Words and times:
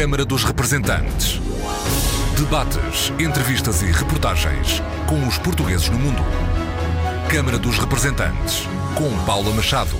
Câmara 0.00 0.24
dos 0.24 0.44
Representantes. 0.44 1.38
Debates, 2.34 3.12
entrevistas 3.20 3.82
e 3.82 3.92
reportagens 3.92 4.80
com 5.06 5.28
os 5.28 5.36
portugueses 5.36 5.90
no 5.90 5.98
mundo. 5.98 6.22
Câmara 7.28 7.58
dos 7.58 7.78
Representantes, 7.78 8.66
com 8.94 9.14
Paula 9.26 9.52
Machado. 9.52 9.94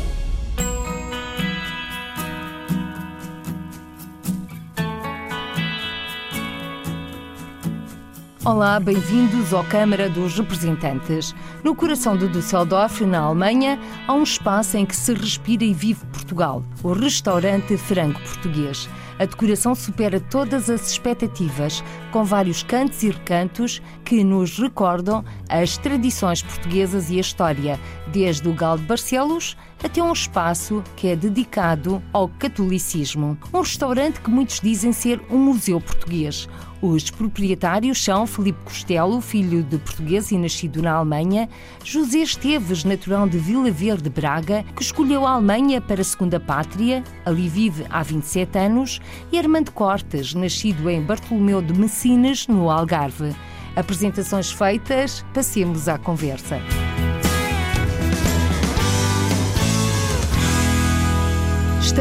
Olá, 8.42 8.80
bem-vindos 8.80 9.52
ao 9.52 9.62
Câmara 9.64 10.08
dos 10.08 10.34
Representantes. 10.38 11.34
No 11.62 11.74
coração 11.74 12.16
de 12.16 12.26
Düsseldorf, 12.26 13.04
na 13.04 13.18
Alemanha, 13.18 13.78
há 14.08 14.14
um 14.14 14.22
espaço 14.22 14.78
em 14.78 14.86
que 14.86 14.96
se 14.96 15.12
respira 15.12 15.62
e 15.62 15.74
vive 15.74 16.06
Portugal, 16.06 16.64
o 16.82 16.94
restaurante 16.94 17.76
franco 17.76 18.18
português. 18.22 18.88
A 19.20 19.26
decoração 19.26 19.74
supera 19.74 20.18
todas 20.18 20.70
as 20.70 20.90
expectativas, 20.90 21.84
com 22.10 22.24
vários 22.24 22.62
cantos 22.62 23.02
e 23.02 23.10
recantos 23.10 23.82
que 24.02 24.24
nos 24.24 24.58
recordam 24.58 25.22
as 25.46 25.76
tradições 25.76 26.40
portuguesas 26.42 27.10
e 27.10 27.18
a 27.18 27.20
história, 27.20 27.78
desde 28.06 28.48
o 28.48 28.54
Gal 28.54 28.78
de 28.78 28.84
Barcelos 28.84 29.58
até 29.84 30.02
um 30.02 30.10
espaço 30.10 30.82
que 30.96 31.08
é 31.08 31.16
dedicado 31.16 32.02
ao 32.14 32.28
catolicismo. 32.28 33.36
Um 33.52 33.60
restaurante 33.60 34.22
que 34.22 34.30
muitos 34.30 34.58
dizem 34.58 34.90
ser 34.90 35.20
um 35.30 35.36
museu 35.36 35.82
português. 35.82 36.48
Os 36.82 37.10
proprietários 37.10 38.02
são 38.02 38.26
Felipe 38.26 38.58
Costello, 38.64 39.20
filho 39.20 39.62
de 39.62 39.76
português 39.76 40.30
e 40.30 40.38
nascido 40.38 40.80
na 40.80 40.92
Alemanha, 40.92 41.46
José 41.84 42.20
Esteves, 42.20 42.84
natural 42.84 43.28
de 43.28 43.36
Vila 43.36 43.70
Verde, 43.70 44.08
Braga, 44.08 44.64
que 44.74 44.82
escolheu 44.82 45.26
a 45.26 45.32
Alemanha 45.32 45.78
para 45.82 46.00
a 46.00 46.04
segunda 46.04 46.40
pátria, 46.40 47.04
ali 47.26 47.50
vive 47.50 47.84
há 47.90 48.02
27 48.02 48.58
anos, 48.58 48.98
e 49.30 49.38
Armando 49.38 49.72
Cortes, 49.72 50.32
nascido 50.32 50.88
em 50.88 51.02
Bartolomeu 51.02 51.60
de 51.60 51.74
Messinas, 51.74 52.46
no 52.46 52.70
Algarve. 52.70 53.36
Apresentações 53.76 54.50
feitas, 54.50 55.22
passemos 55.34 55.86
à 55.86 55.98
conversa. 55.98 56.58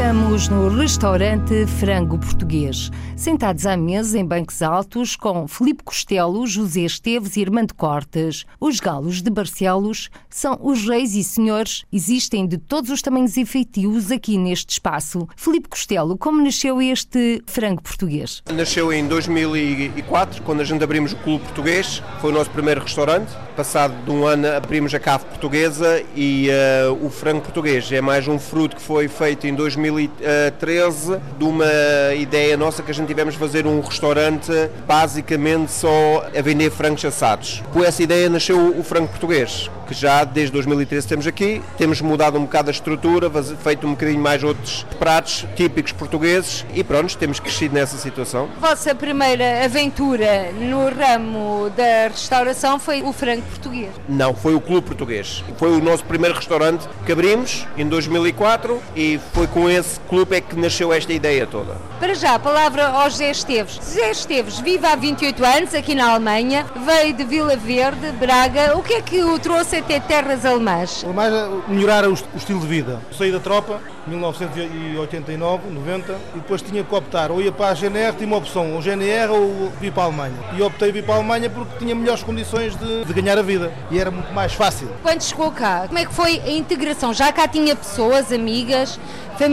Estamos 0.00 0.48
no 0.48 0.68
restaurante 0.70 1.66
Frango 1.66 2.18
Português, 2.18 2.90
sentados 3.14 3.66
à 3.66 3.76
mesa 3.76 4.18
em 4.18 4.24
bancos 4.24 4.62
altos 4.62 5.14
com 5.14 5.46
Felipe 5.46 5.84
Costello, 5.84 6.46
José 6.46 6.80
Esteves 6.80 7.36
e 7.36 7.42
Irmando 7.42 7.74
Cortes. 7.74 8.46
Os 8.58 8.80
galos 8.80 9.20
de 9.20 9.28
Barcelos 9.28 10.08
são 10.30 10.58
os 10.62 10.88
reis 10.88 11.14
e 11.14 11.22
senhores, 11.22 11.84
existem 11.92 12.46
de 12.46 12.56
todos 12.56 12.90
os 12.90 13.02
tamanhos 13.02 13.36
e 13.36 13.44
feitios 13.44 14.10
aqui 14.10 14.38
neste 14.38 14.70
espaço. 14.70 15.28
Felipe 15.36 15.68
Costello, 15.68 16.16
como 16.16 16.42
nasceu 16.42 16.80
este 16.80 17.42
frango 17.44 17.82
português? 17.82 18.42
Nasceu 18.50 18.90
em 18.94 19.06
2004, 19.06 20.42
quando 20.44 20.62
a 20.62 20.64
gente 20.64 20.82
abrimos 20.82 21.12
o 21.12 21.16
Clube 21.16 21.44
Português, 21.44 22.02
foi 22.22 22.30
o 22.30 22.34
nosso 22.34 22.50
primeiro 22.50 22.80
restaurante. 22.80 23.30
Passado 23.54 24.02
de 24.02 24.10
um 24.10 24.26
ano 24.26 24.48
abrimos 24.48 24.94
a 24.94 24.98
cave 24.98 25.26
portuguesa 25.26 26.02
e 26.16 26.48
uh, 26.48 27.04
o 27.04 27.10
frango 27.10 27.42
português 27.42 27.92
é 27.92 28.00
mais 28.00 28.26
um 28.26 28.38
fruto 28.38 28.76
que 28.76 28.82
foi 28.82 29.06
feito 29.06 29.46
em 29.46 29.54
2013 29.90 31.20
de 31.38 31.44
uma 31.44 32.14
ideia 32.16 32.56
nossa 32.56 32.82
que 32.82 32.90
a 32.90 32.94
gente 32.94 33.08
tivemos 33.08 33.34
fazer 33.34 33.66
um 33.66 33.80
restaurante 33.80 34.52
basicamente 34.86 35.72
só 35.72 36.26
a 36.36 36.42
vender 36.42 36.70
frangos 36.70 37.04
assados. 37.04 37.62
Com 37.72 37.82
essa 37.82 38.02
ideia 38.02 38.28
nasceu 38.28 38.78
o 38.78 38.82
frango 38.82 39.08
português, 39.08 39.70
que 39.86 39.94
já 39.94 40.24
desde 40.24 40.52
2013 40.52 41.06
temos 41.06 41.26
aqui. 41.26 41.60
Temos 41.76 42.00
mudado 42.00 42.38
um 42.38 42.42
bocado 42.42 42.70
a 42.70 42.72
estrutura, 42.72 43.30
feito 43.62 43.86
um 43.86 43.90
bocadinho 43.90 44.20
mais 44.20 44.42
outros 44.44 44.86
pratos 44.98 45.46
típicos 45.56 45.92
portugueses 45.92 46.64
e 46.74 46.84
pronto, 46.84 47.16
temos 47.16 47.40
crescido 47.40 47.74
nessa 47.74 47.96
situação. 47.96 48.48
Vossa 48.60 48.94
primeira 48.94 49.64
aventura 49.64 50.52
no 50.52 50.88
ramo 50.88 51.70
da 51.76 52.08
restauração 52.08 52.78
foi 52.78 53.02
o 53.02 53.12
frango 53.12 53.42
português? 53.42 53.90
Não, 54.08 54.34
foi 54.34 54.54
o 54.54 54.60
Clube 54.60 54.86
Português. 54.86 55.42
Foi 55.58 55.70
o 55.70 55.80
nosso 55.80 56.04
primeiro 56.04 56.36
restaurante 56.36 56.88
que 57.04 57.12
abrimos 57.12 57.66
em 57.76 57.86
2004 57.86 58.80
e 58.94 59.18
foi 59.32 59.46
com 59.46 59.68
esse 59.70 59.98
clube 60.00 60.36
é 60.36 60.40
que 60.40 60.56
nasceu 60.56 60.92
esta 60.92 61.12
ideia 61.12 61.46
toda. 61.46 61.76
Para 61.98 62.14
já, 62.14 62.34
a 62.34 62.38
palavra 62.38 62.88
ao 62.88 63.10
José 63.10 63.30
Esteves. 63.30 63.74
José 63.74 64.10
Esteves 64.10 64.58
vive 64.60 64.86
há 64.86 64.96
28 64.96 65.44
anos 65.44 65.74
aqui 65.74 65.94
na 65.94 66.10
Alemanha, 66.10 66.66
veio 66.84 67.14
de 67.14 67.24
Vila 67.24 67.56
Verde, 67.56 68.12
Braga. 68.12 68.76
O 68.76 68.82
que 68.82 68.94
é 68.94 69.02
que 69.02 69.22
o 69.22 69.38
trouxe 69.38 69.76
até 69.76 70.00
terras 70.00 70.44
alemãs? 70.44 71.04
Mais 71.14 71.32
melhorar 71.68 72.08
o, 72.08 72.12
estilo 72.12 72.60
de 72.60 72.66
vida. 72.66 73.00
Saí 73.16 73.30
da 73.30 73.40
tropa, 73.40 73.80
1989, 74.06 75.70
90, 75.70 76.12
e 76.12 76.38
depois 76.38 76.62
tinha 76.62 76.82
que 76.82 76.94
optar, 76.94 77.30
ou 77.30 77.40
ia 77.40 77.52
para 77.52 77.68
a 77.68 77.74
GNR, 77.74 78.14
tinha 78.16 78.26
uma 78.26 78.36
opção, 78.36 78.74
ou 78.74 78.82
GNR 78.82 79.30
ou 79.30 79.70
vir 79.80 79.92
para 79.92 80.04
a 80.04 80.06
Alemanha. 80.06 80.36
E 80.56 80.62
optei 80.62 80.90
vir 80.92 81.04
para 81.04 81.14
a 81.14 81.16
Alemanha 81.18 81.50
porque 81.50 81.78
tinha 81.78 81.94
melhores 81.94 82.22
condições 82.22 82.74
de, 82.76 83.04
de 83.04 83.12
ganhar 83.12 83.38
a 83.38 83.42
vida 83.42 83.72
e 83.90 83.98
era 83.98 84.10
muito 84.10 84.32
mais 84.32 84.52
fácil. 84.52 84.88
Quando 85.02 85.22
chegou 85.22 85.50
cá, 85.50 85.84
como 85.86 85.98
é 85.98 86.04
que 86.04 86.14
foi 86.14 86.40
a 86.40 86.50
integração? 86.50 87.12
Já 87.12 87.32
cá 87.32 87.46
tinha 87.46 87.76
pessoas, 87.76 88.32
amigas, 88.32 88.98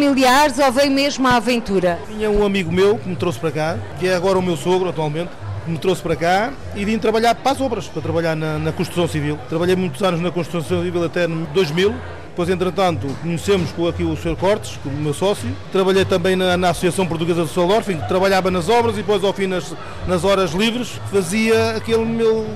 familiares 0.08 0.58
ou 0.58 0.72
veio 0.72 0.90
mesmo 0.90 1.28
à 1.28 1.36
aventura? 1.36 2.00
Tinha 2.08 2.32
um 2.32 2.46
amigo 2.46 2.72
meu 2.72 2.98
que 2.98 3.10
me 3.10 3.16
trouxe 3.16 3.38
para 3.38 3.52
cá, 3.52 3.78
que 4.00 4.08
é 4.08 4.16
agora 4.16 4.40
o 4.40 4.42
meu 4.42 4.56
sogro 4.56 4.88
atualmente, 4.88 5.30
me 5.68 5.78
trouxe 5.78 6.02
para 6.02 6.16
cá 6.16 6.54
e 6.78 6.86
vim 6.86 6.98
trabalhar 6.98 7.36
para 7.36 7.52
as 7.52 7.60
obras, 7.60 7.88
para 7.88 8.02
trabalhar 8.02 8.34
na, 8.34 8.58
na, 8.58 8.72
construção 8.72 9.06
civil. 9.06 9.38
Trabalhei 9.50 9.76
muitos 9.76 10.02
anos 10.02 10.22
na 10.22 10.32
construção 10.32 10.82
civil 10.82 11.04
até 11.04 11.28
2000. 11.28 11.94
Depois, 12.30 12.50
entretanto, 12.50 13.08
conhecemos 13.22 13.70
aqui 13.90 14.04
o 14.04 14.16
Sr. 14.16 14.38
Cortes, 14.38 14.80
o 14.86 14.90
meu 14.90 15.14
sócio. 15.14 15.50
Trabalhei 15.74 16.06
também 16.06 16.38
na, 16.38 16.56
na 16.56 16.70
Associação 16.70 17.06
Portuguesa 17.06 17.44
de 17.44 17.50
Soldorf, 17.50 17.94
trabalhava 18.08 18.50
nas 18.50 18.70
obras 18.70 18.94
e 18.94 19.00
depois, 19.00 19.24
ao 19.24 19.34
fim, 19.34 19.48
nas, 19.48 19.74
nas 20.08 20.24
horas 20.24 20.52
livres, 20.52 21.02
fazia 21.12 21.72
aquele 21.72 22.06
meu 22.06 22.48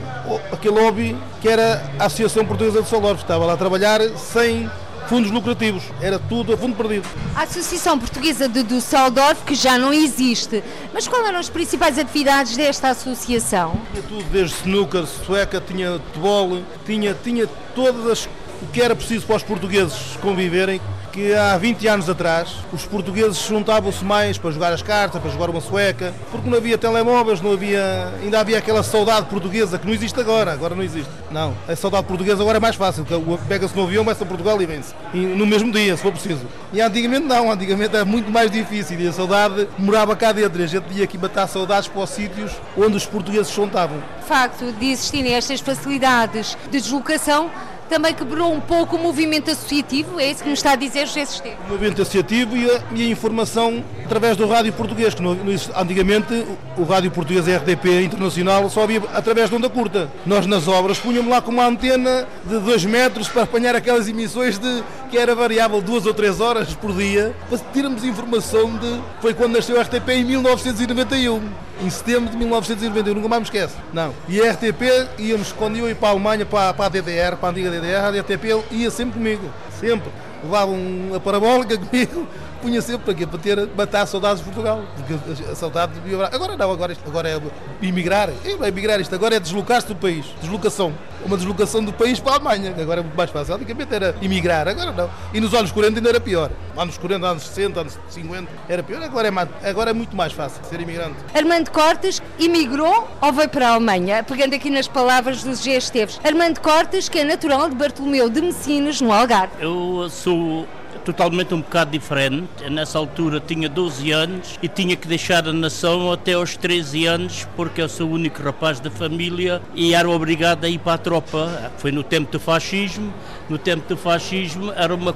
aquele 0.53 0.79
hobby 0.79 1.17
que 1.41 1.49
era 1.49 1.83
a 1.99 2.05
Associação 2.05 2.45
Portuguesa 2.45 2.81
de 2.81 2.87
Soldorf. 2.87 3.23
Estava 3.23 3.43
lá 3.43 3.53
a 3.53 3.57
trabalhar 3.57 3.99
sem 4.15 4.69
fundos 5.11 5.29
lucrativos, 5.29 5.83
era 5.99 6.17
tudo 6.17 6.53
a 6.53 6.57
fundo 6.57 6.73
perdido. 6.73 7.05
A 7.35 7.43
Associação 7.43 7.99
Portuguesa 7.99 8.47
de 8.47 8.63
Düsseldorf, 8.63 9.43
que 9.43 9.55
já 9.55 9.77
não 9.77 9.91
existe, 9.91 10.63
mas 10.93 11.05
quais 11.05 11.27
eram 11.27 11.37
as 11.37 11.49
principais 11.49 11.99
atividades 11.99 12.55
desta 12.55 12.91
associação? 12.91 13.77
Tinha 13.91 14.03
tudo, 14.03 14.23
desde 14.31 14.55
snooker, 14.55 15.05
sueca, 15.05 15.59
tinha 15.59 15.99
futebol, 15.99 16.63
tinha, 16.85 17.13
tinha 17.13 17.45
todas 17.75 18.29
o 18.61 18.67
que 18.71 18.81
era 18.81 18.95
preciso 18.95 19.25
para 19.25 19.35
os 19.35 19.43
portugueses 19.43 20.17
conviverem, 20.21 20.79
que 21.11 21.33
há 21.33 21.57
20 21.57 21.87
anos 21.87 22.09
atrás 22.09 22.55
os 22.71 22.85
portugueses 22.85 23.37
juntavam-se 23.37 24.03
mais 24.03 24.37
para 24.37 24.51
jogar 24.51 24.73
as 24.73 24.81
cartas, 24.81 25.21
para 25.21 25.29
jogar 25.29 25.49
uma 25.49 25.61
sueca, 25.61 26.13
porque 26.31 26.49
não 26.49 26.57
havia 26.57 26.77
telemóveis, 26.77 27.41
não 27.41 27.51
havia, 27.53 28.13
ainda 28.21 28.39
havia 28.39 28.57
aquela 28.57 28.81
saudade 28.81 29.27
portuguesa 29.27 29.77
que 29.77 29.85
não 29.85 29.93
existe 29.93 30.19
agora, 30.19 30.53
agora 30.53 30.73
não 30.73 30.83
existe. 30.83 31.11
Não, 31.29 31.55
a 31.67 31.75
saudade 31.75 32.05
portuguesa 32.07 32.41
agora 32.41 32.57
é 32.57 32.61
mais 32.61 32.75
fácil, 32.75 33.05
pega-se 33.47 33.75
no 33.75 33.83
avião, 33.83 34.03
vai 34.03 34.13
a 34.13 34.25
Portugal 34.25 34.61
e 34.61 34.65
vence. 34.65 34.93
E 35.13 35.19
no 35.19 35.45
mesmo 35.45 35.71
dia, 35.71 35.95
se 35.95 36.01
for 36.01 36.11
preciso. 36.11 36.45
E 36.71 36.81
antigamente 36.81 37.25
não, 37.25 37.51
antigamente 37.51 37.95
era 37.95 38.05
muito 38.05 38.31
mais 38.31 38.49
difícil 38.49 38.99
e 38.99 39.07
a 39.07 39.13
saudade 39.13 39.67
morava 39.77 40.15
cá 40.15 40.31
dentro. 40.31 40.61
A 40.61 40.67
gente 40.67 40.85
tinha 40.93 41.07
que 41.07 41.17
matar 41.17 41.47
saudades 41.47 41.87
para 41.87 42.01
os 42.01 42.09
sítios 42.09 42.51
onde 42.77 42.95
os 42.97 43.05
portugueses 43.05 43.47
se 43.47 43.55
juntavam. 43.55 43.97
O 44.21 44.23
facto 44.23 44.71
de 44.71 44.91
existirem 44.91 45.33
estas 45.33 45.59
facilidades 45.59 46.57
de 46.69 46.79
deslocação 46.79 47.49
também 47.91 48.13
quebrou 48.13 48.53
um 48.53 48.61
pouco 48.61 48.95
o 48.95 48.99
movimento 48.99 49.51
associativo, 49.51 50.17
é 50.17 50.31
isso 50.31 50.41
que 50.41 50.49
nos 50.49 50.59
está 50.59 50.71
a 50.71 50.75
dizer 50.77 51.05
José 51.07 51.25
Sistema? 51.25 51.57
O 51.67 51.71
movimento 51.71 52.01
associativo 52.01 52.55
e 52.55 52.71
a, 52.71 52.81
e 52.95 53.03
a, 53.03 53.07
informação 53.09 53.83
através 54.05 54.37
do 54.37 54.47
rádio 54.47 54.71
português, 54.71 55.13
que 55.13 55.21
no, 55.21 55.35
no, 55.35 55.51
antigamente 55.75 56.45
o 56.77 56.83
rádio 56.83 57.11
português 57.11 57.45
RDP 57.45 58.03
internacional 58.03 58.69
só 58.69 58.83
havia 58.83 59.03
através 59.13 59.49
de 59.49 59.57
onda 59.57 59.69
curta. 59.69 60.09
Nós 60.25 60.47
nas 60.47 60.69
obras 60.69 60.99
punhamos 60.99 61.29
lá 61.29 61.41
com 61.41 61.51
uma 61.51 61.65
antena 61.65 62.25
de 62.45 62.59
2 62.59 62.85
metros 62.85 63.27
para 63.27 63.43
apanhar 63.43 63.75
aquelas 63.75 64.07
emissões 64.07 64.57
de 64.57 64.83
que 65.09 65.17
era 65.17 65.35
variável 65.35 65.81
duas 65.81 66.05
ou 66.05 66.13
três 66.13 66.39
horas 66.39 66.73
por 66.73 66.93
dia, 66.93 67.35
para 67.49 67.57
termos 67.57 68.05
informação 68.05 68.73
de. 68.77 69.01
Foi 69.19 69.33
quando 69.33 69.51
nasceu 69.51 69.77
a 69.77 69.83
RTP 69.83 70.07
em 70.11 70.23
1991 70.23 71.70
em 71.83 71.89
setembro 71.89 72.29
de 72.29 72.37
1991, 72.37 73.13
nunca 73.13 73.27
mais 73.27 73.41
me 73.41 73.45
esqueço. 73.45 73.75
Não. 73.93 74.13
E 74.27 74.41
a 74.41 74.51
RTP, 74.51 75.09
íamos, 75.19 75.51
quando 75.51 75.77
eu 75.77 75.87
ia 75.87 75.95
para 75.95 76.09
a 76.09 76.11
Alemanha, 76.11 76.45
para, 76.45 76.73
para 76.73 76.85
a 76.85 76.89
DDR, 76.89 77.35
para 77.37 77.49
a 77.49 77.51
antiga 77.51 77.69
DDR, 77.69 78.05
a 78.05 78.21
RTP 78.21 78.71
ia 78.71 78.91
sempre 78.91 79.13
comigo. 79.13 79.49
Sempre. 79.79 80.11
Levava 80.43 80.71
uma 80.71 81.19
parabólica 81.19 81.77
comigo, 81.79 82.27
punha 82.61 82.81
sempre 82.81 83.03
para 83.05 83.13
quê? 83.13 83.27
Para 83.27 83.39
ter, 83.39 83.69
matar 83.75 84.05
saudades 84.05 84.39
de 84.39 84.45
Portugal. 84.45 84.83
Porque 84.95 85.41
a 85.51 85.55
saudade 85.55 85.99
de 85.99 86.15
Agora 86.15 86.55
não, 86.55 86.71
agora, 86.71 86.95
agora 87.05 87.29
é 87.29 87.41
emigrar. 87.85 88.29
É 88.45 88.67
emigrar 88.67 88.99
isto, 89.01 89.13
agora 89.13 89.35
é 89.35 89.39
deslocar-se 89.39 89.87
do 89.87 89.95
país. 89.95 90.25
Deslocação. 90.41 90.93
Uma 91.25 91.37
deslocação 91.37 91.83
do 91.83 91.93
país 91.93 92.19
para 92.19 92.33
a 92.33 92.35
Alemanha, 92.35 92.73
agora 92.79 93.01
é 93.01 93.03
muito 93.03 93.15
mais 93.15 93.29
fácil. 93.29 93.55
Antigamente 93.55 93.93
era 93.93 94.15
emigrar, 94.21 94.67
agora 94.67 94.91
não. 94.91 95.09
E 95.33 95.39
nos 95.39 95.53
anos 95.53 95.71
40 95.71 95.97
ainda 95.97 96.09
era 96.09 96.19
pior. 96.19 96.51
Anos 96.77 96.97
40, 96.97 97.27
anos 97.27 97.43
60, 97.43 97.79
anos 97.79 97.99
50, 98.09 98.47
era 98.67 98.81
pior. 98.83 99.01
Agora 99.03 99.27
é, 99.27 99.31
mais, 99.31 99.49
agora 99.63 99.89
é 99.91 99.93
muito 99.93 100.15
mais 100.15 100.33
fácil 100.33 100.63
ser 100.65 100.79
imigrante. 100.81 101.15
Armando 101.33 101.69
Cortes 101.69 102.21
emigrou 102.39 103.07
ou 103.21 103.33
veio 103.33 103.49
para 103.49 103.69
a 103.69 103.73
Alemanha? 103.73 104.23
Pegando 104.23 104.55
aqui 104.55 104.69
nas 104.69 104.87
palavras 104.87 105.43
dos 105.43 105.61
G. 105.61 105.71
Esteves. 105.71 106.19
Armando 106.23 106.59
Cortes, 106.59 107.07
que 107.07 107.19
é 107.19 107.23
natural 107.23 107.69
de 107.69 107.75
Bartolomeu 107.75 108.29
de 108.29 108.41
Messinas, 108.41 108.99
no 109.01 109.11
Algarve. 109.11 109.53
Eu 109.59 110.09
sou 110.09 110.67
totalmente 111.01 111.53
um 111.53 111.61
bocado 111.61 111.91
diferente. 111.91 112.69
Nessa 112.69 112.97
altura 112.97 113.39
tinha 113.39 113.67
12 113.67 114.11
anos 114.11 114.59
e 114.61 114.67
tinha 114.67 114.95
que 114.95 115.07
deixar 115.07 115.47
a 115.47 115.53
nação 115.53 116.11
até 116.11 116.33
aos 116.33 116.55
13 116.55 117.05
anos 117.05 117.47
porque 117.55 117.81
eu 117.81 117.89
sou 117.89 118.09
o 118.09 118.13
único 118.13 118.41
rapaz 118.41 118.79
da 118.79 118.89
família 118.89 119.61
e 119.75 119.93
era 119.93 120.09
obrigado 120.09 120.65
a 120.65 120.69
ir 120.69 120.79
para 120.79 120.93
a 120.93 120.97
tropa. 120.97 121.71
Foi 121.77 121.91
no 121.91 122.03
tempo 122.03 122.31
do 122.31 122.39
fascismo. 122.39 123.13
No 123.49 123.57
tempo 123.57 123.87
do 123.87 123.97
fascismo 123.97 124.71
era 124.75 124.93
uma 124.95 125.15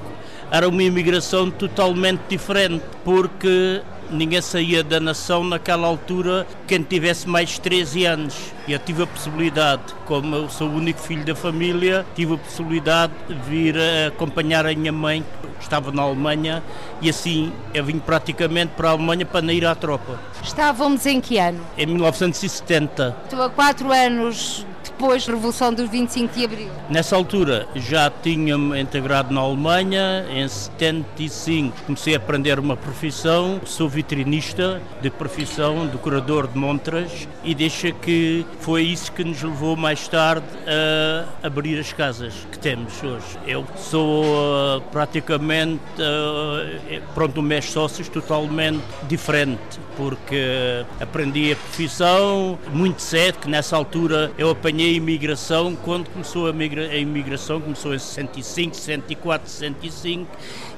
era 0.52 0.70
uma 0.70 0.84
imigração 0.84 1.50
totalmente 1.50 2.22
diferente, 2.30 2.84
porque 3.04 3.82
ninguém 4.10 4.42
saía 4.42 4.84
da 4.84 5.00
nação 5.00 5.44
naquela 5.44 5.88
altura 5.88 6.48
quem 6.68 6.82
tivesse 6.84 7.28
mais 7.28 7.50
de 7.50 7.62
13 7.62 8.06
anos. 8.06 8.54
Eu 8.68 8.80
tive 8.80 9.04
a 9.04 9.08
possibilidade, 9.08 9.82
como 10.06 10.36
eu 10.36 10.50
sou 10.50 10.70
o 10.70 10.76
único 10.76 11.00
filho 11.00 11.24
da 11.24 11.36
família, 11.36 12.06
tive 12.16 12.34
a 12.36 12.38
possibilidade 12.38 13.14
de 13.28 13.36
vir 13.50 13.76
acompanhar 14.08 14.66
a 14.66 14.74
minha 14.74 14.92
mãe, 14.92 15.24
que 15.58 15.64
estava 15.64 15.92
na 15.92 16.02
Alemanha, 16.02 16.64
e 17.02 17.10
assim 17.10 17.52
eu 17.74 17.84
vim 17.84 18.00
praticamente 18.00 18.74
para 18.76 18.90
a 18.90 18.92
Alemanha 18.92 19.26
para 19.26 19.42
não 19.42 19.54
ir 19.54 19.66
à 19.66 19.76
tropa. 19.76 20.20
Estávamos 20.44 21.06
em 21.06 21.22
que 21.22 21.38
ano? 21.38 21.62
Em 21.78 21.86
1970. 21.86 23.16
Estou 23.26 23.42
há 23.42 23.50
quatro 23.50 23.92
anos 23.92 24.66
depois 24.86 25.26
da 25.26 25.34
Revolução 25.34 25.74
dos 25.74 25.90
25 25.90 26.34
de 26.34 26.46
Abril? 26.46 26.70
Nessa 26.90 27.16
altura 27.16 27.68
já 27.76 28.10
tinha-me 28.10 28.80
integrado 28.80 29.34
na 29.34 29.42
Alemanha, 29.42 30.26
em 30.30 30.48
75 30.48 31.84
comecei 31.86 32.14
a 32.14 32.18
aprender 32.18 32.60
uma 32.60 32.76
profissão, 32.76 33.62
sou 33.66 33.88
vitrinista 33.88 34.82
de 35.02 35.10
profissão, 35.10 35.88
decorador 35.88 36.48
de 36.48 36.58
montras 36.58 37.28
e 37.44 37.56
deixa 37.56 37.92
que 37.92 38.46
foi 38.60 38.84
isso 38.84 39.12
que 39.12 39.24
nos 39.24 39.42
levou 39.42 39.76
mais 39.76 40.08
tarde 40.08 40.46
a 40.68 41.48
abrir 41.48 41.80
as 41.80 41.94
casas 41.94 42.34
que 42.52 42.60
temos 42.60 43.02
hoje. 43.04 43.26
Eu 43.48 43.66
sou 43.78 44.24
uh, 44.24 44.82
praticamente, 44.92 45.82
uh, 46.00 47.02
pronto, 47.14 47.40
um 47.40 47.44
mês 47.44 47.66
sócios 47.66 48.10
totalmente 48.10 48.84
diferente, 49.08 49.80
porque 49.96 50.86
aprendi 51.00 51.54
a 51.54 51.56
profissão 51.56 52.58
muito 52.74 53.02
cedo, 53.02 53.40
que 53.40 53.50
nessa 53.50 53.76
altura 53.76 54.32
eu 54.38 54.50
apanhei 54.50 54.75
a 54.84 54.90
imigração 54.90 55.76
quando 55.76 56.10
começou 56.10 56.48
a, 56.48 56.54
migra 56.54 56.88
a 56.88 56.98
imigração, 56.98 57.62
começou 57.62 57.94
em 57.94 58.00
65, 58.00 58.76
64, 58.76 59.50
65 59.50 60.28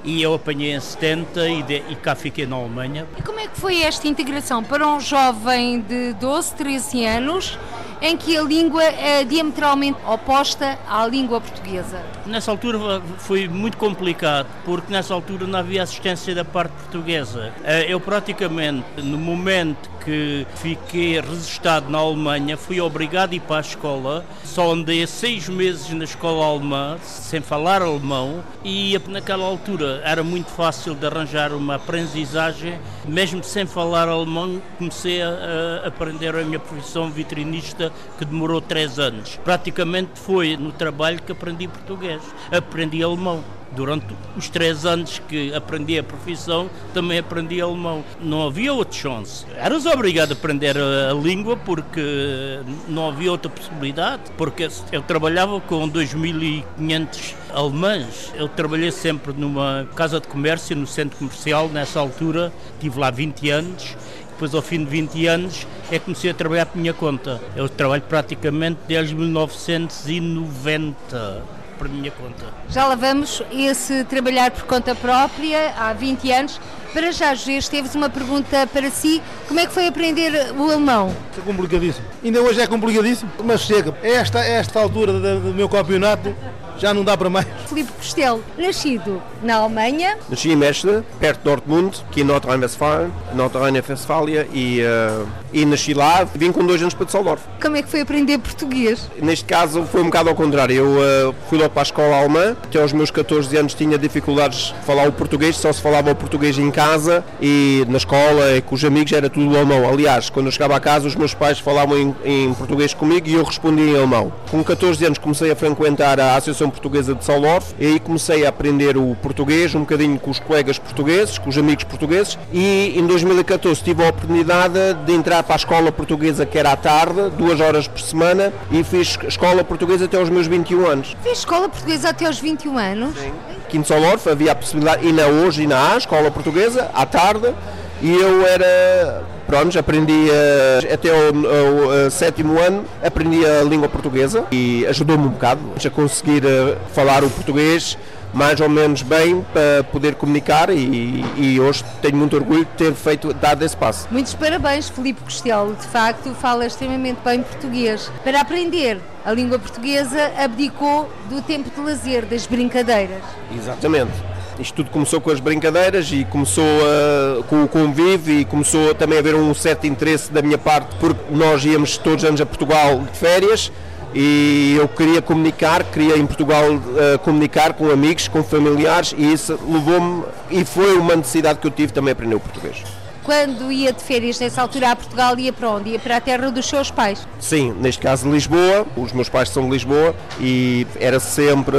e 0.03 0.21
eu 0.21 0.33
apanhei 0.33 0.73
em 0.73 0.79
70 0.79 1.49
e, 1.49 1.63
de, 1.63 1.83
e 1.89 1.95
cá 1.95 2.15
fiquei 2.15 2.45
na 2.45 2.55
Alemanha. 2.55 3.07
E 3.17 3.21
como 3.21 3.39
é 3.39 3.47
que 3.47 3.59
foi 3.59 3.81
esta 3.81 4.07
integração 4.07 4.63
para 4.63 4.87
um 4.87 4.99
jovem 4.99 5.81
de 5.81 6.13
12, 6.13 6.53
13 6.55 7.05
anos 7.05 7.59
em 8.01 8.15
que 8.15 8.37
a 8.37 8.41
língua 8.41 8.83
é 8.83 9.23
diametralmente 9.23 9.99
oposta 10.05 10.77
à 10.87 11.05
língua 11.07 11.41
portuguesa? 11.41 12.01
Nessa 12.25 12.51
altura 12.51 13.01
foi 13.17 13.47
muito 13.47 13.77
complicado, 13.77 14.47
porque 14.65 14.91
nessa 14.91 15.13
altura 15.13 15.47
não 15.47 15.59
havia 15.59 15.83
assistência 15.83 16.33
da 16.35 16.45
parte 16.45 16.71
portuguesa. 16.73 17.51
Eh, 17.63 17.85
eu 17.89 17.99
praticamente, 17.99 18.85
no 18.97 19.17
momento 19.17 19.89
que 20.07 20.47
fiquei 20.55 21.19
resistado 21.19 21.89
na 21.89 21.97
Alemanha, 21.97 22.55
fui 22.55 22.79
obrigado 22.79 23.33
a 23.33 23.35
ir 23.35 23.41
para 23.41 23.57
a 23.57 23.61
escola. 23.61 24.25
Só 24.45 24.71
andei 24.71 25.05
seis 25.05 25.49
meses 25.49 25.89
na 25.89 26.05
escola 26.05 26.45
alemã, 26.45 26.97
sem 27.01 27.41
falar 27.41 27.81
alemão, 27.81 28.41
e 28.63 28.97
naquela 29.09 29.45
altura 29.45 30.01
era 30.05 30.23
muito 30.23 30.49
fácil 30.49 30.95
de 30.95 31.05
arranjar 31.05 31.51
uma 31.51 31.75
aprendizagem. 31.75 32.79
Mesmo 33.05 33.43
sem 33.43 33.65
falar 33.65 34.07
alemão, 34.07 34.61
comecei 34.77 35.21
a 35.21 35.85
aprender 35.85 36.33
a 36.35 36.43
minha 36.43 36.59
profissão 36.59 37.11
vitrinista, 37.11 37.86
que 38.17 38.25
demorou 38.25 38.61
três 38.61 38.99
anos. 38.99 39.39
Praticamente 39.43 40.11
foi 40.15 40.57
no 40.57 40.71
trabalho 40.71 41.21
que 41.21 41.31
aprendi 41.31 41.67
português, 41.67 42.21
aprendi 42.51 43.03
alemão. 43.03 43.43
Durante 43.69 44.05
os 44.35 44.49
três 44.49 44.85
anos 44.85 45.21
que 45.27 45.53
aprendi 45.53 45.99
a 45.99 46.03
profissão, 46.03 46.69
também 46.93 47.19
aprendi 47.19 47.59
alemão. 47.59 48.03
Não 48.21 48.47
havia 48.47 48.73
outra 48.73 48.97
chance. 48.97 49.45
Eras 49.57 49.85
obrigado 49.85 50.31
a 50.31 50.33
aprender 50.33 50.77
a, 50.77 51.11
a 51.11 51.13
língua 51.13 51.57
porque 51.57 52.61
não 52.87 53.09
havia 53.09 53.29
outra 53.29 53.51
possibilidade. 53.51 54.23
Porque 54.37 54.69
eu 54.89 55.01
trabalhava 55.01 55.59
com 55.59 55.87
2.500 55.89 57.35
alemães. 57.53 58.31
Eu 58.35 58.47
trabalhei 58.47 58.91
sempre 58.91 59.33
numa 59.33 59.85
casa 59.95 60.21
de 60.21 60.27
comércio, 60.27 60.75
no 60.75 60.87
centro 60.87 61.17
comercial, 61.17 61.67
nessa 61.67 61.99
altura. 61.99 62.53
Tive 62.79 62.97
lá 62.97 63.11
20 63.11 63.49
anos 63.49 63.97
depois 64.37 64.53
ao 64.53 64.61
fim 64.61 64.85
de 64.85 64.91
20 64.91 65.25
anos 65.25 65.65
é 65.91 65.97
que 65.97 66.05
comecei 66.05 66.29
a 66.29 66.33
trabalhar 66.33 66.67
por 66.67 66.77
minha 66.77 66.93
conta. 66.93 67.41
Eu 67.55 67.67
trabalho 67.67 68.03
praticamente 68.03 68.77
desde 68.87 69.15
1990 69.15 71.41
por 71.75 71.89
minha 71.89 72.11
conta. 72.11 72.45
Já 72.69 72.85
lá 72.85 72.93
vamos, 72.95 73.41
esse 73.51 74.03
trabalhar 74.03 74.51
por 74.51 74.65
conta 74.65 74.93
própria 74.93 75.73
há 75.75 75.91
20 75.93 76.31
anos. 76.31 76.61
Para 76.93 77.11
já, 77.11 77.33
José, 77.33 77.59
teves 77.69 77.95
uma 77.95 78.09
pergunta 78.09 78.67
para 78.67 78.91
si. 78.91 79.23
Como 79.47 79.59
é 79.59 79.65
que 79.65 79.73
foi 79.73 79.87
aprender 79.87 80.53
o 80.55 80.63
alemão? 80.63 81.11
É 81.35 81.41
complicadíssimo. 81.41 82.05
Ainda 82.23 82.39
hoje 82.41 82.61
é 82.61 82.67
complicadíssimo, 82.67 83.31
mas 83.43 83.61
chega. 83.61 83.97
Esta, 84.03 84.37
esta 84.39 84.79
altura 84.79 85.13
do 85.13 85.51
meu 85.53 85.67
campeonato 85.67 86.35
já 86.77 86.93
não 86.93 87.03
dá 87.03 87.17
para 87.17 87.29
mais. 87.29 87.47
Filipe 87.67 87.91
Costello, 87.93 88.43
nascido 88.57 89.21
na 89.43 89.55
Alemanha. 89.55 90.17
Nasci 90.29 90.51
em 90.51 90.55
Mestre, 90.55 91.03
perto 91.19 91.39
de 91.39 91.43
Dortmund, 91.45 92.03
aqui 92.09 92.21
em 92.21 92.23
Nordrhein-Westfalen, 92.23 93.11
Nordrhein-Westfália, 93.33 94.47
e, 94.53 94.81
uh, 94.81 95.27
e 95.53 95.65
nasci 95.65 95.93
lá, 95.93 96.23
vim 96.23 96.51
com 96.51 96.65
dois 96.65 96.81
anos 96.81 96.93
para 96.93 97.05
Düsseldorf. 97.05 97.43
Como 97.61 97.75
é 97.75 97.81
que 97.81 97.89
foi 97.89 98.01
aprender 98.01 98.37
português? 98.37 99.09
Neste 99.21 99.45
caso 99.45 99.83
foi 99.83 100.01
um 100.01 100.05
bocado 100.05 100.29
ao 100.29 100.35
contrário, 100.35 100.75
eu 100.75 101.29
uh, 101.29 101.35
fui 101.49 101.57
logo 101.57 101.71
para 101.71 101.81
a 101.81 101.83
escola 101.83 102.17
alemã, 102.17 102.55
até 102.63 102.81
aos 102.81 102.93
meus 102.93 103.11
14 103.11 103.55
anos 103.57 103.73
tinha 103.73 103.97
dificuldades 103.97 104.73
de 104.77 104.85
falar 104.85 105.07
o 105.07 105.11
português, 105.11 105.57
só 105.57 105.71
se 105.71 105.81
falava 105.81 106.11
o 106.11 106.15
português 106.15 106.57
em 106.57 106.71
casa 106.71 107.23
e 107.41 107.85
na 107.87 107.97
escola 107.97 108.55
e 108.55 108.61
com 108.61 108.75
os 108.75 108.83
amigos 108.83 109.11
era 109.11 109.29
tudo 109.29 109.55
alemão. 109.55 109.87
Aliás, 109.87 110.29
quando 110.29 110.47
eu 110.47 110.51
chegava 110.51 110.75
a 110.75 110.79
casa 110.79 111.07
os 111.07 111.15
meus 111.15 111.33
pais 111.33 111.59
falavam 111.59 111.97
em, 111.97 112.15
em 112.23 112.53
português 112.53 112.93
comigo 112.93 113.27
e 113.27 113.33
eu 113.33 113.43
respondia 113.43 113.85
em 113.85 113.95
alemão. 113.95 114.31
Com 114.49 114.63
14 114.63 115.05
anos 115.05 115.17
comecei 115.17 115.51
a 115.51 115.55
frequentar 115.55 116.19
a 116.19 116.35
Associação 116.35 116.66
Portuguesa 116.69 117.15
de 117.15 117.23
Salorf 117.23 117.73
e 117.79 117.85
aí 117.85 117.99
comecei 117.99 118.45
a 118.45 118.49
aprender 118.49 118.97
o 118.97 119.15
português 119.21 119.73
um 119.75 119.81
bocadinho 119.81 120.19
com 120.19 120.31
os 120.31 120.39
colegas 120.39 120.77
portugueses, 120.79 121.37
com 121.37 121.49
os 121.49 121.57
amigos 121.57 121.83
portugueses 121.83 122.37
e 122.51 122.93
em 122.97 123.05
2014 123.05 123.83
tive 123.83 124.05
a 124.05 124.09
oportunidade 124.09 124.93
de 125.05 125.13
entrar 125.13 125.43
para 125.43 125.55
a 125.55 125.57
escola 125.57 125.91
portuguesa 125.91 126.45
que 126.45 126.57
era 126.57 126.71
à 126.71 126.75
tarde, 126.75 127.29
duas 127.37 127.59
horas 127.59 127.87
por 127.87 128.01
semana 128.01 128.53
e 128.71 128.83
fiz 128.83 129.17
escola 129.27 129.63
portuguesa 129.63 130.05
até 130.05 130.17
aos 130.17 130.29
meus 130.29 130.47
21 130.47 130.85
anos. 130.85 131.15
Fiz 131.23 131.39
escola 131.39 131.69
portuguesa 131.69 132.09
até 132.09 132.25
aos 132.25 132.39
21 132.39 132.77
anos? 132.77 133.17
Sim. 133.17 133.31
Aqui 133.65 133.77
em 133.77 133.83
Salorf 133.83 134.27
havia 134.29 134.53
a 134.53 134.55
possibilidade, 134.55 135.05
e 135.05 135.11
na 135.11 135.25
hoje 135.25 135.63
e 135.63 135.67
na 135.67 135.97
escola 135.97 136.31
portuguesa, 136.31 136.89
à 136.93 137.05
tarde, 137.05 137.53
e 138.01 138.13
eu 138.15 138.47
era 138.47 139.23
pronto, 139.47 139.79
aprendi 139.79 140.27
a, 140.29 140.93
até 140.93 141.09
o, 141.11 142.11
sétimo 142.11 142.59
ano, 142.59 142.83
aprendi 143.03 143.45
a 143.45 143.63
língua 143.63 143.89
portuguesa 143.89 144.45
e 144.51 144.85
ajudou-me 144.85 145.25
um 145.25 145.29
bocado 145.29 145.61
a 145.83 145.89
conseguir 145.89 146.43
eh, 146.45 146.77
falar 146.93 147.23
o 147.23 147.29
português 147.29 147.97
mais 148.33 148.59
ou 148.59 148.69
menos 148.69 149.01
bem 149.01 149.45
para 149.53 149.83
poder 149.85 150.15
comunicar 150.15 150.69
e, 150.69 151.23
e, 151.37 151.59
hoje 151.59 151.83
tenho 152.01 152.17
muito 152.17 152.35
orgulho 152.35 152.65
de 152.65 152.71
ter 152.71 152.93
feito, 152.93 153.33
dado 153.33 153.63
esse 153.63 153.75
passo. 153.75 154.07
Muitos 154.11 154.33
parabéns, 154.33 154.89
Filipe 154.89 155.21
Costello, 155.23 155.75
de 155.75 155.87
facto 155.87 156.33
fala 156.35 156.65
extremamente 156.65 157.19
bem 157.23 157.41
português. 157.41 158.11
Para 158.23 158.41
aprender 158.41 158.99
a 159.25 159.31
língua 159.31 159.57
portuguesa, 159.57 160.31
abdicou 160.37 161.09
do 161.29 161.41
tempo 161.41 161.69
de 161.69 161.81
lazer, 161.81 162.25
das 162.25 162.45
brincadeiras. 162.45 163.23
Exatamente. 163.55 164.36
Isto 164.59 164.77
tudo 164.77 164.89
começou 164.89 165.21
com 165.21 165.29
as 165.29 165.39
brincadeiras 165.39 166.11
e 166.11 166.25
começou 166.25 166.63
uh, 166.63 167.43
com 167.43 167.63
o 167.63 167.67
convívio 167.67 168.39
e 168.39 168.45
começou 168.45 168.95
também 168.95 169.17
a 169.17 169.21
haver 169.21 169.35
um 169.35 169.53
certo 169.53 169.85
interesse 169.85 170.31
da 170.31 170.41
minha 170.41 170.57
parte 170.57 170.95
porque 170.99 171.21
nós 171.31 171.63
íamos 171.63 171.97
todos 171.97 172.23
os 172.23 172.27
anos 172.27 172.41
a 172.41 172.45
Portugal 172.45 172.99
de 172.99 173.17
férias 173.17 173.71
e 174.15 174.75
eu 174.79 174.87
queria 174.87 175.21
comunicar, 175.21 175.83
queria 175.83 176.17
em 176.17 176.25
Portugal 176.25 176.73
uh, 176.73 177.19
comunicar 177.19 177.73
com 177.73 177.91
amigos, 177.91 178.27
com 178.27 178.43
familiares 178.43 179.13
e 179.15 179.31
isso 179.31 179.59
levou-me 179.67 180.23
e 180.49 180.65
foi 180.65 180.97
uma 180.97 181.15
necessidade 181.15 181.59
que 181.59 181.67
eu 181.67 181.71
tive 181.71 181.93
também 181.93 182.11
aprender 182.11 182.35
o 182.35 182.39
português 182.39 182.83
quando 183.27 183.69
ia 183.69 183.91
de 183.91 184.01
férias 184.01 184.39
nessa 184.39 184.61
altura 184.61 184.91
a 184.91 184.95
Portugal, 184.95 185.37
ia 185.37 185.51
para 185.51 185.69
onde? 185.69 185.89
Ia 185.89 185.99
para 185.99 186.15
a 186.15 186.21
terra 186.21 186.49
dos 186.49 186.65
seus 186.65 186.89
pais? 186.89 187.27
Sim, 187.41 187.75
neste 187.77 188.01
caso 188.01 188.31
Lisboa, 188.31 188.87
os 188.95 189.11
meus 189.11 189.27
pais 189.27 189.49
são 189.49 189.65
de 189.65 189.69
Lisboa 189.69 190.15
e 190.39 190.87
era 190.97 191.19
sempre, 191.19 191.75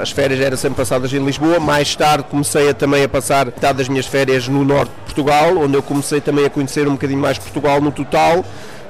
as 0.00 0.10
férias 0.10 0.40
eram 0.40 0.56
sempre 0.56 0.78
passadas 0.78 1.12
em 1.12 1.22
Lisboa. 1.22 1.60
Mais 1.60 1.94
tarde 1.94 2.24
comecei 2.30 2.70
a, 2.70 2.74
também 2.74 3.04
a 3.04 3.08
passar 3.10 3.44
metade 3.44 3.76
das 3.76 3.90
minhas 3.90 4.06
férias 4.06 4.48
no 4.48 4.64
norte 4.64 4.88
de 4.88 5.02
Portugal, 5.02 5.58
onde 5.58 5.74
eu 5.74 5.82
comecei 5.82 6.18
também 6.18 6.46
a 6.46 6.50
conhecer 6.50 6.88
um 6.88 6.92
bocadinho 6.92 7.20
mais 7.20 7.36
Portugal 7.36 7.78
no 7.78 7.92
total 7.92 8.42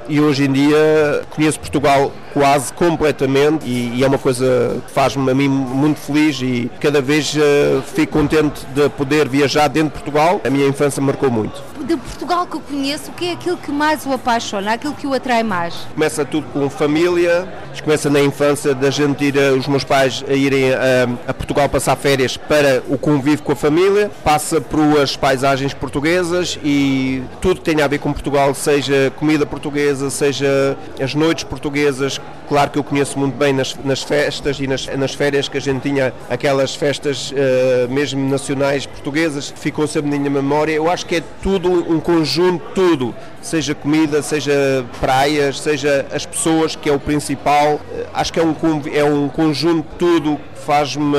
e 0.09 0.21
hoje 0.21 0.45
em 0.45 0.51
dia 0.53 1.23
conheço 1.31 1.59
Portugal 1.59 2.13
quase 2.33 2.71
completamente 2.71 3.65
e, 3.65 3.97
e 3.97 4.03
é 4.05 4.07
uma 4.07 4.17
coisa 4.17 4.81
que 4.85 4.93
faz-me 4.93 5.29
a 5.29 5.35
mim 5.35 5.49
muito 5.49 5.99
feliz 5.99 6.39
e 6.41 6.71
cada 6.79 7.01
vez 7.01 7.35
uh, 7.35 7.81
fico 7.81 8.13
contente 8.13 8.65
de 8.73 8.87
poder 8.91 9.27
viajar 9.27 9.67
dentro 9.67 9.89
de 9.89 9.95
Portugal. 9.95 10.39
A 10.45 10.49
minha 10.49 10.65
infância 10.65 11.01
marcou 11.01 11.29
muito 11.29 11.61
de 11.87 11.95
Portugal 11.95 12.45
que 12.45 12.55
eu 12.55 12.59
conheço, 12.59 13.11
o 13.11 13.13
que 13.13 13.29
é 13.29 13.31
aquilo 13.31 13.55
que 13.55 13.71
mais 13.71 14.05
o 14.05 14.11
apaixona, 14.11 14.73
aquilo 14.73 14.93
que 14.93 15.07
o 15.07 15.13
atrai 15.13 15.41
mais? 15.41 15.73
Começa 15.93 16.25
tudo 16.25 16.45
com 16.47 16.69
família, 16.69 17.47
começa 17.81 18.09
na 18.09 18.19
infância 18.19 18.75
da 18.75 18.89
gente 18.89 19.23
ir, 19.23 19.37
eh, 19.37 19.51
os 19.51 19.67
meus 19.67 19.83
pais 19.83 20.23
a 20.27 20.33
irem 20.33 20.73
a, 20.73 20.77
eh, 20.77 21.07
a 21.27 21.33
Portugal 21.33 21.69
passar 21.69 21.95
férias 21.95 22.35
para 22.35 22.83
o 22.89 22.97
convívio 22.97 23.43
com 23.43 23.53
a 23.53 23.55
família, 23.55 24.11
passa 24.23 24.59
por 24.59 24.99
as 24.99 25.15
paisagens 25.15 25.73
portuguesas 25.73 26.59
e 26.61 27.23
tudo 27.39 27.61
que 27.61 27.73
tem 27.73 27.81
a 27.81 27.87
ver 27.87 27.99
com 27.99 28.11
Portugal, 28.11 28.53
seja 28.53 29.13
comida 29.15 29.45
portuguesa, 29.45 30.09
seja 30.09 30.77
as 31.01 31.15
noites 31.15 31.45
portuguesas, 31.45 32.19
claro 32.49 32.69
que 32.71 32.77
eu 32.77 32.83
conheço 32.83 33.17
muito 33.17 33.35
bem 33.37 33.53
nas, 33.53 33.75
nas 33.85 34.01
festas 34.01 34.59
e 34.59 34.67
nas, 34.67 34.87
nas 34.87 35.13
férias 35.13 35.47
que 35.47 35.57
a 35.57 35.61
gente 35.61 35.81
tinha 35.81 36.13
aquelas 36.29 36.75
festas 36.75 37.31
uh, 37.31 37.89
mesmo 37.89 38.29
nacionais 38.29 38.85
portuguesas, 38.85 39.53
ficou 39.55 39.87
sempre 39.87 40.11
na 40.11 40.17
minha 40.17 40.29
memória. 40.29 40.73
Eu 40.73 40.89
acho 40.89 41.05
que 41.05 41.17
é 41.17 41.23
tudo 41.41 41.76
um 41.79 41.99
conjunto, 41.99 42.63
tudo, 42.73 43.15
seja 43.41 43.73
comida, 43.73 44.21
seja 44.21 44.85
praias, 44.99 45.59
seja 45.59 46.05
as 46.11 46.25
pessoas, 46.25 46.75
que 46.75 46.89
é 46.89 46.93
o 46.93 46.99
principal. 46.99 47.75
Uh, 47.75 48.07
acho 48.13 48.33
que 48.33 48.39
é 48.39 48.43
um, 48.43 48.55
é 48.93 49.03
um 49.03 49.27
conjunto 49.29 49.87
tudo 49.97 50.37
que 50.37 50.59
faz-me 50.65 51.17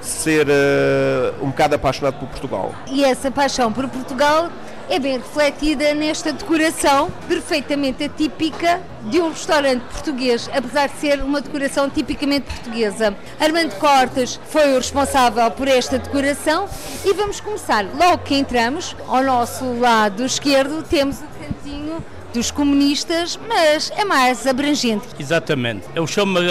ser 0.00 0.46
uh, 0.46 1.44
um 1.44 1.48
bocado 1.48 1.74
apaixonado 1.74 2.14
por 2.18 2.28
Portugal. 2.28 2.74
E 2.90 3.04
essa 3.04 3.30
paixão 3.30 3.72
por 3.72 3.88
Portugal 3.88 4.50
é 4.88 4.98
bem 4.98 5.18
refletida 5.18 5.94
nesta 5.94 6.32
decoração 6.32 7.10
perfeitamente 7.28 8.04
atípica 8.04 8.80
de 9.04 9.20
um 9.20 9.30
restaurante 9.30 9.82
português, 9.82 10.48
apesar 10.52 10.88
de 10.88 10.96
ser 10.96 11.22
uma 11.22 11.40
decoração 11.40 11.88
tipicamente 11.90 12.46
portuguesa. 12.46 13.16
Armando 13.38 13.74
Cortes 13.76 14.40
foi 14.48 14.72
o 14.72 14.76
responsável 14.76 15.50
por 15.50 15.68
esta 15.68 15.98
decoração 15.98 16.68
e 17.04 17.12
vamos 17.12 17.40
começar. 17.40 17.84
Logo 17.96 18.18
que 18.18 18.36
entramos, 18.36 18.96
ao 19.06 19.22
nosso 19.22 19.64
lado 19.78 20.24
esquerdo, 20.24 20.82
temos 20.82 21.18
o 21.18 21.26
cantinho 21.38 22.04
dos 22.36 22.50
comunistas, 22.50 23.38
mas 23.48 23.90
é 23.96 24.04
mais 24.04 24.46
abrangente. 24.46 25.06
Exatamente. 25.18 25.86
Eu 25.94 26.06
chamo 26.06 26.38
uh, 26.38 26.42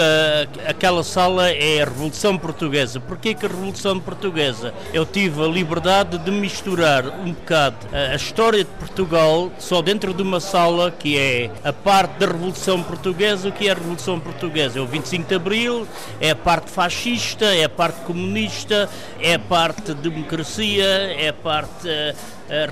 aquela 0.66 1.04
sala 1.04 1.48
é 1.48 1.80
a 1.80 1.84
Revolução 1.84 2.36
Portuguesa. 2.36 2.98
Porquê 2.98 3.34
que 3.34 3.46
a 3.46 3.48
Revolução 3.48 4.00
Portuguesa? 4.00 4.74
Eu 4.92 5.06
tive 5.06 5.40
a 5.40 5.46
liberdade 5.46 6.18
de 6.18 6.30
misturar 6.32 7.06
um 7.20 7.32
bocado 7.32 7.76
uh, 7.86 8.12
a 8.12 8.16
história 8.16 8.64
de 8.64 8.70
Portugal 8.70 9.52
só 9.60 9.80
dentro 9.80 10.12
de 10.12 10.22
uma 10.22 10.40
sala 10.40 10.90
que 10.90 11.16
é 11.16 11.52
a 11.62 11.72
parte 11.72 12.18
da 12.18 12.26
Revolução 12.26 12.82
Portuguesa, 12.82 13.48
o 13.48 13.52
que 13.52 13.68
é 13.68 13.70
a 13.70 13.74
Revolução 13.74 14.18
Portuguesa? 14.18 14.80
É 14.80 14.82
o 14.82 14.86
25 14.86 15.28
de 15.28 15.34
Abril, 15.36 15.86
é 16.20 16.30
a 16.30 16.36
parte 16.36 16.68
fascista, 16.68 17.44
é 17.44 17.62
a 17.62 17.68
parte 17.68 18.00
comunista, 18.00 18.90
é 19.20 19.34
a 19.34 19.38
parte 19.38 19.94
democracia, 19.94 20.84
é 20.84 21.28
a 21.28 21.32
parte 21.32 21.88
eh, 21.88 22.14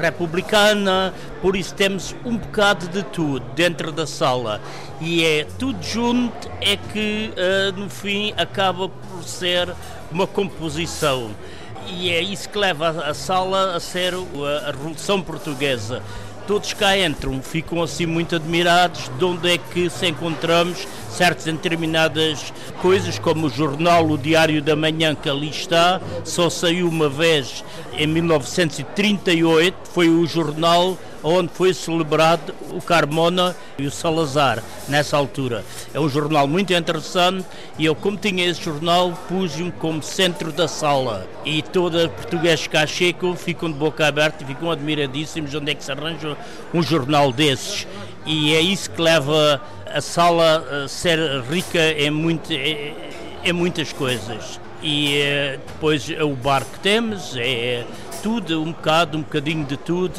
republicana, 0.00 1.12
por 1.40 1.56
isso 1.56 1.74
temos 1.74 2.14
um 2.24 2.36
bocado 2.36 2.88
de 2.88 3.02
tudo 3.02 3.44
dentro 3.54 3.92
da 3.92 4.06
sala. 4.06 4.60
E 5.00 5.24
é 5.24 5.46
tudo 5.58 5.82
junto 5.82 6.50
é 6.60 6.76
que 6.76 7.32
uh, 7.32 7.78
no 7.78 7.88
fim 7.88 8.32
acaba 8.36 8.88
por 8.88 9.24
ser 9.24 9.74
uma 10.10 10.26
composição. 10.26 11.30
E 11.86 12.10
é 12.10 12.20
isso 12.22 12.48
que 12.48 12.56
leva 12.56 12.88
a, 13.04 13.12
sala 13.12 13.76
a 13.76 13.80
ser 13.80 14.14
a 14.14 14.70
Revolução 14.70 15.20
Portuguesa 15.20 16.02
todos 16.46 16.72
cá 16.72 16.96
entram, 16.98 17.40
ficam 17.42 17.82
assim 17.82 18.06
muito 18.06 18.36
admirados 18.36 19.10
de 19.18 19.24
onde 19.24 19.52
é 19.52 19.58
que 19.58 19.88
se 19.88 20.06
encontramos 20.06 20.86
certas 21.10 21.44
determinadas 21.44 22.52
coisas, 22.82 23.18
como 23.18 23.46
o 23.46 23.50
jornal 23.50 24.06
O 24.08 24.18
Diário 24.18 24.60
da 24.60 24.76
Manhã, 24.76 25.14
que 25.14 25.28
ali 25.28 25.48
está, 25.48 26.00
só 26.24 26.50
saiu 26.50 26.88
uma 26.88 27.08
vez 27.08 27.64
em 27.96 28.06
1938, 28.06 29.76
foi 29.92 30.08
o 30.08 30.26
jornal 30.26 30.98
onde 31.24 31.50
foi 31.52 31.72
celebrado 31.72 32.54
o 32.70 32.82
Carmona 32.82 33.56
e 33.78 33.86
o 33.86 33.90
Salazar, 33.90 34.62
nessa 34.86 35.16
altura. 35.16 35.64
É 35.94 35.98
um 35.98 36.08
jornal 36.08 36.46
muito 36.46 36.74
interessante 36.74 37.46
e 37.78 37.86
eu, 37.86 37.94
como 37.94 38.18
tinha 38.18 38.46
esse 38.46 38.62
jornal, 38.62 39.18
pus-me 39.26 39.72
como 39.72 40.02
centro 40.02 40.52
da 40.52 40.68
sala. 40.68 41.26
E 41.44 41.62
toda 41.62 42.10
português 42.10 42.66
cá 42.66 42.86
chegam, 42.86 43.34
ficam 43.34 43.72
de 43.72 43.78
boca 43.78 44.06
aberta 44.06 44.44
e 44.44 44.46
ficam 44.46 44.70
admiradíssimos 44.70 45.54
onde 45.54 45.72
é 45.72 45.74
que 45.74 45.82
se 45.82 45.90
arranja 45.90 46.36
um 46.74 46.82
jornal 46.82 47.32
desses. 47.32 47.86
E 48.26 48.54
é 48.54 48.60
isso 48.60 48.90
que 48.90 49.00
leva 49.00 49.60
a 49.86 50.00
sala 50.00 50.84
a 50.84 50.88
ser 50.88 51.18
rica 51.50 51.80
em, 51.92 52.10
muito, 52.10 52.52
em, 52.52 52.94
em 53.42 53.52
muitas 53.52 53.92
coisas. 53.92 54.60
E 54.86 55.16
eh, 55.16 55.58
depois 55.66 56.06
o 56.10 56.36
bar 56.36 56.62
que 56.62 56.78
temos 56.80 57.34
é 57.38 57.86
tudo, 58.22 58.62
um 58.62 58.72
bocado, 58.72 59.16
um 59.16 59.22
bocadinho 59.22 59.64
de 59.64 59.78
tudo. 59.78 60.14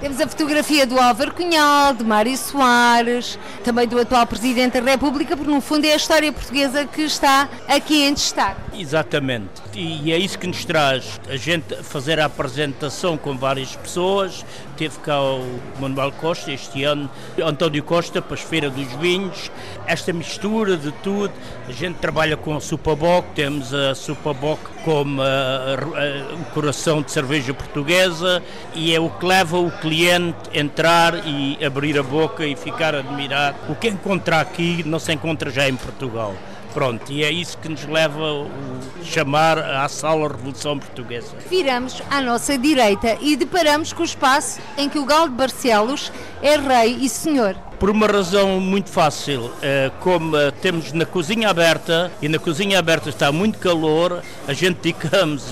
Temos 0.00 0.20
a 0.20 0.26
fotografia 0.26 0.84
do 0.86 0.98
Álvaro 0.98 1.32
Cunhal, 1.34 1.94
de 1.94 2.02
Mário 2.02 2.36
Soares, 2.36 3.38
também 3.62 3.86
do 3.86 3.98
atual 3.98 4.26
Presidente 4.26 4.80
da 4.80 4.90
República, 4.90 5.36
porque 5.36 5.50
no 5.50 5.60
fundo 5.60 5.84
é 5.84 5.92
a 5.92 5.96
história 5.96 6.32
portuguesa 6.32 6.84
que 6.84 7.02
está 7.02 7.48
aqui 7.68 8.04
em 8.04 8.14
destaque. 8.14 8.60
Exatamente. 8.80 9.62
E 9.74 10.12
é 10.12 10.18
isso 10.18 10.38
que 10.38 10.46
nos 10.46 10.64
traz 10.64 11.20
a 11.28 11.36
gente 11.36 11.76
fazer 11.82 12.18
a 12.18 12.24
apresentação 12.24 13.16
com 13.16 13.36
várias 13.36 13.74
pessoas. 13.76 14.44
Teve 14.78 14.96
cá 15.00 15.20
o 15.20 15.58
Manuel 15.80 16.12
Costa 16.12 16.52
este 16.52 16.84
ano, 16.84 17.10
António 17.44 17.82
Costa 17.82 18.22
para 18.22 18.34
a 18.34 18.38
Feira 18.38 18.70
dos 18.70 18.86
Vinhos. 18.92 19.50
Esta 19.88 20.12
mistura 20.12 20.76
de 20.76 20.92
tudo. 20.92 21.32
A 21.66 21.72
gente 21.72 21.96
trabalha 21.96 22.36
com 22.36 22.56
a 22.56 22.60
Supaboc, 22.60 23.26
temos 23.34 23.74
a 23.74 23.92
Supaboc 23.96 24.60
como 24.84 25.20
a, 25.20 25.24
a, 25.26 26.34
o 26.34 26.44
coração 26.54 27.02
de 27.02 27.10
cerveja 27.10 27.52
portuguesa 27.52 28.40
e 28.72 28.94
é 28.94 29.00
o 29.00 29.10
que 29.10 29.26
leva 29.26 29.58
o 29.58 29.68
cliente 29.68 30.38
a 30.54 30.58
entrar 30.60 31.26
e 31.26 31.58
abrir 31.64 31.98
a 31.98 32.02
boca 32.04 32.46
e 32.46 32.54
ficar 32.54 32.94
admirado. 32.94 33.58
O 33.68 33.74
que 33.74 33.88
encontra 33.88 34.40
aqui 34.40 34.84
não 34.86 35.00
se 35.00 35.12
encontra 35.12 35.50
já 35.50 35.68
em 35.68 35.74
Portugal. 35.74 36.36
Pronto, 36.78 37.10
e 37.10 37.24
é 37.24 37.30
isso 37.32 37.58
que 37.58 37.68
nos 37.68 37.84
leva 37.86 38.22
a 38.22 39.04
chamar 39.04 39.58
à 39.58 39.88
Sala 39.88 40.28
Revolução 40.28 40.78
Portuguesa. 40.78 41.34
Viramos 41.50 42.00
à 42.08 42.20
nossa 42.20 42.56
direita 42.56 43.18
e 43.20 43.34
deparamos 43.34 43.92
com 43.92 44.02
o 44.02 44.04
espaço 44.04 44.60
em 44.76 44.88
que 44.88 44.96
o 44.96 45.04
Galo 45.04 45.28
de 45.28 45.34
Barcelos 45.34 46.12
é 46.40 46.56
rei 46.56 46.98
e 47.00 47.08
senhor. 47.08 47.56
Por 47.80 47.90
uma 47.90 48.06
razão 48.06 48.60
muito 48.60 48.90
fácil, 48.90 49.50
eh, 49.60 49.90
como 49.98 50.36
eh, 50.36 50.52
temos 50.52 50.92
na 50.92 51.04
cozinha 51.04 51.50
aberta 51.50 52.12
e 52.22 52.28
na 52.28 52.38
cozinha 52.38 52.78
aberta 52.78 53.08
está 53.08 53.32
muito 53.32 53.58
calor, 53.58 54.22
a 54.46 54.52
gente 54.52 54.76
dedicamos 54.76 55.46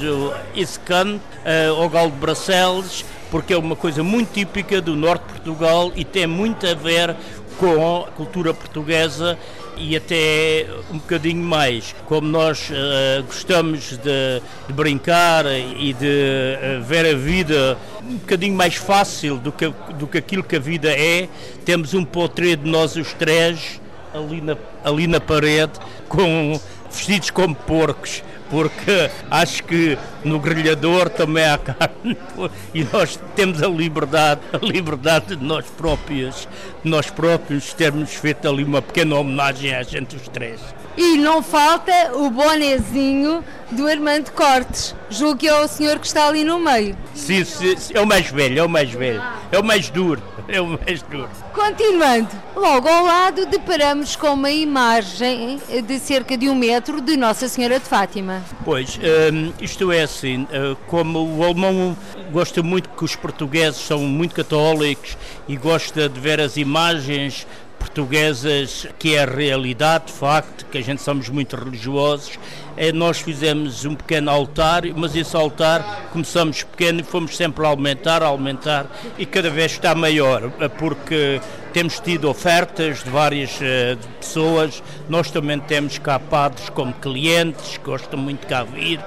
esse 0.54 0.78
canto 0.78 1.20
eh, 1.44 1.66
ao 1.66 1.88
Galo 1.88 2.12
de 2.12 2.18
Barcelos 2.18 3.04
porque 3.32 3.52
é 3.52 3.58
uma 3.58 3.74
coisa 3.74 4.00
muito 4.04 4.32
típica 4.32 4.80
do 4.80 4.94
norte 4.94 5.22
de 5.26 5.32
Portugal 5.32 5.90
e 5.96 6.04
tem 6.04 6.28
muito 6.28 6.64
a 6.68 6.74
ver 6.74 7.16
com 7.58 8.04
a 8.04 8.10
cultura 8.12 8.52
portuguesa 8.52 9.38
e 9.76 9.96
até 9.96 10.66
um 10.90 10.98
bocadinho 10.98 11.42
mais. 11.42 11.94
Como 12.06 12.26
nós 12.26 12.70
uh, 12.70 13.22
gostamos 13.24 13.96
de, 13.98 14.42
de, 14.66 14.72
brincar 14.72 15.44
e 15.46 15.92
de 15.92 16.06
uh, 16.06 16.82
ver 16.82 17.06
a 17.06 17.16
vida 17.16 17.78
um 18.02 18.16
bocadinho 18.16 18.54
mais 18.54 18.74
fácil 18.74 19.38
do 19.38 19.52
que, 19.52 19.72
do 19.98 20.06
que 20.06 20.18
aquilo 20.18 20.42
que 20.42 20.56
a 20.56 20.60
vida 20.60 20.90
é, 20.90 21.28
temos 21.64 21.94
um 21.94 22.04
portrait 22.04 22.56
de 22.56 22.70
nós 22.70 22.96
os 22.96 23.12
três 23.12 23.80
ali 24.14 24.40
na, 24.40 24.56
ali 24.84 25.06
na 25.06 25.20
parede, 25.20 25.72
com, 26.08 26.58
vestidos 26.90 27.30
como 27.30 27.54
porcos 27.54 28.22
porque 28.50 29.10
acho 29.30 29.62
que 29.64 29.98
no 30.24 30.38
grelhador 30.38 31.08
também 31.08 31.44
há 31.44 31.58
carne 31.58 32.16
e 32.74 32.84
nós 32.84 33.18
temos 33.34 33.62
a 33.62 33.68
liberdade, 33.68 34.40
a 34.52 34.64
liberdade 34.64 35.36
de 35.36 35.44
nós 35.44 35.66
próprios, 35.66 36.48
nós 36.84 37.10
próprios 37.10 37.72
termos 37.72 38.14
feito 38.14 38.48
ali 38.48 38.64
uma 38.64 38.82
pequena 38.82 39.16
homenagem 39.16 39.74
a 39.74 39.82
gente 39.82 40.16
os 40.16 40.28
três. 40.28 40.60
E 40.96 41.18
não 41.18 41.42
falta 41.42 41.92
o 42.14 42.30
bonezinho 42.30 43.44
do 43.70 43.86
Armando 43.86 44.30
Cortes. 44.32 44.94
Julgo 45.10 45.36
que 45.36 45.48
é 45.48 45.54
o 45.54 45.68
senhor 45.68 45.98
que 45.98 46.06
está 46.06 46.26
ali 46.26 46.42
no 46.42 46.58
meio. 46.58 46.96
Sim, 47.14 47.44
sim, 47.44 47.76
é 47.92 48.00
o 48.00 48.06
mais 48.06 48.30
velho, 48.30 48.60
é 48.60 48.62
o 48.62 48.68
mais 48.68 48.90
velho, 48.90 49.22
é 49.52 49.58
o 49.58 49.64
mais 49.64 49.90
duro 49.90 50.22
é 50.48 50.60
o 50.60 50.66
mais 50.66 51.02
duro. 51.02 51.28
Continuando, 51.52 52.28
logo 52.54 52.88
ao 52.88 53.04
lado 53.04 53.46
deparamos 53.46 54.16
com 54.16 54.28
uma 54.28 54.50
imagem 54.50 55.60
de 55.86 55.98
cerca 55.98 56.36
de 56.36 56.48
um 56.48 56.54
metro 56.54 57.00
de 57.00 57.16
Nossa 57.16 57.48
Senhora 57.48 57.78
de 57.78 57.86
Fátima. 57.86 58.42
Pois, 58.64 58.98
um, 59.32 59.52
isto 59.60 59.90
é 59.90 60.02
assim, 60.02 60.42
uh, 60.42 60.76
como 60.86 61.38
o 61.38 61.44
alemão 61.44 61.96
gosta 62.30 62.62
muito 62.62 62.88
que 62.90 63.04
os 63.04 63.16
portugueses 63.16 63.80
são 63.80 64.00
muito 64.00 64.34
católicos 64.34 65.16
e 65.48 65.56
gosta 65.56 66.08
de 66.08 66.20
ver 66.20 66.40
as 66.40 66.56
imagens 66.56 67.46
portuguesas, 67.78 68.86
que 68.98 69.14
é 69.14 69.22
a 69.22 69.26
realidade, 69.26 70.06
de 70.06 70.12
facto, 70.12 70.66
que 70.66 70.78
a 70.78 70.82
gente 70.82 71.00
somos 71.02 71.28
muito 71.28 71.56
religiosos. 71.56 72.38
É, 72.76 72.92
nós 72.92 73.20
fizemos 73.20 73.84
um 73.86 73.94
pequeno 73.94 74.30
altar, 74.30 74.82
mas 74.94 75.16
esse 75.16 75.34
altar 75.34 76.08
começamos 76.12 76.62
pequeno 76.62 77.00
e 77.00 77.02
fomos 77.02 77.36
sempre 77.36 77.64
a 77.64 77.68
aumentar, 77.68 78.22
a 78.22 78.26
aumentar 78.26 78.86
e 79.16 79.24
cada 79.24 79.48
vez 79.48 79.72
está 79.72 79.94
maior, 79.94 80.50
porque 80.78 81.40
temos 81.72 81.98
tido 82.00 82.28
ofertas 82.28 83.02
de 83.02 83.08
várias 83.08 83.56
uh, 83.56 83.98
pessoas, 84.20 84.82
nós 85.08 85.30
também 85.30 85.58
temos 85.58 85.98
cá 85.98 86.18
padres 86.18 86.68
como 86.68 86.92
clientes, 86.92 87.78
gostam 87.82 88.18
muito 88.18 88.40
de 88.40 88.46
cá 88.46 88.62
vir 88.62 89.00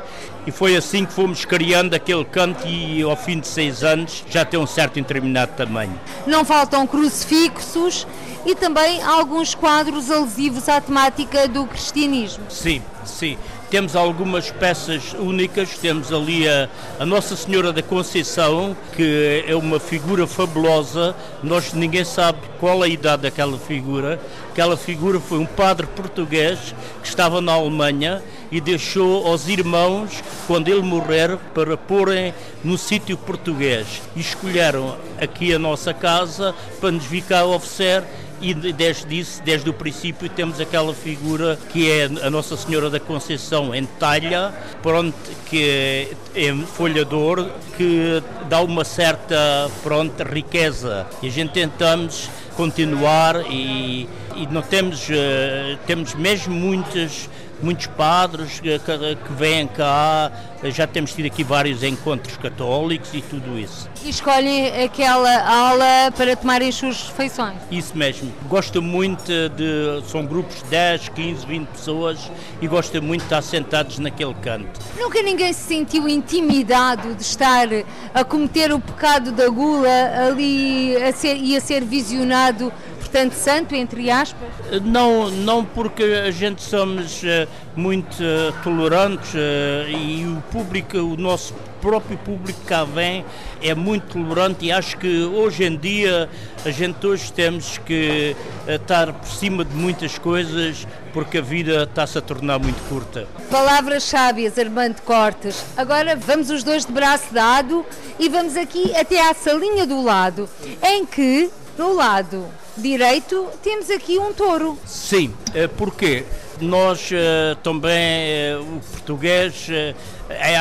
e 0.48 0.52
foi 0.52 0.76
assim 0.76 1.06
que 1.06 1.14
fomos 1.14 1.46
criando 1.46 1.94
aquele 1.94 2.26
canto 2.26 2.68
e 2.68 3.04
ao 3.04 3.16
fim 3.16 3.40
de 3.40 3.48
seis 3.48 3.84
anos 3.84 4.24
já 4.30 4.44
tem 4.44 4.60
um 4.60 4.66
certo 4.66 4.96
determinado 4.96 5.52
tamanho. 5.54 5.94
Não 6.26 6.44
faltam 6.44 6.88
crucifixos 6.88 8.08
e 8.46 8.56
também 8.56 9.02
alguns 9.02 9.54
quadros 9.54 10.10
alusivos 10.10 10.70
à 10.70 10.80
temática 10.80 11.48
do 11.48 11.66
cristianismo. 11.66 12.46
Sim, 12.50 12.82
sim. 13.06 13.38
Temos 13.70 13.96
algumas 13.96 14.50
peças 14.50 15.14
únicas, 15.14 15.78
temos 15.78 16.12
ali 16.12 16.50
a, 16.50 16.68
a, 17.00 17.06
Nossa 17.06 17.36
Senhora 17.36 17.72
da 17.72 17.84
Conceição, 17.84 18.76
que 18.96 19.46
é 19.48 19.56
uma 19.56 19.80
figura 19.80 20.26
fabulosa, 20.26 21.16
nós 21.44 21.72
ninguém 21.74 22.04
sabe 22.04 22.40
qual 22.60 22.82
a 22.82 22.88
idade 22.88 23.24
daquela 23.24 23.60
figura. 23.60 24.20
Aquela 24.50 24.76
figura 24.76 25.20
foi 25.20 25.38
um 25.38 25.46
padre 25.46 25.86
português 25.86 26.74
que 27.00 27.08
estava 27.08 27.42
na 27.42 27.54
Alemanha 27.54 28.24
e 28.52 28.60
deixou 28.60 29.28
aos 29.28 29.48
irmãos, 29.48 30.24
quando 30.48 30.68
ele 30.68 30.82
morrer, 30.82 31.38
para 31.54 31.78
porem 31.78 32.34
no 32.64 32.76
sítio 32.76 33.16
português. 33.18 34.02
E 34.16 34.20
escolheram 34.20 34.98
aqui 35.22 35.54
a 35.54 35.60
nossa 35.60 35.94
casa 35.94 36.56
para 36.82 36.90
nos 36.90 37.06
vir 37.06 37.22
cá 37.22 37.46
oferecer 37.46 38.04
e 38.42 38.54
desde 38.54 39.20
isso, 39.20 39.42
desde 39.44 39.70
o 39.70 39.74
princípio, 39.74 40.30
temos 40.30 40.60
aquela 40.60 40.94
figura 40.94 41.58
que 41.70 41.90
é 41.90 42.06
a 42.06 42.30
Nossa 42.30 42.56
Senhora 42.56 42.90
da 42.90 43.00
Conceição 43.00 43.74
em 43.76 43.86
talha, 43.86 44.54
pronto, 44.82 45.16
que 45.46 46.10
é 46.36 46.56
folha 46.74 47.04
de 47.04 47.16
ouro, 47.16 47.52
que 47.76 48.24
dá 48.48 48.62
uma 48.62 48.84
certa 48.84 49.70
pronto, 49.84 50.24
riqueza. 50.24 51.08
E 51.22 51.28
a 51.28 51.32
gente 51.32 51.52
tentamos 51.52 52.30
continuar 52.56 53.46
e, 53.50 54.08
e 54.36 54.48
não 54.52 54.62
temos, 54.62 55.08
uh, 55.10 55.78
temos 55.88 56.14
mesmo 56.14 56.54
muitas 56.54 57.30
muitos 57.62 57.88
padres 57.88 58.60
que, 58.60 58.78
que 58.80 59.34
vêm 59.34 59.68
cá, 59.68 60.32
já 60.66 60.86
temos 60.86 61.14
tido 61.14 61.26
aqui 61.26 61.44
vários 61.44 61.84
encontros 61.84 62.36
católicos 62.38 63.10
e 63.14 63.22
tudo 63.22 63.58
isso. 63.58 63.90
E 64.04 64.10
escolhem 64.10 64.84
aquela 64.84 65.48
aula 65.48 66.12
para 66.16 66.36
tomarem 66.36 66.70
as 66.70 66.76
suas 66.76 67.08
refeições? 67.08 67.58
Isso 67.72 67.98
mesmo. 67.98 68.32
Gosto 68.48 68.82
muito 68.82 69.24
de. 69.56 70.04
São 70.08 70.26
grupos 70.26 70.58
de 70.58 70.70
10, 70.70 71.10
15, 71.10 71.46
20 71.46 71.68
pessoas 71.68 72.32
e 72.62 72.68
gosto 72.68 73.02
muito 73.02 73.22
de 73.22 73.26
estar 73.28 73.42
sentados 73.42 74.00
naquele 74.00 74.34
canto. 74.36 74.80
Nunca 74.98 75.22
ninguém 75.22 75.54
se 75.54 75.62
sentiu 75.62 76.08
intimidado 76.08 77.14
de 77.16 77.22
estar 77.22 77.68
a 78.14 78.24
cometer 78.24 78.72
o 78.72 78.80
pecado 78.80 79.32
da 79.32 79.48
gula 79.50 79.90
ali 80.28 80.96
a 80.98 81.12
ser, 81.14 81.38
e 81.38 81.56
a 81.56 81.62
ser 81.62 81.84
visionado 81.84 82.72
portanto, 83.10 83.34
santo, 83.34 83.76
entre 83.76 84.12
aspas? 84.12 84.48
Não, 84.84 85.32
não 85.32 85.66
porque 85.66 86.04
a 86.04 86.30
gente 86.30 86.62
somos 86.62 87.24
uh, 87.24 87.48
muito 87.76 88.14
uh, 88.16 88.54
tolerantes 88.64 89.34
uh, 89.34 89.90
e 89.90 90.26
o 90.26 90.42
público, 90.52 90.98
o 90.98 91.18
nosso 91.18 91.54
próprio 91.82 92.18
público 92.20 92.60
cá 92.66 92.84
vem 92.84 93.26
é 93.62 93.74
muito 93.74 94.14
tolerante 94.14 94.66
e 94.66 94.72
acho 94.72 94.98
que 94.98 95.24
hoje 95.24 95.64
em 95.64 95.78
dia 95.78 96.30
a 96.66 96.70
gente 96.72 97.08
hoje 97.08 97.32
temos 97.32 97.78
que 97.80 98.36
estar 98.68 99.14
por 99.14 99.30
cima 99.30 99.64
de 99.64 99.74
muitas 99.74 100.18
coisas 100.18 100.86
porque 101.14 101.38
a 101.38 101.42
vida 101.42 101.84
está-se 101.84 102.18
a 102.18 102.22
tornar 102.22 102.60
muito 102.60 102.82
curta. 102.90 103.26
Palavras 103.50 104.04
sábias, 104.04 104.60
Armando 104.60 105.02
Cortes. 105.04 105.64
Agora 105.78 106.18
vamos 106.18 106.50
os 106.50 106.64
dois 106.64 106.86
de 106.86 106.92
braço 106.92 107.34
dado 107.34 107.86
e 108.20 108.28
vamos 108.28 108.58
aqui 108.58 108.94
até 108.94 109.30
à 109.30 109.34
salinha 109.34 109.88
do 109.88 110.04
lado, 110.04 110.50
em 110.84 111.06
que 111.06 111.50
no 111.78 111.94
lado 111.94 112.46
direito 112.80 113.48
temos 113.62 113.90
aqui 113.90 114.18
um 114.18 114.34
touro. 114.34 114.78
Sim, 114.86 115.34
eh, 115.54 115.68
porque 115.68 116.26
nós 116.60 117.10
eh, 117.12 117.56
também, 117.64 117.94
eh, 117.96 118.58
o 118.60 118.80
português, 118.92 119.68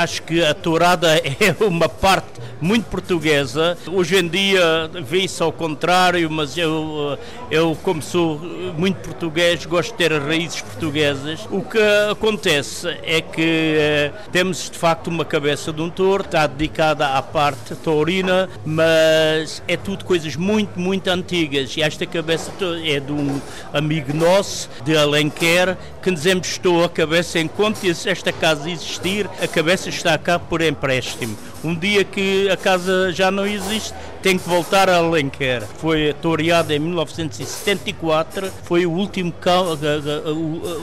acho 0.01 0.23
que 0.23 0.45
a 0.45 0.55
tourada 0.55 1.17
é 1.19 1.65
uma 1.65 1.89
parte 1.89 2.41
muito 2.61 2.85
portuguesa. 2.87 3.77
Hoje 3.87 4.17
em 4.17 4.29
dia 4.29 4.91
vê-se 5.03 5.43
ao 5.43 5.53
contrário, 5.53 6.31
mas 6.31 6.57
eu, 6.57 7.19
eu, 7.51 7.77
como 7.83 8.03
sou 8.03 8.39
muito 8.77 8.97
português, 8.97 9.65
gosto 9.67 9.93
de 9.93 9.97
ter 9.97 10.13
raízes 10.13 10.61
portuguesas. 10.61 11.47
O 11.51 11.63
que 11.63 11.79
acontece 12.11 12.89
é 13.03 13.21
que 13.21 14.11
temos 14.33 14.71
de 14.71 14.79
facto 14.79 15.09
uma 15.09 15.25
cabeça 15.25 15.73
de 15.73 15.81
um 15.81 15.91
touro, 15.91 16.25
está 16.25 16.47
dedicada 16.47 17.09
à 17.09 17.23
parte 17.23 17.75
taurina, 17.77 18.49
mas 18.65 19.63
é 19.67 19.77
tudo 19.77 20.05
coisas 20.05 20.37
muito, 20.37 20.79
muito 20.79 21.09
antigas. 21.09 21.77
E 21.77 21.83
esta 21.83 22.07
cabeça 22.07 22.53
é 22.85 23.01
de 23.01 23.13
um 23.13 23.41
amigo 23.73 24.13
nosso, 24.15 24.69
de 24.85 24.97
Alenquer, 24.97 25.77
que 26.03 26.11
nos 26.11 26.27
emprestou 26.27 26.85
a 26.85 26.89
cabeça 26.89 27.39
enquanto 27.39 27.79
esta 27.85 28.33
casa 28.33 28.71
existir, 28.71 29.29
a 29.43 29.47
cabeça 29.47 29.89
está 29.89 30.17
cá 30.17 30.39
por 30.39 30.61
empréstimo. 30.61 31.37
Um 31.63 31.75
dia 31.75 32.05
que 32.05 32.48
a 32.51 32.57
casa 32.57 33.13
já 33.13 33.31
não 33.31 33.47
existe, 33.47 33.95
tem 34.23 34.39
que 34.39 34.49
voltar 34.49 34.89
a 34.89 34.97
Alenquer. 34.97 35.63
Foi 35.79 36.15
toreada 36.21 36.75
em 36.75 36.79
1974, 36.79 38.51
foi 38.65 38.87
o 38.87 38.91
último, 38.91 39.33
a, 39.47 40.31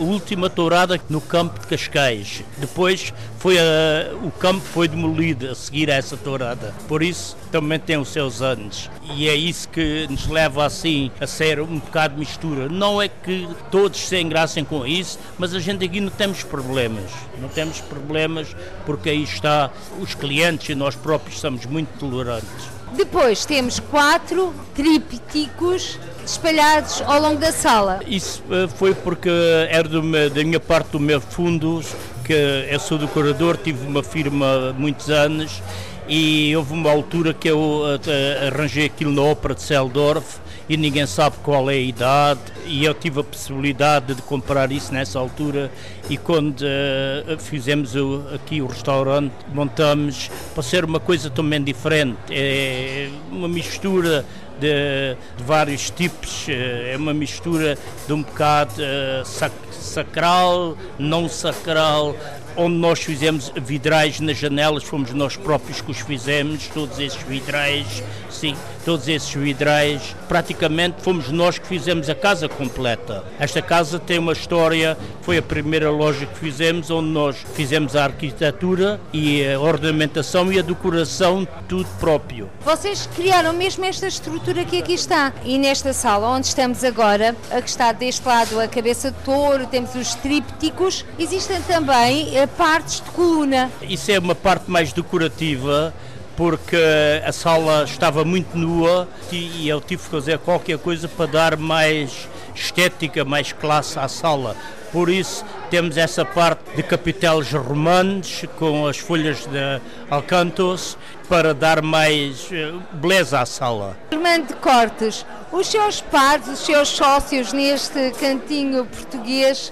última 0.01 0.49
tourada 0.49 0.99
no 1.09 1.21
campo 1.21 1.59
de 1.59 1.67
Cascais. 1.67 2.43
Depois 2.57 3.13
foi 3.39 3.57
a, 3.59 4.13
o 4.23 4.31
campo 4.31 4.61
foi 4.61 4.87
demolido 4.87 5.49
a 5.49 5.55
seguir 5.55 5.91
a 5.91 5.95
essa 5.95 6.17
tourada. 6.17 6.73
Por 6.87 7.03
isso 7.03 7.37
também 7.51 7.79
tem 7.79 7.97
os 7.97 8.09
seus 8.09 8.41
anos. 8.41 8.89
E 9.15 9.29
é 9.29 9.35
isso 9.35 9.69
que 9.69 10.07
nos 10.09 10.27
leva 10.27 10.65
assim 10.65 11.11
a 11.19 11.27
ser 11.27 11.59
um 11.59 11.79
bocado 11.79 12.17
mistura. 12.17 12.67
Não 12.69 13.01
é 13.01 13.07
que 13.07 13.47
todos 13.69 13.99
se 13.99 14.19
engraçem 14.19 14.63
com 14.63 14.85
isso, 14.85 15.19
mas 15.37 15.53
a 15.53 15.59
gente 15.59 15.85
aqui 15.85 15.99
não 15.99 16.09
temos 16.09 16.43
problemas. 16.43 17.11
Não 17.39 17.49
temos 17.49 17.81
problemas 17.81 18.55
porque 18.85 19.09
aí 19.09 19.23
está 19.23 19.69
os 19.99 20.15
clientes 20.15 20.69
e 20.69 20.75
nós 20.75 20.95
próprios 20.95 21.39
somos 21.39 21.65
muito 21.65 21.89
tolerantes. 21.99 22.74
Depois 22.93 23.45
temos 23.45 23.79
quatro 23.79 24.53
trípticos 24.73 25.99
espalhados 26.25 27.01
ao 27.01 27.21
longo 27.21 27.37
da 27.37 27.51
sala. 27.51 27.99
Isso 28.07 28.43
eh, 28.49 28.67
foi 28.67 28.93
porque 28.93 29.29
era 29.69 30.01
meu, 30.01 30.29
da 30.29 30.43
minha 30.43 30.59
parte 30.59 30.91
do 30.91 30.99
meu 30.99 31.21
fundo, 31.21 31.81
que 32.23 32.33
eu 32.33 32.79
sou 32.79 32.97
decorador, 32.97 33.57
tive 33.57 33.85
uma 33.85 34.01
firma 34.01 34.69
há 34.69 34.73
muitos 34.73 35.09
anos 35.09 35.61
e 36.07 36.55
houve 36.55 36.73
uma 36.73 36.91
altura 36.91 37.33
que 37.33 37.47
eu 37.47 37.83
eh, 38.07 38.47
arranjei 38.47 38.85
aquilo 38.85 39.11
na 39.11 39.21
Ópera 39.21 39.53
de 39.53 39.61
Seldorf 39.61 40.39
e 40.67 40.77
ninguém 40.77 41.05
sabe 41.05 41.37
qual 41.43 41.69
é 41.69 41.73
a 41.73 41.79
idade. 41.79 42.41
E 42.65 42.83
eu 42.83 42.93
tive 42.93 43.19
a 43.19 43.23
possibilidade 43.23 44.15
de 44.15 44.21
comprar 44.21 44.71
isso 44.71 44.93
nessa 44.93 45.19
altura. 45.19 45.71
E 46.09 46.17
quando 46.17 46.61
uh, 46.61 47.39
fizemos 47.39 47.95
o, 47.95 48.23
aqui 48.33 48.61
o 48.61 48.67
restaurante 48.67 49.33
montamos 49.53 50.29
para 50.53 50.63
ser 50.63 50.85
uma 50.85 50.99
coisa 50.99 51.29
também 51.29 51.63
diferente. 51.63 52.17
É 52.31 53.09
uma 53.31 53.47
mistura 53.47 54.25
de, 54.59 55.15
de 55.37 55.43
vários 55.43 55.89
tipos. 55.89 56.47
Eh, 56.49 56.93
é 56.93 56.97
uma 56.97 57.13
mistura 57.13 57.77
de 58.07 58.13
um 58.13 58.21
bocado 58.23 58.73
uh, 58.81 59.25
sac, 59.25 59.53
sacral 59.71 60.77
não 60.97 61.29
sacral 61.29 62.15
onde 62.57 62.75
nós 62.75 62.99
fizemos 62.99 63.51
vidrais 63.55 64.19
nas 64.19 64.37
janelas, 64.37 64.83
fomos 64.83 65.11
nós 65.11 65.35
próprios 65.35 65.81
que 65.81 65.91
os 65.91 65.99
fizemos, 65.99 66.67
todos 66.67 66.99
esses 66.99 67.21
vidrais, 67.23 68.01
sim, 68.29 68.55
todos 68.85 69.07
esses 69.07 69.33
vidrais, 69.33 70.15
praticamente 70.29 71.01
fomos 71.01 71.31
nós 71.31 71.57
que 71.57 71.67
fizemos 71.67 72.07
a 72.07 72.13
casa 72.13 72.47
completa. 72.47 73.23
Esta 73.39 73.59
casa 73.59 73.97
tem 73.97 74.19
uma 74.19 74.31
história, 74.31 74.95
foi 75.23 75.39
a 75.39 75.41
primeira 75.41 75.89
loja 75.89 76.27
que 76.27 76.37
fizemos, 76.37 76.91
onde 76.91 77.09
nós 77.09 77.35
fizemos 77.55 77.95
a 77.95 78.03
arquitetura 78.03 79.01
e 79.11 79.43
a 79.43 79.59
ornamentação 79.59 80.53
e 80.53 80.59
a 80.59 80.61
decoração, 80.61 81.47
tudo 81.67 81.89
próprio. 81.99 82.47
Vocês 82.63 83.09
criaram 83.15 83.53
mesmo 83.53 83.83
esta 83.85 84.05
estrutura 84.05 84.63
que 84.63 84.77
aqui 84.77 84.93
está. 84.93 85.33
E 85.43 85.57
nesta 85.57 85.91
sala 85.91 86.29
onde 86.29 86.45
estamos 86.45 86.83
agora, 86.83 87.35
a 87.49 87.61
que 87.61 87.69
está 87.69 87.91
deste 87.91 88.25
lado 88.25 88.59
a 88.59 88.67
cabeça 88.67 89.09
de 89.09 89.17
touro, 89.23 89.65
temos 89.65 89.95
os 89.95 90.13
trípticos, 90.13 91.03
existem 91.17 91.59
também 91.63 92.37
eh, 92.37 92.45
partes 92.45 93.01
de 93.01 93.09
coluna. 93.09 93.71
Isso 93.81 94.11
é 94.11 94.19
uma 94.19 94.35
parte 94.35 94.69
mais 94.69 94.93
decorativa 94.93 95.91
porque 96.35 96.77
a 97.25 97.31
sala 97.31 97.83
estava 97.83 98.23
muito 98.23 98.57
nua 98.57 99.07
e 99.31 99.67
eu 99.67 99.79
tive 99.79 100.03
que 100.03 100.09
fazer 100.09 100.37
qualquer 100.39 100.77
coisa 100.77 101.07
para 101.07 101.25
dar 101.25 101.57
mais 101.57 102.27
estética, 102.53 103.23
mais 103.25 103.51
classe 103.51 103.97
à 103.99 104.07
sala. 104.07 104.55
Por 104.91 105.09
isso 105.09 105.43
temos 105.69 105.97
essa 105.97 106.23
parte 106.23 106.63
de 106.75 106.83
capitelos 106.83 107.51
romanos 107.51 108.43
com 108.57 108.87
as 108.87 108.97
folhas 108.97 109.45
de 109.45 109.81
alcantos 110.09 110.97
para 111.27 111.53
dar 111.53 111.81
mais 111.81 112.47
eh, 112.51 112.71
beleza 112.93 113.41
à 113.41 113.45
sala. 113.45 113.97
Armando 114.11 114.55
Cortes, 114.57 115.25
os 115.51 115.67
seus 115.67 115.99
pares, 115.99 116.47
os 116.47 116.59
seus 116.59 116.87
sócios 116.87 117.51
neste 117.51 118.11
cantinho 118.11 118.85
português 118.85 119.71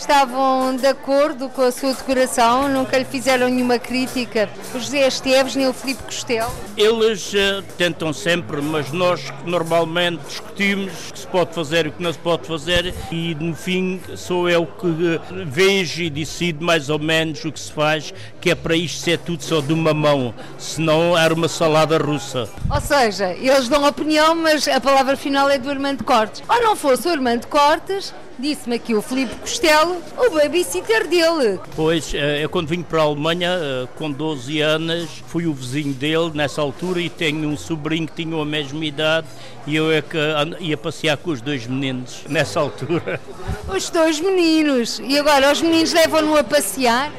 estavam 0.00 0.74
de 0.74 0.86
acordo 0.86 1.48
com 1.48 1.62
a 1.62 1.70
sua 1.70 1.92
decoração, 1.92 2.68
nunca 2.68 2.98
lhe 2.98 3.04
fizeram 3.04 3.48
nenhuma 3.48 3.78
crítica. 3.78 4.48
O 4.74 4.78
José 4.78 5.06
Esteves 5.06 5.54
nem 5.54 5.68
o 5.68 5.72
Filipe 5.72 6.02
Costelo. 6.02 6.52
Eles 6.76 7.32
uh, 7.34 7.62
tentam 7.76 8.12
sempre, 8.12 8.60
mas 8.62 8.90
nós 8.92 9.32
normalmente 9.44 10.20
discutimos 10.26 11.10
o 11.10 11.12
que 11.12 11.18
se 11.18 11.26
pode 11.26 11.54
fazer 11.54 11.86
e 11.86 11.88
o 11.90 11.92
que 11.92 12.02
não 12.02 12.12
se 12.12 12.18
pode 12.18 12.46
fazer 12.46 12.94
e 13.12 13.34
no 13.34 13.54
fim 13.54 14.00
sou 14.16 14.48
eu 14.48 14.66
que 14.66 14.86
uh, 14.86 15.20
vejo 15.46 16.02
e 16.02 16.10
decido 16.10 16.64
mais 16.64 16.88
ou 16.88 16.98
menos 16.98 17.44
o 17.44 17.52
que 17.52 17.60
se 17.60 17.72
faz, 17.72 18.12
que 18.40 18.50
é 18.50 18.54
para 18.54 18.74
isto 18.74 19.00
ser 19.00 19.18
tudo 19.18 19.42
só 19.42 19.60
de 19.60 19.72
uma 19.72 19.92
mão, 19.92 20.34
senão 20.58 21.16
era 21.16 21.34
uma 21.34 21.48
salada 21.48 21.98
russa. 21.98 22.48
Ou 22.70 22.80
seja, 22.80 23.32
eles 23.32 23.68
dão 23.68 23.86
opinião, 23.86 24.34
mas 24.34 24.66
a 24.66 24.80
palavra 24.80 25.16
final 25.16 25.48
é 25.48 25.58
do 25.58 25.70
Armando 25.70 26.04
Cortes. 26.04 26.42
Ou 26.48 26.62
não 26.62 26.74
fosse 26.74 27.06
o 27.06 27.10
Armando 27.10 27.46
Cortes, 27.46 28.14
disse-me 28.40 28.76
aqui 28.76 28.94
o 28.94 29.02
Filipe 29.02 29.34
Costello, 29.36 30.02
o 30.16 30.30
babysitter 30.30 31.06
dele. 31.06 31.60
Pois, 31.76 32.12
eh, 32.14 32.42
eu 32.42 32.48
quando 32.48 32.68
vim 32.68 32.82
para 32.82 33.00
a 33.00 33.04
Alemanha, 33.04 33.50
eh, 33.52 33.88
com 33.96 34.10
12 34.10 34.60
anos, 34.60 35.22
fui 35.26 35.46
o 35.46 35.52
vizinho 35.52 35.92
dele 35.92 36.30
nessa 36.34 36.60
altura 36.60 37.00
e 37.00 37.10
tenho 37.10 37.48
um 37.48 37.56
sobrinho 37.56 38.06
que 38.06 38.24
tinha 38.24 38.40
a 38.40 38.44
mesma 38.44 38.84
idade 38.84 39.26
e 39.66 39.76
eu 39.76 39.92
é 39.92 40.00
que 40.00 40.16
ia 40.60 40.76
passear 40.76 41.16
com 41.16 41.30
os 41.30 41.40
dois 41.40 41.66
meninos 41.66 42.24
nessa 42.28 42.60
altura. 42.60 43.20
Os 43.68 43.90
dois 43.90 44.18
meninos. 44.20 45.00
E 45.00 45.18
agora 45.18 45.52
os 45.52 45.60
meninos 45.60 45.92
levam-no 45.92 46.36
a 46.36 46.42
passear? 46.42 47.12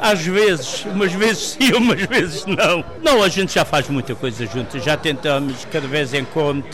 Às 0.00 0.20
vezes, 0.20 0.84
umas 0.84 1.12
vezes 1.12 1.56
sim, 1.58 1.72
umas 1.74 2.00
vezes 2.02 2.44
não. 2.46 2.84
Não, 3.02 3.22
a 3.22 3.28
gente 3.28 3.54
já 3.54 3.64
faz 3.64 3.88
muita 3.88 4.14
coisa 4.14 4.46
juntos, 4.46 4.82
já 4.84 4.96
tentamos 4.96 5.64
cada 5.70 5.86
vez 5.86 6.14
em 6.14 6.24
quando 6.24 6.64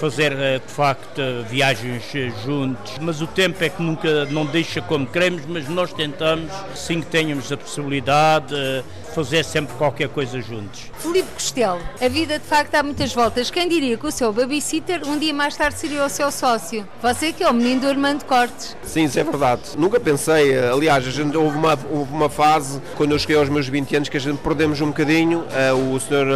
fazer 0.00 0.32
eh, 0.32 0.58
de 0.66 0.72
facto 0.72 1.20
viagens 1.46 2.04
eh, 2.14 2.32
juntos, 2.42 2.94
mas 3.02 3.20
o 3.20 3.26
tempo 3.26 3.62
é 3.62 3.68
que 3.68 3.82
nunca 3.82 4.24
não 4.24 4.46
deixa 4.46 4.80
como 4.80 5.06
queremos, 5.06 5.42
mas 5.46 5.68
nós 5.68 5.92
tentamos, 5.92 6.50
sim 6.74 7.02
que 7.02 7.06
tenhamos 7.06 7.52
a 7.52 7.56
possibilidade, 7.56 8.54
eh, 8.54 8.82
fazer 9.14 9.44
sempre 9.44 9.74
qualquer 9.76 10.08
coisa 10.08 10.40
juntos. 10.40 10.90
Felipe 10.98 11.28
Costello, 11.34 11.80
a 12.00 12.08
vida 12.08 12.38
de 12.38 12.46
facto 12.46 12.70
dá 12.70 12.82
muitas 12.82 13.12
voltas. 13.12 13.50
Quem 13.50 13.68
diria 13.68 13.98
que 13.98 14.06
o 14.06 14.10
seu 14.10 14.32
babysitter 14.32 15.06
um 15.06 15.18
dia 15.18 15.34
mais 15.34 15.54
tarde 15.54 15.78
seria 15.78 16.02
o 16.02 16.08
seu 16.08 16.30
sócio? 16.30 16.88
Você 17.02 17.32
que 17.32 17.42
é 17.42 17.50
o 17.50 17.52
menino 17.52 17.82
do 17.82 17.88
Armando 17.88 18.24
Cortes. 18.24 18.74
Sim, 18.82 19.04
isso 19.04 19.18
é 19.18 19.24
verdade. 19.24 19.62
Nunca 19.76 20.00
pensei, 20.00 20.58
aliás, 20.58 21.06
a 21.06 21.10
gente, 21.10 21.36
houve, 21.36 21.58
uma, 21.58 21.78
houve 21.90 22.12
uma 22.12 22.30
fase, 22.30 22.80
quando 22.96 23.12
eu 23.12 23.18
cheguei 23.18 23.36
aos 23.36 23.50
meus 23.50 23.68
20 23.68 23.96
anos, 23.96 24.08
que 24.08 24.16
a 24.16 24.20
gente 24.20 24.38
perdemos 24.38 24.80
um 24.80 24.86
bocadinho. 24.86 25.44
O 25.92 26.00
senhor, 26.00 26.26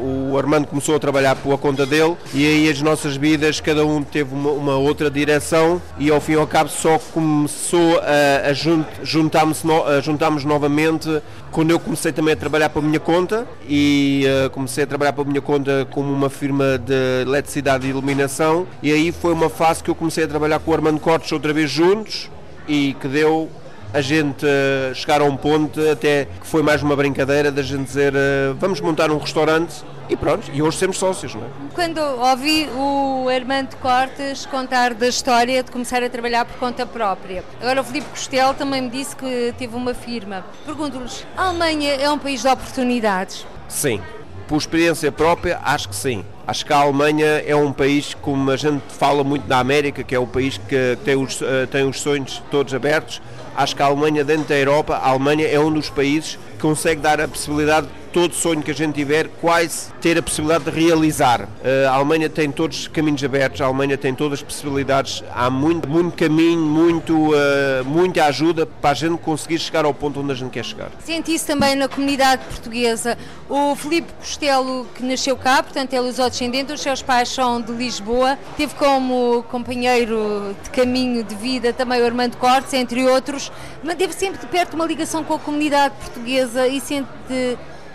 o 0.00 0.36
Armando 0.36 0.66
começou 0.66 0.96
a 0.96 0.98
trabalhar 0.98 1.36
pela 1.36 1.56
conta 1.56 1.84
dele 1.86 2.16
e 2.34 2.46
aí 2.46 2.70
as 2.70 2.80
nossas 2.80 2.95
vidas, 3.04 3.60
cada 3.60 3.84
um 3.84 4.02
teve 4.02 4.34
uma, 4.34 4.50
uma 4.50 4.76
outra 4.76 5.10
direção 5.10 5.82
e 5.98 6.10
ao 6.10 6.20
fim 6.20 6.32
e 6.32 6.36
ao 6.36 6.46
cabo 6.46 6.70
só 6.70 6.98
começou 7.12 8.00
a, 8.00 8.48
a 8.48 8.52
junt, 8.54 8.86
juntarmos, 9.02 9.62
juntarmos 10.02 10.44
novamente 10.44 11.20
quando 11.50 11.70
eu 11.70 11.78
comecei 11.78 12.12
também 12.12 12.32
a 12.34 12.36
trabalhar 12.36 12.70
para 12.70 12.80
a 12.80 12.84
minha 12.84 13.00
conta 13.00 13.46
e 13.68 14.24
uh, 14.46 14.50
comecei 14.50 14.84
a 14.84 14.86
trabalhar 14.86 15.12
para 15.12 15.22
a 15.22 15.26
minha 15.26 15.40
conta 15.40 15.86
como 15.90 16.12
uma 16.12 16.30
firma 16.30 16.78
de 16.78 17.22
eletricidade 17.22 17.86
e 17.86 17.90
iluminação 17.90 18.66
e 18.82 18.92
aí 18.92 19.12
foi 19.12 19.32
uma 19.32 19.50
fase 19.50 19.82
que 19.82 19.90
eu 19.90 19.94
comecei 19.94 20.24
a 20.24 20.28
trabalhar 20.28 20.58
com 20.58 20.70
o 20.70 20.74
Armando 20.74 21.00
Cortes 21.00 21.30
outra 21.32 21.52
vez 21.52 21.70
juntos 21.70 22.30
e 22.66 22.94
que 23.00 23.08
deu 23.08 23.50
a 23.92 24.00
gente 24.00 24.44
uh, 24.44 24.94
chegar 24.94 25.20
a 25.20 25.24
um 25.24 25.36
ponto 25.36 25.80
até 25.90 26.26
que 26.40 26.46
foi 26.46 26.62
mais 26.62 26.82
uma 26.82 26.96
brincadeira 26.96 27.50
da 27.50 27.62
gente 27.62 27.84
dizer 27.84 28.12
uh, 28.14 28.54
vamos 28.58 28.80
montar 28.80 29.10
um 29.10 29.18
restaurante 29.18 29.84
e 30.08 30.16
pronto, 30.16 30.50
e 30.52 30.62
hoje 30.62 30.78
somos 30.78 30.98
sócios, 30.98 31.34
não 31.34 31.42
é? 31.42 31.48
Quando 31.74 31.98
ouvi 31.98 32.68
o 32.76 33.28
Armando 33.28 33.76
Cortes 33.76 34.46
contar 34.46 34.94
da 34.94 35.08
história 35.08 35.62
de 35.62 35.70
começar 35.70 36.02
a 36.02 36.08
trabalhar 36.08 36.44
por 36.44 36.56
conta 36.58 36.86
própria, 36.86 37.44
agora 37.60 37.80
o 37.80 37.84
Filipe 37.84 38.08
Costelo 38.10 38.54
também 38.54 38.82
me 38.82 38.90
disse 38.90 39.14
que 39.16 39.54
teve 39.58 39.74
uma 39.74 39.94
firma. 39.94 40.44
Pergunto-lhes, 40.64 41.26
a 41.36 41.48
Alemanha 41.48 41.94
é 41.94 42.10
um 42.10 42.18
país 42.18 42.42
de 42.42 42.48
oportunidades? 42.48 43.46
Sim, 43.68 44.00
por 44.46 44.58
experiência 44.58 45.10
própria, 45.10 45.60
acho 45.64 45.88
que 45.88 45.96
sim. 45.96 46.24
Acho 46.46 46.64
que 46.64 46.72
a 46.72 46.76
Alemanha 46.76 47.42
é 47.44 47.56
um 47.56 47.72
país, 47.72 48.14
como 48.14 48.50
a 48.52 48.56
gente 48.56 48.82
fala 48.88 49.24
muito 49.24 49.48
da 49.48 49.58
América, 49.58 50.04
que 50.04 50.14
é 50.14 50.18
o 50.18 50.28
país 50.28 50.58
que 50.58 50.96
tem 51.04 51.16
os, 51.16 51.42
eh, 51.42 51.66
tem 51.66 51.88
os 51.88 52.00
sonhos 52.00 52.40
todos 52.52 52.72
abertos. 52.72 53.20
Acho 53.56 53.74
que 53.74 53.82
a 53.82 53.86
Alemanha, 53.86 54.22
dentro 54.22 54.44
da 54.44 54.56
Europa, 54.56 54.94
a 54.94 55.08
Alemanha 55.08 55.48
é 55.48 55.58
um 55.58 55.72
dos 55.72 55.90
países 55.90 56.38
que 56.52 56.58
consegue 56.58 57.00
dar 57.00 57.20
a 57.20 57.26
possibilidade 57.26 57.88
todo 58.16 58.34
sonho 58.34 58.62
que 58.62 58.70
a 58.70 58.74
gente 58.74 58.94
tiver, 58.94 59.28
quase 59.42 59.92
ter 60.00 60.16
a 60.16 60.22
possibilidade 60.22 60.64
de 60.64 60.70
realizar. 60.70 61.46
Eh, 61.62 61.84
a 61.86 61.92
Alemanha 61.92 62.30
tem 62.30 62.50
todos 62.50 62.80
os 62.80 62.88
caminhos 62.88 63.22
abertos, 63.22 63.60
a 63.60 63.66
Alemanha 63.66 63.98
tem 63.98 64.14
todas 64.14 64.38
as 64.38 64.42
possibilidades, 64.42 65.22
há 65.34 65.50
muito, 65.50 65.86
muito 65.86 66.16
caminho, 66.16 66.62
muito, 66.62 67.12
uh, 67.14 67.84
muita 67.84 68.24
ajuda 68.24 68.64
para 68.64 68.90
a 68.90 68.94
gente 68.94 69.18
conseguir 69.18 69.58
chegar 69.58 69.84
ao 69.84 69.92
ponto 69.92 70.20
onde 70.20 70.32
a 70.32 70.34
gente 70.34 70.50
quer 70.50 70.64
chegar. 70.64 70.90
Senti 71.04 71.34
isso 71.34 71.46
também 71.46 71.76
na 71.76 71.88
comunidade 71.88 72.42
portuguesa. 72.46 73.18
O 73.50 73.76
Filipe 73.76 74.10
Costello, 74.18 74.86
que 74.94 75.04
nasceu 75.04 75.36
cá, 75.36 75.62
portanto 75.62 75.92
é 75.92 76.00
lusodescendente, 76.36 76.72
os 76.72 76.80
seus 76.80 77.02
pais 77.02 77.28
são 77.28 77.60
de 77.60 77.72
Lisboa, 77.72 78.38
teve 78.56 78.74
como 78.74 79.42
companheiro 79.44 80.54
de 80.62 80.70
caminho 80.70 81.24
de 81.24 81.34
vida 81.34 81.72
também 81.72 82.00
o 82.00 82.04
Armando 82.04 82.36
Cortes, 82.36 82.72
entre 82.74 83.06
outros, 83.06 83.50
manteve 83.82 84.12
sempre 84.12 84.38
de 84.38 84.46
perto 84.46 84.74
uma 84.74 84.84
ligação 84.84 85.24
com 85.24 85.34
a 85.34 85.38
comunidade 85.38 85.94
portuguesa 85.94 86.68
e 86.68 86.80
sente 86.80 87.08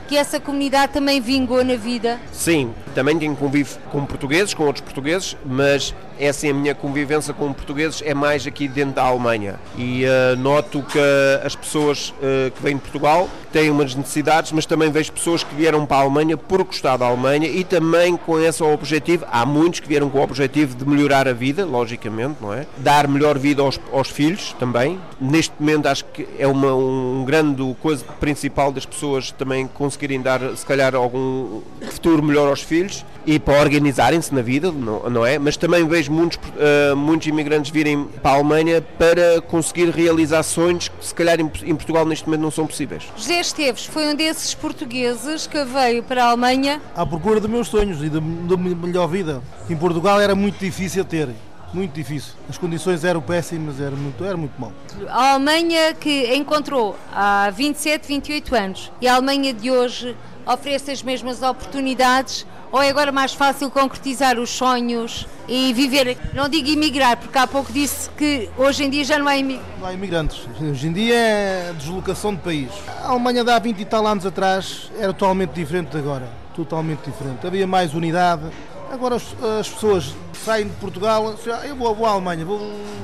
que 0.07 0.17
essa 0.17 0.39
comunidade 0.39 0.91
também 0.91 1.21
vingou 1.21 1.63
na 1.63 1.75
vida? 1.75 2.19
Sim, 2.33 2.73
também 2.93 3.17
tenho 3.17 3.35
convívio 3.35 3.77
com 3.91 4.05
portugueses, 4.05 4.53
com 4.53 4.65
outros 4.65 4.83
portugueses, 4.83 5.37
mas 5.45 5.93
é 6.19 6.29
assim, 6.29 6.49
a 6.49 6.53
minha 6.53 6.75
convivência 6.75 7.33
com 7.33 7.51
portugueses 7.53 8.01
é 8.05 8.13
mais 8.13 8.45
aqui 8.45 8.67
dentro 8.67 8.95
da 8.95 9.03
Alemanha. 9.03 9.59
E 9.77 10.03
uh, 10.05 10.35
noto 10.37 10.83
que 10.83 10.99
as 11.43 11.55
pessoas 11.55 12.09
uh, 12.09 12.51
que 12.51 12.61
vêm 12.61 12.75
de 12.75 12.81
Portugal 12.81 13.29
têm 13.51 13.69
umas 13.69 13.95
necessidades, 13.95 14.51
mas 14.51 14.65
também 14.65 14.89
vejo 14.91 15.11
pessoas 15.11 15.43
que 15.43 15.53
vieram 15.55 15.85
para 15.85 15.97
a 15.97 16.01
Alemanha 16.01 16.37
por 16.37 16.63
gostar 16.63 16.97
da 16.97 17.05
Alemanha 17.05 17.47
e 17.47 17.63
também 17.63 18.15
com 18.15 18.39
esse 18.39 18.63
objetivo. 18.63 19.25
Há 19.31 19.45
muitos 19.45 19.79
que 19.79 19.87
vieram 19.87 20.09
com 20.09 20.19
o 20.19 20.21
objetivo 20.21 20.75
de 20.75 20.87
melhorar 20.87 21.27
a 21.27 21.33
vida, 21.33 21.65
logicamente, 21.65 22.37
não 22.41 22.53
é? 22.53 22.65
Dar 22.77 23.07
melhor 23.07 23.37
vida 23.37 23.61
aos, 23.61 23.79
aos 23.91 24.09
filhos 24.09 24.55
também. 24.59 24.99
Neste 25.19 25.53
momento 25.59 25.87
acho 25.87 26.05
que 26.05 26.27
é 26.37 26.47
uma 26.47 26.73
um 26.73 27.23
grande 27.25 27.75
coisa 27.81 28.03
principal 28.19 28.71
das 28.71 28.85
pessoas 28.85 29.31
também 29.31 29.67
conseguirem 29.67 30.21
dar, 30.21 30.39
se 30.55 30.65
calhar, 30.65 30.95
algum 30.95 31.61
futuro 31.89 32.23
melhor 32.23 32.47
aos 32.47 32.61
filhos 32.61 33.05
e 33.25 33.37
para 33.37 33.59
organizarem-se 33.59 34.33
na 34.33 34.41
vida, 34.41 34.71
não, 34.71 35.09
não, 35.09 35.25
é? 35.25 35.37
Mas 35.37 35.55
também 35.55 35.87
vejo 35.87 36.00
muitos, 36.07 36.37
uh, 36.37 36.95
muitos 36.95 37.27
imigrantes 37.27 37.71
virem 37.71 38.05
para 38.21 38.31
a 38.31 38.33
Alemanha 38.35 38.81
para 38.81 39.41
conseguir 39.41 39.89
realizar 39.89 40.43
sonhos 40.43 40.87
que 40.87 41.05
se 41.05 41.13
calhar 41.13 41.39
em, 41.39 41.51
em, 41.63 41.75
Portugal 41.75 42.05
neste 42.05 42.25
momento 42.25 42.41
não 42.41 42.51
são 42.51 42.67
possíveis. 42.67 43.03
José 43.15 43.39
Esteves 43.39 43.85
foi 43.85 44.07
um 44.07 44.15
desses 44.15 44.53
portugueses 44.53 45.47
que 45.47 45.63
veio 45.63 46.03
para 46.03 46.25
a 46.25 46.27
Alemanha 46.29 46.81
à 46.95 47.05
procura 47.05 47.39
dos 47.39 47.49
meus 47.49 47.67
sonhos 47.67 48.03
e 48.03 48.09
da, 48.09 48.19
da 48.19 48.57
melhor 48.57 49.07
vida. 49.07 49.41
Em 49.69 49.75
Portugal 49.75 50.19
era 50.19 50.35
muito 50.35 50.59
difícil 50.59 51.03
ter 51.05 51.29
muito 51.73 51.93
difícil. 51.93 52.33
As 52.49 52.57
condições 52.57 53.03
eram 53.03 53.21
péssimas, 53.21 53.79
era 53.79 53.95
muito, 53.95 54.23
era 54.23 54.37
muito 54.37 54.59
mal. 54.59 54.73
A 55.07 55.33
Alemanha 55.33 55.93
que 55.93 56.35
encontrou 56.35 56.95
há 57.13 57.49
27, 57.49 58.07
28 58.07 58.55
anos 58.55 58.91
e 58.99 59.07
a 59.07 59.15
Alemanha 59.15 59.53
de 59.53 59.71
hoje 59.71 60.15
oferece 60.45 60.91
as 60.91 61.03
mesmas 61.03 61.41
oportunidades 61.41 62.45
ou 62.71 62.81
é 62.81 62.89
agora 62.89 63.11
mais 63.11 63.33
fácil 63.33 63.69
concretizar 63.69 64.39
os 64.39 64.49
sonhos 64.49 65.27
e 65.47 65.73
viver, 65.73 66.17
não 66.33 66.47
digo 66.47 66.69
imigrar, 66.69 67.17
porque 67.17 67.37
há 67.37 67.45
pouco 67.45 67.71
disse 67.73 68.09
que 68.11 68.49
hoje 68.57 68.83
em 68.85 68.89
dia 68.89 69.03
já 69.03 69.19
não 69.19 69.27
há 69.27 69.37
imigrantes. 69.37 69.79
Não 69.79 69.87
há 69.87 69.93
imigrantes. 69.93 70.47
Hoje 70.61 70.87
em 70.87 70.93
dia 70.93 71.15
é 71.15 71.73
deslocação 71.77 72.33
de 72.33 72.41
país. 72.41 72.71
A 73.03 73.09
Alemanha 73.09 73.43
de 73.43 73.51
há 73.51 73.59
20 73.59 73.79
e 73.79 73.85
tal 73.85 74.07
anos 74.07 74.25
atrás 74.25 74.89
era 74.97 75.11
totalmente 75.13 75.51
diferente 75.51 75.89
de 75.89 75.97
agora. 75.97 76.29
Totalmente 76.55 77.01
diferente. 77.09 77.45
Havia 77.45 77.67
mais 77.67 77.93
unidade. 77.93 78.43
Agora 78.91 79.15
as, 79.15 79.23
as 79.59 79.69
pessoas 79.69 80.13
saem 80.43 80.67
de 80.67 80.73
Portugal, 80.73 81.33
eu 81.63 81.75
vou, 81.77 81.95
vou 81.95 82.05
à 82.05 82.09
Alemanha, 82.09 82.43
vou, 82.43 82.59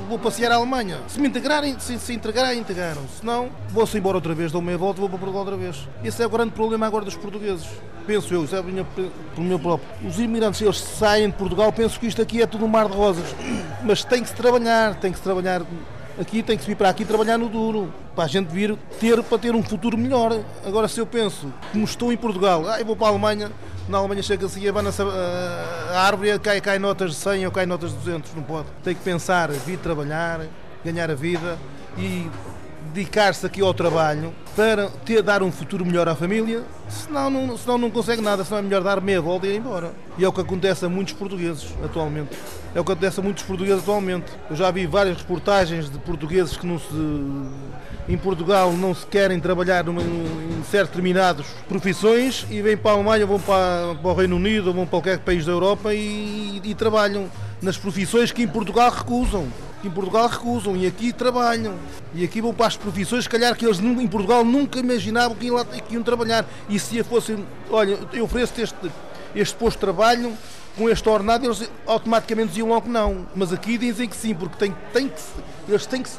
vou 0.06 0.18
passear 0.18 0.52
à 0.52 0.56
Alemanha. 0.56 0.98
Se 1.08 1.18
me 1.18 1.28
integrarem, 1.28 1.78
se, 1.78 1.98
se 1.98 2.12
integrarem, 2.12 2.60
integraram. 2.60 3.00
Se 3.08 3.24
não, 3.24 3.48
vou-se 3.70 3.96
embora 3.96 4.18
outra 4.18 4.34
vez, 4.34 4.52
dou 4.52 4.60
meia 4.60 4.76
volta 4.76 4.98
e 4.98 5.00
vou 5.00 5.08
para 5.08 5.18
Portugal 5.18 5.40
outra 5.40 5.56
vez. 5.56 5.88
Esse 6.04 6.22
é 6.22 6.26
o 6.26 6.28
grande 6.28 6.50
problema 6.50 6.86
agora 6.86 7.06
dos 7.06 7.16
portugueses. 7.16 7.66
Penso 8.06 8.34
eu, 8.34 8.44
isso 8.44 8.54
é 8.54 8.62
minha, 8.62 8.84
pelo 8.84 9.46
meu 9.46 9.58
próprio. 9.58 9.88
Os 10.06 10.18
imigrantes, 10.18 10.60
eles 10.60 10.78
saem 10.78 11.30
de 11.30 11.36
Portugal, 11.36 11.72
penso 11.72 11.98
que 11.98 12.06
isto 12.06 12.20
aqui 12.20 12.42
é 12.42 12.46
tudo 12.46 12.66
um 12.66 12.68
mar 12.68 12.86
de 12.86 12.94
rosas. 12.94 13.24
Mas 13.82 14.04
tem 14.04 14.22
que 14.22 14.28
se 14.28 14.34
trabalhar, 14.34 14.94
tem 14.96 15.10
que 15.10 15.16
se 15.16 15.24
trabalhar 15.24 15.62
aqui 16.20 16.42
tem 16.42 16.58
que 16.58 16.66
vir 16.66 16.74
para 16.74 16.88
aqui 16.88 17.04
trabalhar 17.04 17.38
no 17.38 17.48
duro, 17.48 17.92
para 18.14 18.24
a 18.24 18.26
gente 18.26 18.48
vir 18.48 18.76
ter 18.98 19.22
para 19.22 19.38
ter 19.38 19.54
um 19.54 19.62
futuro 19.62 19.96
melhor. 19.96 20.38
Agora 20.66 20.88
se 20.88 21.00
eu 21.00 21.06
penso, 21.06 21.52
como 21.72 21.84
estou 21.84 22.12
em 22.12 22.16
Portugal, 22.16 22.68
ah, 22.68 22.80
eu 22.80 22.84
vou 22.84 22.96
para 22.96 23.06
a 23.06 23.10
Alemanha, 23.10 23.52
na 23.88 23.98
Alemanha 23.98 24.22
chega 24.22 24.46
assim, 24.46 24.66
abana 24.68 24.90
a, 24.90 25.02
a 25.90 26.00
árvore, 26.00 26.38
cai, 26.38 26.60
cai 26.60 26.78
notas 26.78 27.10
de 27.12 27.16
100 27.16 27.46
ou 27.46 27.52
cai 27.52 27.66
notas 27.66 27.90
de 27.90 27.96
200, 27.98 28.34
não 28.34 28.42
pode. 28.42 28.68
Tem 28.82 28.94
que 28.94 29.02
pensar, 29.02 29.50
vir 29.50 29.78
trabalhar, 29.78 30.40
ganhar 30.84 31.10
a 31.10 31.14
vida 31.14 31.58
e 31.96 32.30
dedicar-se 32.92 33.46
aqui 33.46 33.60
ao 33.60 33.72
trabalho 33.72 34.34
para 34.56 34.88
ter, 35.04 35.22
dar 35.22 35.42
um 35.42 35.52
futuro 35.52 35.84
melhor 35.84 36.08
à 36.08 36.14
família, 36.14 36.62
senão 36.88 37.30
não, 37.30 37.56
senão 37.56 37.78
não 37.78 37.90
consegue 37.90 38.20
nada, 38.20 38.44
senão 38.44 38.58
é 38.58 38.62
melhor 38.62 38.82
dar 38.82 39.00
meia 39.00 39.20
volta 39.20 39.46
e 39.46 39.54
ir 39.54 39.56
embora. 39.58 39.92
E 40.16 40.24
é 40.24 40.28
o 40.28 40.32
que 40.32 40.40
acontece 40.40 40.84
a 40.84 40.88
muitos 40.88 41.14
portugueses 41.14 41.74
atualmente. 41.84 42.36
É 42.74 42.80
o 42.80 42.84
que 42.84 42.92
acontece 42.92 43.20
a 43.20 43.22
muitos 43.22 43.44
portugueses 43.44 43.82
atualmente. 43.82 44.26
Eu 44.50 44.56
já 44.56 44.70
vi 44.70 44.86
várias 44.86 45.16
reportagens 45.18 45.88
de 45.88 45.98
portugueses 45.98 46.56
que 46.56 46.66
não 46.66 46.78
se 46.78 46.86
em 48.08 48.16
Portugal 48.16 48.72
não 48.72 48.94
se 48.94 49.06
querem 49.06 49.38
trabalhar 49.38 49.84
numa, 49.84 50.00
em 50.00 50.62
certas 50.70 50.88
determinadas 50.88 51.46
profissões 51.68 52.46
e 52.50 52.62
vêm 52.62 52.76
para 52.76 52.92
a 52.92 52.94
Alemanha, 52.94 53.26
vão 53.26 53.38
para, 53.38 53.94
para 53.94 54.10
o 54.10 54.14
Reino 54.14 54.36
Unido 54.36 54.72
vão 54.72 54.86
para 54.86 54.90
qualquer 54.92 55.18
país 55.18 55.44
da 55.44 55.52
Europa 55.52 55.92
e, 55.92 56.60
e, 56.64 56.74
trabalham 56.74 57.28
nas 57.60 57.76
profissões 57.76 58.32
que 58.32 58.42
em 58.42 58.48
Portugal 58.48 58.90
recusam. 58.90 59.46
Que 59.80 59.88
em 59.88 59.90
Portugal 59.90 60.28
recusam 60.28 60.76
e 60.76 60.86
aqui 60.86 61.12
trabalham. 61.12 61.76
E 62.14 62.24
aqui 62.24 62.40
vão 62.40 62.52
para 62.52 62.66
as 62.66 62.76
profissões, 62.76 63.24
se 63.24 63.30
calhar 63.30 63.56
que 63.56 63.64
eles 63.64 63.78
em 63.78 64.08
Portugal 64.08 64.44
nunca 64.44 64.78
imaginavam 64.78 65.36
que 65.36 65.46
iam, 65.46 65.56
lá, 65.56 65.64
que 65.64 65.94
iam 65.94 66.02
trabalhar. 66.02 66.44
E 66.68 66.78
se 66.78 67.02
fossem, 67.04 67.46
olha, 67.70 67.98
eu 68.12 68.24
ofereço 68.24 68.60
este, 68.60 68.90
este 69.34 69.54
posto 69.56 69.76
de 69.76 69.80
trabalho 69.80 70.32
com 70.76 70.88
este 70.88 71.08
ordenado, 71.08 71.44
eles 71.44 71.68
automaticamente 71.86 72.48
diziam 72.50 72.68
logo 72.68 72.88
não. 72.88 73.26
Mas 73.34 73.52
aqui 73.52 73.76
dizem 73.76 74.08
que 74.08 74.16
sim, 74.16 74.34
porque 74.34 74.56
tem, 74.56 74.74
tem 74.92 75.08
que, 75.08 75.20
eles 75.68 75.86
têm 75.86 76.02
que 76.02 76.10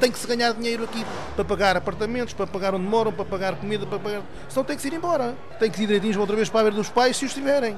tem 0.00 0.10
que 0.10 0.18
se 0.18 0.26
ganhar 0.26 0.54
dinheiro 0.54 0.84
aqui 0.84 1.04
para 1.36 1.44
pagar 1.44 1.76
apartamentos, 1.76 2.32
para 2.32 2.46
pagar 2.46 2.74
onde 2.74 2.86
moram, 2.86 3.12
para 3.12 3.24
pagar 3.24 3.54
comida, 3.56 3.86
para 3.86 3.98
pagar. 3.98 4.22
Senão 4.48 4.64
tem 4.64 4.74
que 4.74 4.80
se 4.80 4.88
ir 4.88 4.94
embora. 4.94 5.36
Tem 5.58 5.70
que 5.70 5.82
ir 5.82 5.86
direitinhos 5.86 6.16
outra 6.16 6.34
vez 6.34 6.48
para 6.48 6.60
a 6.60 6.64
ver 6.64 6.72
dos 6.72 6.88
pais 6.88 7.18
se 7.18 7.26
os 7.26 7.34
tiverem. 7.34 7.76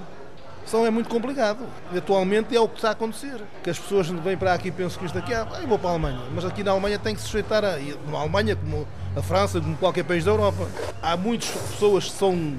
Senão 0.66 0.86
é 0.86 0.90
muito 0.90 1.08
complicado. 1.08 1.60
E 1.92 1.98
atualmente 1.98 2.56
é 2.56 2.60
o 2.60 2.68
que 2.68 2.76
está 2.76 2.88
a 2.88 2.92
acontecer. 2.92 3.40
Que 3.62 3.70
as 3.70 3.78
pessoas 3.78 4.08
vêm 4.08 4.36
para 4.36 4.54
aqui 4.54 4.68
e 4.68 4.70
pensam 4.70 4.98
que 4.98 5.06
isto 5.06 5.18
aqui, 5.18 5.34
ah, 5.34 5.46
eu 5.60 5.68
vou 5.68 5.78
para 5.78 5.90
a 5.90 5.92
Alemanha. 5.92 6.20
Mas 6.34 6.44
aqui 6.44 6.62
na 6.62 6.70
Alemanha 6.70 6.98
tem 6.98 7.14
que 7.14 7.20
se 7.20 7.26
sujeitar 7.28 7.64
a. 7.64 7.78
Na 8.10 8.18
Alemanha, 8.18 8.56
como 8.56 8.86
a 9.16 9.22
França, 9.22 9.60
como 9.60 9.76
qualquer 9.76 10.04
país 10.04 10.24
da 10.24 10.30
Europa. 10.30 10.68
Há 11.02 11.16
muitas 11.16 11.50
pessoas 11.50 12.04
que 12.04 12.12
são 12.12 12.54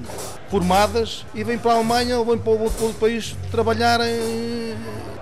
formadas 0.48 1.24
e 1.34 1.42
vêm 1.42 1.58
para 1.58 1.72
a 1.72 1.74
Alemanha 1.76 2.18
ou 2.18 2.24
vêm 2.24 2.38
para 2.38 2.52
outro 2.52 2.94
país 2.94 3.36
trabalhar 3.50 4.00
em 4.00 4.76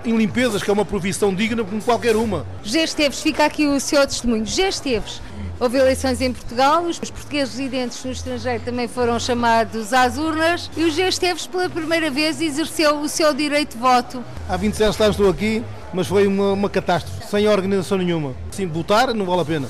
em 0.04 0.16
limpezas, 0.16 0.62
que 0.62 0.70
é 0.70 0.72
uma 0.72 0.84
profissão 0.84 1.34
digna 1.34 1.64
como 1.64 1.80
qualquer 1.82 2.16
uma. 2.16 2.46
José 2.62 2.84
Esteves, 2.84 3.20
fica 3.20 3.44
aqui 3.44 3.66
o 3.66 3.78
seu 3.78 4.06
testemunho. 4.06 4.44
José 4.44 4.68
Esteves, 4.68 5.20
houve 5.60 5.78
eleições 5.78 6.20
em 6.20 6.32
Portugal, 6.32 6.82
os 6.84 6.98
portugueses 6.98 7.56
residentes 7.56 8.04
no 8.04 8.12
estrangeiro 8.12 8.62
também 8.64 8.88
foram 8.88 9.18
chamados 9.18 9.92
às 9.92 10.18
urnas 10.18 10.70
e 10.76 10.84
o 10.84 10.90
José 10.90 11.08
Esteves 11.08 11.46
pela 11.46 11.68
primeira 11.68 12.10
vez 12.10 12.40
exerceu 12.40 13.00
o 13.00 13.08
seu 13.08 13.32
direito 13.32 13.72
de 13.72 13.78
voto. 13.78 14.22
Há 14.48 14.56
27 14.56 15.02
anos 15.02 15.16
estou 15.16 15.30
aqui, 15.30 15.62
mas 15.92 16.06
foi 16.06 16.26
uma, 16.26 16.52
uma 16.52 16.70
catástrofe, 16.70 17.26
sem 17.26 17.48
organização 17.48 17.98
nenhuma. 17.98 18.34
Sim, 18.50 18.66
votar 18.66 19.14
não 19.14 19.24
vale 19.24 19.42
a 19.42 19.44
pena. 19.44 19.68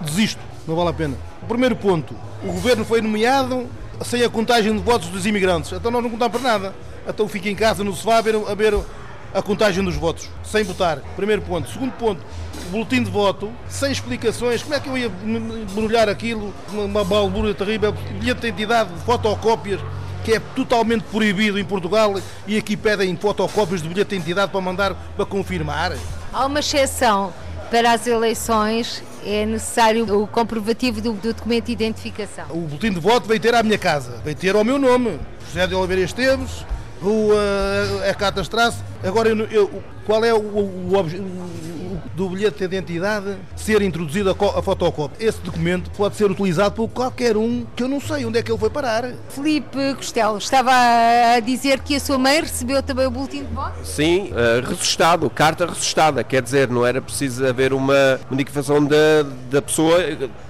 Desisto, 0.00 0.40
não 0.66 0.74
vale 0.74 0.90
a 0.90 0.92
pena. 0.94 1.16
Primeiro 1.46 1.76
ponto, 1.76 2.14
o 2.42 2.52
governo 2.52 2.84
foi 2.84 3.00
nomeado 3.00 3.68
sem 4.04 4.22
a 4.22 4.30
contagem 4.30 4.74
de 4.74 4.82
votos 4.82 5.08
dos 5.08 5.26
imigrantes, 5.26 5.72
então 5.72 5.90
nós 5.90 6.02
não 6.02 6.10
contamos 6.10 6.40
para 6.40 6.50
nada. 6.50 6.74
Então 7.06 7.28
fica 7.28 7.48
em 7.48 7.54
casa 7.54 7.82
no 7.82 7.94
sofá 7.94 8.18
a 8.18 8.20
ver, 8.20 8.36
a 8.36 8.54
ver 8.54 8.74
a 9.34 9.42
contagem 9.42 9.82
dos 9.84 9.96
votos, 9.96 10.28
sem 10.44 10.64
votar. 10.64 10.98
Primeiro 11.16 11.42
ponto. 11.42 11.70
Segundo 11.70 11.92
ponto, 11.92 12.20
boletim 12.70 13.02
de 13.02 13.10
voto, 13.10 13.50
sem 13.68 13.92
explicações. 13.92 14.62
Como 14.62 14.74
é 14.74 14.80
que 14.80 14.88
eu 14.88 14.96
ia 14.96 15.10
embrulhar 15.70 16.08
aquilo? 16.08 16.52
Uma 16.72 17.04
balbúrdia 17.04 17.54
terrível, 17.54 17.92
bilhete 17.92 18.40
de 18.40 18.48
identidade, 18.48 18.90
fotocópias, 19.04 19.80
que 20.24 20.34
é 20.34 20.40
totalmente 20.54 21.02
proibido 21.04 21.58
em 21.58 21.64
Portugal 21.64 22.14
e 22.46 22.56
aqui 22.56 22.76
pedem 22.76 23.16
fotocópias 23.16 23.82
de 23.82 23.88
bilhete 23.88 24.10
de 24.10 24.16
identidade 24.16 24.50
para 24.52 24.60
mandar 24.60 24.94
para 25.16 25.24
confirmar. 25.24 25.92
Há 26.32 26.46
uma 26.46 26.60
exceção. 26.60 27.32
Para 27.70 27.92
as 27.92 28.04
eleições 28.04 29.00
é 29.24 29.46
necessário 29.46 30.20
o 30.20 30.26
comprovativo 30.26 31.00
do, 31.00 31.12
do 31.12 31.32
documento 31.32 31.66
de 31.66 31.72
identificação. 31.72 32.46
O 32.50 32.62
boletim 32.62 32.90
de 32.90 32.98
voto 32.98 33.28
vai 33.28 33.38
ter 33.38 33.54
à 33.54 33.62
minha 33.62 33.78
casa, 33.78 34.20
vai 34.24 34.34
ter 34.34 34.56
ao 34.56 34.64
meu 34.64 34.78
nome, 34.78 35.20
José 35.46 35.66
de 35.68 35.74
Oliveira 35.74 36.02
Esteves, 36.02 36.64
rua 37.00 37.40
é 38.04 38.14
Catastraço. 38.14 38.84
Agora, 39.02 39.30
eu, 39.30 39.46
eu, 39.46 39.82
qual 40.04 40.24
é 40.24 40.34
o, 40.34 40.38
o, 40.38 40.96
o, 40.96 42.00
do 42.14 42.28
bilhete 42.28 42.58
de 42.58 42.64
identidade 42.64 43.36
ser 43.56 43.80
introduzido 43.80 44.30
a, 44.30 44.58
a 44.58 44.62
fotocópia? 44.62 45.26
Esse 45.26 45.40
documento 45.40 45.90
pode 45.92 46.16
ser 46.16 46.30
utilizado 46.30 46.74
por 46.74 46.88
qualquer 46.88 47.36
um 47.36 47.64
que 47.74 47.82
eu 47.82 47.88
não 47.88 48.00
sei 48.00 48.24
onde 48.24 48.38
é 48.38 48.42
que 48.42 48.50
ele 48.50 48.58
foi 48.58 48.68
parar. 48.68 49.10
Felipe 49.30 49.94
Costello, 49.94 50.36
estava 50.36 50.72
a 50.72 51.40
dizer 51.40 51.80
que 51.80 51.96
a 51.96 52.00
sua 52.00 52.18
mãe 52.18 52.40
recebeu 52.40 52.82
também 52.82 53.06
o 53.06 53.10
boletim 53.10 53.44
de 53.44 53.54
voto? 53.54 53.84
Sim, 53.84 54.32
uh, 54.32 54.66
ressuscitado, 54.68 55.30
carta 55.30 55.66
ressuscitada. 55.66 56.22
Quer 56.22 56.42
dizer, 56.42 56.68
não 56.68 56.84
era 56.84 57.00
preciso 57.00 57.46
haver 57.46 57.72
uma 57.72 58.20
indicação 58.30 58.84
da, 58.84 59.24
da 59.50 59.62
pessoa 59.62 59.98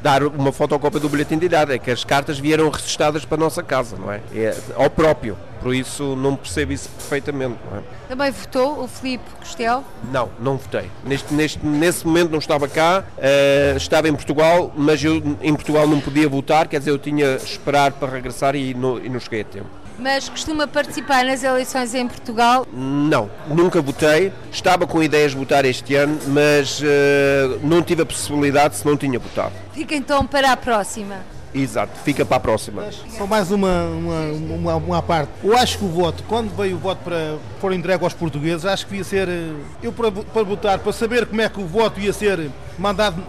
dar 0.03 0.25
uma 0.25 0.53
fotocópia 0.53 0.99
do 0.99 1.09
bilhete 1.09 1.29
de 1.29 1.35
identidade. 1.35 1.73
É 1.73 1.79
que 1.79 1.91
as 1.91 2.05
cartas 2.05 2.39
vieram 2.39 2.69
ressuscitadas 2.69 3.25
para 3.25 3.37
a 3.37 3.41
nossa 3.41 3.63
casa, 3.63 3.97
não 3.97 4.11
é? 4.11 4.21
é 4.35 4.57
ao 4.75 4.91
próprio. 4.91 5.37
Por 5.61 5.75
isso 5.75 6.17
não 6.17 6.37
percebo 6.37 6.73
isso 6.73 6.89
perfeitamente. 6.89 7.57
É? 7.73 8.09
Também 8.09 8.31
votou 8.31 8.83
o 8.83 8.89
Filipe 8.89 9.25
Costel? 9.39 9.85
Não, 10.11 10.31
não 10.39 10.57
votei. 10.57 10.91
Neste, 11.05 11.33
neste, 11.35 11.65
nesse 11.65 12.07
momento 12.07 12.31
não 12.31 12.39
estava 12.39 12.67
cá, 12.67 13.05
uh, 13.17 13.77
estava 13.77 14.09
em 14.09 14.15
Portugal, 14.15 14.73
mas 14.77 15.03
eu 15.05 15.23
em 15.43 15.55
Portugal 15.55 15.87
não 15.87 16.01
podia 16.01 16.29
votar, 16.29 16.67
quer 16.67 16.79
dizer, 16.79 16.91
eu 16.91 16.99
tinha 16.99 17.37
esperar 17.37 17.93
para 17.93 18.11
regressar 18.11 18.57
e, 18.57 18.75
no, 18.75 19.05
e 19.05 19.09
não 19.09 19.21
cheguei 19.21 19.43
a 19.43 19.45
tempo. 19.45 19.81
Mas 19.99 20.31
costuma 20.31 20.67
participar 20.67 21.27
nas 21.27 21.45
eleições 21.45 21.95
em 21.95 22.09
Portugal? 22.09 22.67
Não, 22.73 23.31
nunca 23.47 23.83
votei. 23.83 24.33
Estava 24.51 24.87
com 24.87 25.03
ideias 25.03 25.33
de 25.33 25.37
votar 25.37 25.67
este 25.67 25.95
ano, 25.95 26.19
mas 26.29 26.81
uh, 26.81 27.61
não 27.63 27.83
tive 27.83 28.01
a 28.01 28.07
possibilidade 28.07 28.77
se 28.77 28.87
não 28.87 28.97
tinha 28.97 29.19
votado. 29.19 29.53
Fica 29.75 29.95
então 29.95 30.27
para 30.27 30.53
a 30.53 30.57
próxima. 30.57 31.17
Exato, 31.53 31.99
fica 32.05 32.25
para 32.25 32.37
a 32.37 32.41
próxima. 32.41 32.85
Só 33.09 33.27
mais 33.27 33.51
uma, 33.51 33.85
uma, 33.87 34.21
uma, 34.33 34.77
uma, 34.77 35.03
parte. 35.03 35.31
Eu 35.43 35.57
acho 35.57 35.79
que 35.79 35.85
o 35.85 35.89
voto, 35.89 36.23
quando 36.29 36.55
veio 36.57 36.77
o 36.77 36.79
voto 36.79 37.03
para 37.03 37.39
for 37.61 37.73
entregue 37.73 38.05
aos 38.05 38.15
portugueses, 38.15 38.65
acho 38.65 38.87
que 38.87 38.97
ia 38.97 39.05
ser. 39.05 39.29
Eh, 39.29 39.53
eu 39.83 39.93
para, 39.93 40.13
para 40.13 40.43
votar, 40.45 40.79
para 40.79 40.93
saber 40.93 41.27
como 41.27 41.41
é 41.41 41.49
que 41.49 41.61
o 41.61 41.67
voto 41.67 41.99
ia 41.99 42.13
ser 42.13 42.51
mandado 42.79 43.21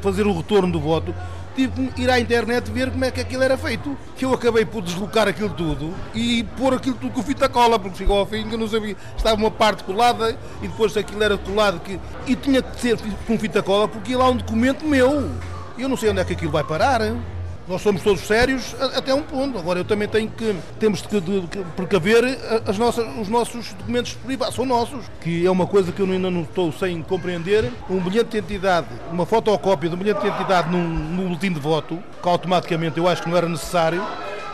fazer 0.00 0.26
o 0.26 0.36
retorno 0.36 0.72
do 0.72 0.80
voto, 0.80 1.14
tive 1.54 1.88
que 1.88 2.02
ir 2.02 2.10
à 2.10 2.18
internet 2.18 2.68
ver 2.70 2.90
como 2.90 3.04
é 3.04 3.12
que 3.12 3.20
aquilo 3.20 3.44
era 3.44 3.56
feito. 3.56 3.96
Que 4.16 4.24
eu 4.24 4.34
acabei 4.34 4.64
por 4.64 4.82
deslocar 4.82 5.28
aquilo 5.28 5.50
tudo 5.50 5.94
e 6.12 6.42
pôr 6.56 6.74
aquilo 6.74 6.96
tudo 6.96 7.12
com 7.12 7.22
fita 7.22 7.48
cola, 7.48 7.78
porque 7.78 7.98
chegou 7.98 8.18
ao 8.18 8.26
fim 8.26 8.48
que 8.48 8.54
eu 8.54 8.58
não 8.58 8.66
sabia. 8.66 8.96
Estava 9.16 9.36
uma 9.36 9.52
parte 9.52 9.84
colada 9.84 10.36
e 10.60 10.66
depois 10.66 10.96
aquilo 10.96 11.22
era 11.22 11.38
colado 11.38 11.78
que, 11.78 12.00
e 12.26 12.34
tinha 12.34 12.60
que 12.60 12.80
ser 12.80 12.98
com 13.24 13.38
fita 13.38 13.62
cola 13.62 13.86
porque 13.86 14.12
ia 14.12 14.18
lá 14.18 14.28
um 14.28 14.36
documento 14.36 14.84
meu. 14.84 15.30
Eu 15.78 15.88
não 15.88 15.96
sei 15.96 16.10
onde 16.10 16.20
é 16.20 16.24
que 16.24 16.32
aquilo 16.32 16.50
vai 16.50 16.64
parar. 16.64 17.00
Hein? 17.02 17.37
Nós 17.68 17.82
somos 17.82 18.02
todos 18.02 18.22
sérios 18.22 18.74
até 18.96 19.12
um 19.12 19.22
ponto. 19.22 19.58
Agora 19.58 19.80
eu 19.80 19.84
também 19.84 20.08
tenho 20.08 20.30
que 20.30 20.56
temos 20.80 21.02
que, 21.02 21.20
de, 21.20 21.40
de 21.42 21.64
precaver 21.76 22.24
as 22.66 22.78
nossas, 22.78 23.06
os 23.18 23.28
nossos 23.28 23.74
documentos 23.74 24.14
privados, 24.14 24.54
são 24.54 24.64
nossos, 24.64 25.04
que 25.20 25.44
é 25.44 25.50
uma 25.50 25.66
coisa 25.66 25.92
que 25.92 26.00
eu 26.00 26.06
ainda 26.06 26.30
não 26.30 26.42
estou 26.42 26.72
sem 26.72 27.02
compreender. 27.02 27.70
Um 27.90 28.00
bilhete 28.00 28.30
de 28.30 28.38
identidade, 28.38 28.88
uma 29.12 29.26
fotocópia 29.26 29.90
de 29.90 29.94
um 29.94 29.98
bilhete 29.98 30.20
de 30.22 30.28
identidade 30.28 30.70
num, 30.70 30.82
num 30.82 31.24
boletim 31.24 31.52
de 31.52 31.60
voto, 31.60 32.02
que 32.22 32.28
automaticamente 32.28 32.96
eu 32.96 33.06
acho 33.06 33.22
que 33.22 33.28
não 33.28 33.36
era 33.36 33.48
necessário, 33.48 34.02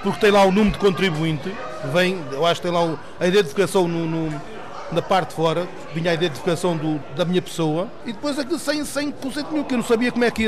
porque 0.03 0.18
tem 0.18 0.33
lá 0.33 0.42
o 0.44 0.50
número 0.50 0.72
de 0.72 0.79
contribuinte, 0.79 1.55
vem, 1.92 2.20
eu 2.33 2.44
acho 2.44 2.61
que 2.61 2.66
tem 2.66 2.77
lá 2.77 2.98
a 3.20 3.27
identificação 3.29 3.87
no, 3.87 4.07
no 4.07 4.54
na 4.92 5.03
parte 5.03 5.31
de 5.31 5.35
fora, 5.35 5.66
vinha 5.94 6.11
a 6.11 6.14
identificação 6.14 6.77
do, 6.77 7.01
da 7.16 7.25
minha 7.25 7.42
pessoa, 7.42 7.88
e 8.05 8.12
depois 8.12 8.38
aquilo 8.38 8.59
sem, 8.59 8.85
sem 8.85 9.11
conceito 9.11 9.51
nenhum, 9.51 9.64
que 9.64 9.75
eu 9.75 9.79
não 9.79 9.85
sabia 9.85 10.12
como 10.12 10.25
é 10.25 10.31
que 10.31 10.47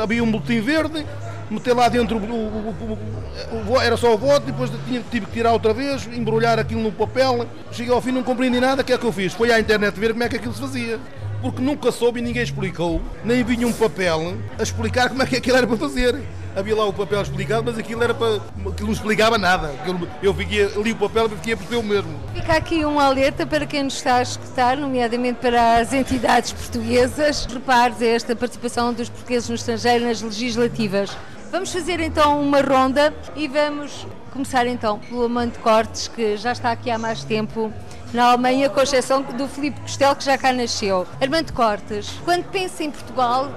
havia 0.00 0.22
um 0.22 0.30
boletim 0.30 0.60
verde, 0.60 1.04
meter 1.50 1.74
lá 1.74 1.88
dentro 1.88 2.18
o, 2.18 3.80
era 3.80 3.96
só 3.96 4.14
o 4.14 4.18
voto, 4.18 4.46
depois 4.46 4.70
tinha, 4.86 5.02
tive 5.10 5.26
que 5.26 5.32
tirar 5.32 5.52
outra 5.52 5.72
vez, 5.72 6.06
embrulhar 6.06 6.58
aquilo 6.58 6.82
no 6.82 6.92
papel. 6.92 7.46
Cheguei 7.70 7.92
ao 7.92 8.00
fim, 8.00 8.12
não 8.12 8.22
compreendi 8.22 8.60
nada, 8.60 8.82
o 8.82 8.84
que 8.84 8.92
é 8.92 8.98
que 8.98 9.04
eu 9.04 9.12
fiz? 9.12 9.32
Foi 9.32 9.52
à 9.52 9.60
internet 9.60 9.98
ver 9.98 10.12
como 10.12 10.24
é 10.24 10.28
que 10.28 10.36
aquilo 10.36 10.54
se 10.54 10.60
fazia. 10.60 10.98
Porque 11.40 11.62
nunca 11.62 11.92
soube 11.92 12.20
e 12.20 12.22
ninguém 12.22 12.42
explicou, 12.42 13.00
nem 13.24 13.44
vinha 13.44 13.66
um 13.66 13.72
papel 13.72 14.34
a 14.58 14.62
explicar 14.62 15.08
como 15.08 15.22
é 15.22 15.26
que 15.26 15.36
aquilo 15.36 15.56
era 15.56 15.66
para 15.66 15.76
fazer 15.76 16.22
havia 16.56 16.74
lá 16.74 16.86
o 16.86 16.92
papel 16.92 17.20
explicado, 17.20 17.64
mas 17.66 17.78
aquilo 17.78 18.02
era 18.02 18.14
para. 18.14 18.36
aquilo 18.36 18.86
não 18.86 18.92
explicava 18.92 19.36
nada. 19.36 19.74
Eu 20.22 20.32
fiquei, 20.32 20.66
li 20.82 20.92
o 20.92 20.96
papel 20.96 21.26
e 21.26 21.36
fiquei 21.36 21.52
a 21.52 21.56
perceber 21.56 21.76
o 21.76 21.82
mesmo. 21.82 22.18
Fica 22.34 22.54
aqui 22.54 22.84
um 22.84 22.98
alerta 22.98 23.46
para 23.46 23.66
quem 23.66 23.82
nos 23.82 23.96
está 23.96 24.16
a 24.16 24.22
escutar, 24.22 24.76
nomeadamente 24.76 25.38
para 25.38 25.76
as 25.76 25.92
entidades 25.92 26.52
portuguesas. 26.52 27.44
Repares 27.44 28.00
esta 28.00 28.34
participação 28.34 28.94
dos 28.94 29.10
portugueses 29.10 29.50
no 29.50 29.54
estrangeiro 29.54 30.06
nas 30.06 30.22
legislativas. 30.22 31.14
Vamos 31.52 31.70
fazer 31.72 32.00
então 32.00 32.40
uma 32.40 32.60
ronda 32.60 33.14
e 33.36 33.46
vamos 33.46 34.06
começar 34.32 34.66
então 34.66 34.98
pelo 34.98 35.24
Amante 35.24 35.58
Cortes, 35.58 36.08
que 36.08 36.36
já 36.36 36.52
está 36.52 36.72
aqui 36.72 36.90
há 36.90 36.98
mais 36.98 37.22
tempo 37.22 37.72
na 38.16 38.30
Alemanha, 38.30 38.70
com 38.70 38.80
exceção 38.80 39.20
do 39.20 39.46
Filipe 39.46 39.78
Costelo, 39.82 40.16
que 40.16 40.24
já 40.24 40.38
cá 40.38 40.50
nasceu. 40.50 41.06
Armando 41.20 41.52
Cortes, 41.52 42.08
quando 42.24 42.44
pensa 42.44 42.82
em 42.82 42.90
Portugal, 42.90 43.52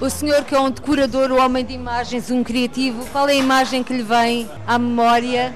o 0.00 0.08
senhor 0.08 0.44
que 0.44 0.54
é 0.54 0.60
um 0.60 0.70
decorador, 0.70 1.32
um 1.32 1.44
homem 1.44 1.64
de 1.64 1.74
imagens, 1.74 2.30
um 2.30 2.44
criativo, 2.44 3.04
qual 3.10 3.28
é 3.28 3.32
a 3.32 3.34
imagem 3.34 3.82
que 3.82 3.92
lhe 3.92 4.04
vem 4.04 4.48
à 4.68 4.78
memória? 4.78 5.52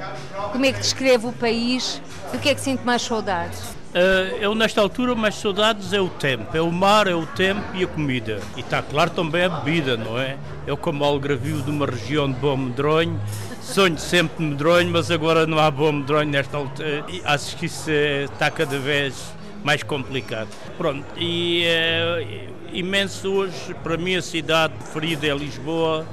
Como 0.50 0.66
é 0.66 0.72
que 0.72 0.80
descreve 0.80 1.28
o 1.28 1.32
país? 1.32 2.02
Do 2.32 2.38
que 2.40 2.48
é 2.48 2.54
que 2.54 2.60
sente 2.60 2.84
mais 2.84 3.00
saudades? 3.00 3.77
Uh, 3.88 4.36
eu, 4.40 4.54
nesta 4.54 4.80
altura, 4.82 5.14
mais 5.14 5.34
saudades 5.36 5.92
é 5.92 6.00
o 6.00 6.08
tempo. 6.08 6.54
É 6.56 6.60
o 6.60 6.70
mar, 6.70 7.06
é 7.06 7.14
o 7.14 7.24
tempo 7.26 7.62
e 7.74 7.84
a 7.84 7.86
comida. 7.86 8.40
E 8.56 8.60
está 8.60 8.82
claro 8.82 9.10
também 9.10 9.44
a 9.44 9.48
bebida, 9.48 9.96
não 9.96 10.18
é? 10.18 10.36
Eu, 10.66 10.76
como 10.76 11.02
algravio 11.04 11.62
de 11.62 11.70
uma 11.70 11.86
região 11.86 12.30
de 12.30 12.38
bom 12.38 12.56
medronho, 12.56 13.18
sonho 13.62 13.98
sempre 13.98 14.36
de 14.38 14.50
medronho, 14.50 14.90
mas 14.90 15.10
agora 15.10 15.46
não 15.46 15.58
há 15.58 15.70
bom 15.70 15.90
medronho 15.92 16.28
nesta 16.28 16.58
altura. 16.58 17.04
E 17.08 17.22
acho 17.24 17.56
que 17.56 17.66
isso 17.66 17.90
está 17.90 18.50
cada 18.50 18.78
vez 18.78 19.32
mais 19.64 19.82
complicado. 19.82 20.48
Pronto, 20.76 21.04
e 21.16 21.64
é 21.64 22.48
imenso 22.72 23.28
hoje, 23.32 23.74
para 23.82 23.96
mim, 23.96 24.16
a 24.16 24.22
cidade 24.22 24.74
preferida 24.74 25.26
é 25.26 25.34
Lisboa, 25.34 26.06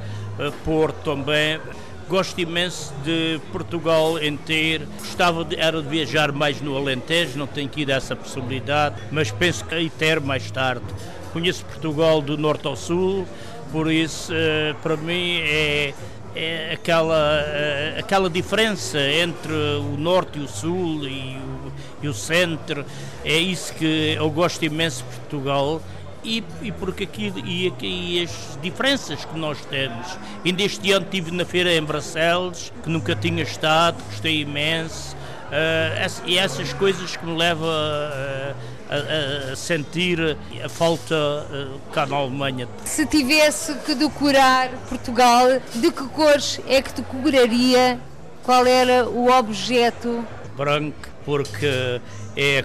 Porto 0.63 1.03
também. 1.03 1.59
Gosto 2.07 2.39
imenso 2.39 2.93
de 3.03 3.41
Portugal 3.51 4.23
inteiro. 4.23 4.87
Gostava 4.99 5.43
de, 5.43 5.55
era 5.55 5.81
de 5.81 5.87
viajar 5.87 6.31
mais 6.31 6.61
no 6.61 6.77
Alentejo, 6.77 7.37
não 7.37 7.47
tenho 7.47 7.67
tido 7.67 7.89
essa 7.89 8.15
possibilidade, 8.15 8.95
mas 9.11 9.31
penso 9.31 9.65
que 9.65 9.73
aí 9.73 9.89
ter 9.89 10.19
mais 10.19 10.51
tarde. 10.51 10.85
Conheço 11.33 11.65
Portugal 11.65 12.21
do 12.21 12.37
norte 12.37 12.67
ao 12.67 12.75
sul, 12.75 13.27
por 13.71 13.91
isso, 13.91 14.31
eh, 14.33 14.75
para 14.83 14.95
mim, 14.95 15.39
é, 15.41 15.93
é 16.35 16.73
aquela, 16.73 17.41
eh, 17.43 17.95
aquela 17.99 18.29
diferença 18.29 18.99
entre 18.99 19.51
o 19.51 19.97
norte 19.97 20.37
e 20.37 20.43
o 20.43 20.47
sul 20.47 21.07
e 21.07 21.37
o, 21.37 21.73
e 22.03 22.07
o 22.07 22.13
centro. 22.13 22.85
É 23.23 23.37
isso 23.37 23.73
que 23.73 24.15
eu 24.15 24.29
gosto 24.29 24.63
imenso 24.63 25.03
de 25.03 25.17
Portugal 25.17 25.81
e, 26.25 26.43
e 26.63 26.71
porque 26.71 27.03
aqui 27.03 27.31
e, 27.45 27.71
e, 27.81 28.23
as 28.23 28.57
diferenças 28.61 29.23
que 29.23 29.37
nós 29.37 29.63
temos. 29.65 30.17
Ainda 30.43 30.63
este 30.63 30.91
ano 30.91 31.05
estive 31.05 31.31
na 31.31 31.45
feira 31.45 31.73
em 31.73 31.83
Bracelos, 31.83 32.73
que 32.83 32.89
nunca 32.89 33.15
tinha 33.15 33.43
estado, 33.43 34.03
gostei 34.09 34.41
imenso. 34.41 35.15
Uh, 35.45 36.25
e 36.25 36.39
essas 36.39 36.73
coisas 36.73 37.15
que 37.15 37.25
me 37.25 37.37
levam 37.37 37.69
a, 37.69 38.55
a, 38.89 39.51
a 39.51 39.55
sentir 39.55 40.35
a 40.63 40.67
falta 40.67 41.15
uh, 41.15 41.79
cá 41.93 42.05
na 42.07 42.15
Alemanha. 42.15 42.67
Se 42.83 43.05
tivesse 43.05 43.75
que 43.85 43.93
decorar 43.93 44.71
Portugal, 44.89 45.47
de 45.75 45.91
que 45.91 46.07
cores 46.07 46.59
é 46.67 46.81
que 46.81 46.93
decoraria? 46.93 47.99
Qual 48.43 48.65
era 48.65 49.07
o 49.07 49.31
objeto? 49.31 50.25
Branco, 50.57 51.09
porque 51.25 51.99
é, 52.35 52.63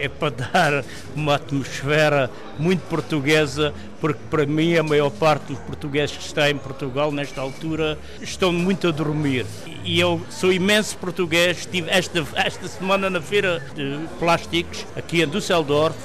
é 0.00 0.08
para 0.08 0.30
dar 0.30 0.84
uma 1.14 1.34
atmosfera 1.34 2.30
muito 2.58 2.80
portuguesa, 2.82 3.74
porque 4.00 4.20
para 4.30 4.46
mim 4.46 4.76
a 4.76 4.82
maior 4.82 5.10
parte 5.10 5.52
dos 5.52 5.58
portugueses 5.60 6.16
que 6.16 6.24
está 6.24 6.50
em 6.50 6.56
Portugal 6.56 7.10
nesta 7.10 7.40
altura 7.40 7.98
estão 8.20 8.52
muito 8.52 8.88
a 8.88 8.90
dormir. 8.90 9.46
E 9.84 9.98
eu 9.98 10.20
sou 10.30 10.52
imenso 10.52 10.96
português, 10.98 11.58
estive 11.58 11.90
esta, 11.90 12.24
esta 12.34 12.68
semana 12.68 13.10
na 13.10 13.20
feira 13.20 13.62
de 13.74 13.98
plásticos, 14.18 14.86
aqui 14.94 15.22
em 15.22 15.28
Düsseldorf, 15.28 15.96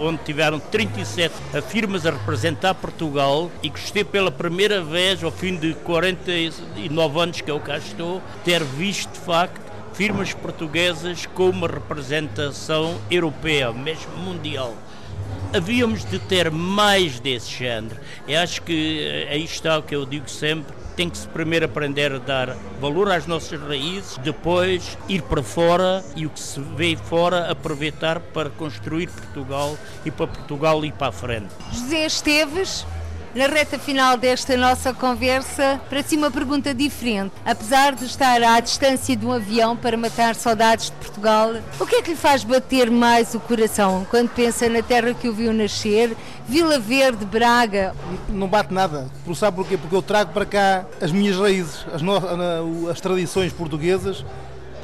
onde 0.00 0.22
tiveram 0.24 0.58
37 0.58 1.34
firmas 1.68 2.06
a 2.06 2.10
representar 2.10 2.74
Portugal 2.74 3.50
e 3.62 3.68
gostei 3.68 4.04
pela 4.04 4.30
primeira 4.30 4.82
vez, 4.82 5.22
ao 5.22 5.30
fim 5.30 5.56
de 5.56 5.74
49 5.74 7.20
anos 7.20 7.40
que 7.40 7.50
eu 7.50 7.60
cá 7.60 7.78
estou, 7.78 8.22
ter 8.44 8.62
visto 8.62 9.12
de 9.12 9.20
facto 9.20 9.65
firmas 9.96 10.34
portuguesas 10.34 11.24
com 11.24 11.48
uma 11.48 11.66
representação 11.66 13.00
europeia, 13.10 13.72
mesmo 13.72 14.14
mundial. 14.18 14.74
Havíamos 15.54 16.04
de 16.04 16.18
ter 16.18 16.50
mais 16.50 17.18
desse 17.18 17.50
género. 17.50 17.96
Eu 18.28 18.40
acho 18.40 18.60
que 18.60 19.00
eh, 19.00 19.32
aí 19.32 19.44
está 19.44 19.78
o 19.78 19.82
que 19.82 19.96
eu 19.96 20.04
digo 20.04 20.28
sempre. 20.28 20.74
Tem 20.94 21.08
que 21.08 21.16
se 21.16 21.26
primeiro 21.28 21.64
aprender 21.64 22.12
a 22.12 22.18
dar 22.18 22.56
valor 22.78 23.10
às 23.10 23.26
nossas 23.26 23.58
raízes, 23.60 24.18
depois 24.18 24.98
ir 25.08 25.22
para 25.22 25.42
fora 25.42 26.04
e 26.14 26.26
o 26.26 26.30
que 26.30 26.40
se 26.40 26.60
vê 26.60 26.94
fora 26.96 27.50
aproveitar 27.50 28.20
para 28.20 28.50
construir 28.50 29.08
Portugal 29.08 29.78
e 30.04 30.10
para 30.10 30.26
Portugal 30.26 30.84
ir 30.84 30.92
para 30.92 31.08
a 31.08 31.12
frente. 31.12 31.48
José 31.72 32.04
Esteves, 32.04 32.86
na 33.36 33.46
reta 33.46 33.78
final 33.78 34.16
desta 34.16 34.56
nossa 34.56 34.94
conversa, 34.94 35.78
para 35.90 36.02
si 36.02 36.16
uma 36.16 36.30
pergunta 36.30 36.72
diferente. 36.72 37.32
Apesar 37.44 37.94
de 37.94 38.06
estar 38.06 38.42
à 38.42 38.58
distância 38.60 39.14
de 39.14 39.26
um 39.26 39.32
avião 39.32 39.76
para 39.76 39.94
matar 39.94 40.34
saudades 40.34 40.86
de 40.86 40.92
Portugal, 40.92 41.52
o 41.78 41.86
que 41.86 41.96
é 41.96 42.02
que 42.02 42.10
lhe 42.12 42.16
faz 42.16 42.42
bater 42.42 42.90
mais 42.90 43.34
o 43.34 43.40
coração 43.40 44.06
quando 44.08 44.30
pensa 44.30 44.70
na 44.70 44.82
terra 44.82 45.12
que 45.12 45.28
o 45.28 45.34
viu 45.34 45.52
nascer, 45.52 46.16
Vila 46.48 46.78
Verde, 46.78 47.26
Braga? 47.26 47.94
Não 48.30 48.48
bate 48.48 48.72
nada. 48.72 49.06
Sabe 49.34 49.56
porquê? 49.56 49.76
Porque 49.76 49.94
eu 49.94 50.02
trago 50.02 50.32
para 50.32 50.46
cá 50.46 50.86
as 50.98 51.12
minhas 51.12 51.36
raízes, 51.36 51.84
as, 51.92 52.00
no... 52.00 52.88
as 52.88 53.00
tradições 53.02 53.52
portuguesas 53.52 54.24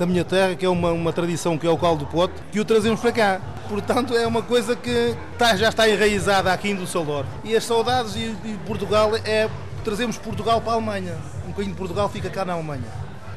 da 0.02 0.06
minha 0.06 0.24
terra, 0.24 0.56
que 0.56 0.66
é 0.66 0.68
uma, 0.68 0.90
uma 0.90 1.12
tradição 1.12 1.56
que 1.56 1.64
é 1.64 1.70
o 1.70 1.78
caldo 1.78 2.04
do 2.04 2.10
pote, 2.10 2.34
que 2.50 2.58
o 2.58 2.64
trazemos 2.64 2.98
para 2.98 3.12
cá. 3.12 3.40
Portanto, 3.68 4.16
é 4.16 4.26
uma 4.26 4.42
coisa 4.42 4.74
que 4.74 5.14
está, 5.32 5.54
já 5.54 5.68
está 5.68 5.88
enraizada 5.88 6.52
aqui 6.52 6.70
em 6.70 6.74
Düsseldorf. 6.74 7.28
E 7.44 7.54
as 7.54 7.64
saudades 7.64 8.14
de, 8.14 8.34
Portugal 8.66 9.12
é 9.24 9.48
trazemos 9.84 10.18
Portugal 10.18 10.60
para 10.60 10.72
a 10.72 10.74
Alemanha. 10.74 11.16
Um 11.44 11.50
bocadinho 11.50 11.72
de 11.72 11.78
Portugal 11.78 12.08
fica 12.08 12.28
cá 12.28 12.44
na 12.44 12.54
Alemanha. 12.54 12.82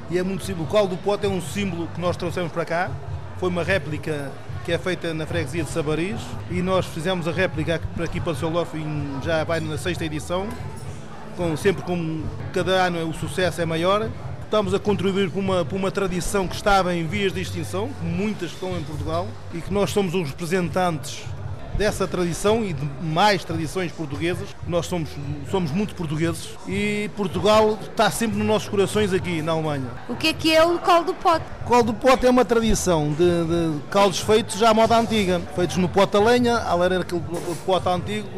E 0.10 0.18
é 0.18 0.24
muito 0.24 0.44
simples. 0.44 0.68
O 0.68 0.72
caldo 0.72 0.96
do 0.96 1.02
pote 1.04 1.28
é 1.28 1.30
um 1.30 1.40
símbolo 1.40 1.88
que 1.94 2.02
nós 2.02 2.18
trouxemos 2.18 2.52
para 2.52 2.66
cá. 2.66 2.92
Foi 3.38 3.50
uma 3.50 3.64
réplica 3.64 4.32
que 4.66 4.72
é 4.72 4.80
feita 4.80 5.14
na 5.14 5.28
freguesia 5.28 5.64
de 5.64 5.70
Sabaris 5.70 6.20
e 6.50 6.64
nós 6.64 6.88
fizemos 6.88 7.28
a 7.28 7.32
réplica 7.32 7.80
para 7.96 8.06
aqui 8.06 8.20
para 8.20 8.34
Düsseldorf 8.34 8.74
já 9.24 9.44
vai 9.44 9.60
na 9.60 9.78
sexta 9.78 10.04
edição. 10.04 10.48
Com, 11.38 11.56
sempre 11.56 11.84
como 11.84 12.24
cada 12.52 12.72
ano 12.88 13.08
o 13.08 13.14
sucesso 13.14 13.62
é 13.62 13.66
maior 13.66 14.10
estamos 14.56 14.74
a 14.74 14.80
contribuir 14.80 15.30
para 15.30 15.40
uma, 15.42 15.66
para 15.66 15.78
uma 15.78 15.92
tradição 15.92 16.48
que 16.48 16.56
estava 16.56 16.96
em 16.96 17.06
vias 17.06 17.34
de 17.34 17.42
extinção, 17.42 17.90
muitas 18.02 18.52
estão 18.52 18.70
em 18.78 18.84
Portugal, 18.84 19.28
e 19.54 19.60
que 19.60 19.74
nós 19.74 19.90
somos 19.92 20.16
os 20.16 20.30
representantes 20.30 21.24
dessa 21.78 22.08
tradição 22.08 22.64
e 22.64 22.72
de 22.72 22.86
mais 23.04 23.44
tradições 23.44 23.92
portuguesas. 23.92 24.48
Nós 24.66 24.86
somos, 24.86 25.10
somos 25.52 25.72
muito 25.72 25.94
portugueses 25.94 26.52
e 26.70 27.12
Portugal 27.18 27.78
está 27.82 28.10
sempre 28.10 28.38
nos 28.38 28.48
nossos 28.48 28.70
corações 28.70 29.12
aqui 29.12 29.42
na 29.42 29.52
Alemanha. 29.52 29.90
O 30.08 30.16
que 30.16 30.30
é 30.30 30.34
que 30.34 30.56
é 30.56 30.64
o 30.64 30.80
caldo 30.80 31.08
do 31.08 31.16
pote? 31.16 31.44
O 31.66 31.70
caldo 31.70 31.92
do 31.92 32.00
pote 32.00 32.26
é 32.26 32.30
uma 32.30 32.46
tradição 32.46 33.10
de, 33.10 33.18
de 33.18 33.82
caldos 33.92 34.20
feitos 34.20 34.58
já 34.58 34.70
à 34.70 34.74
moda 34.74 34.98
antiga, 34.98 35.42
feitos 35.54 35.76
no 35.76 35.90
pote 35.90 36.16
a 36.16 36.20
lenha, 36.22 36.60
a 36.60 36.86
era 36.86 37.02
aquele 37.02 37.22
pote 37.66 37.90
antigo, 37.90 38.30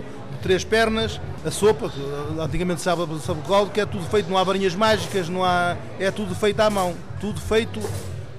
três 0.42 0.64
pernas, 0.64 1.20
a 1.46 1.52
sopa, 1.52 1.90
que 1.90 2.02
antigamente 2.40 2.82
sabe, 2.82 3.02
sabe 3.20 3.40
o 3.40 3.44
caldo, 3.44 3.72
que 3.72 3.82
é 3.82 3.86
tudo 3.86 4.06
feito, 4.06 4.30
não 4.30 4.38
há 4.38 4.44
varinhas 4.44 4.76
mágicas, 4.76 5.30
não 5.30 5.44
há, 5.44 5.76
é 6.00 6.12
tudo 6.12 6.36
feito 6.36 6.60
à 6.60 6.70
mão, 6.70 6.96
tudo 7.20 7.40
feito 7.40 7.80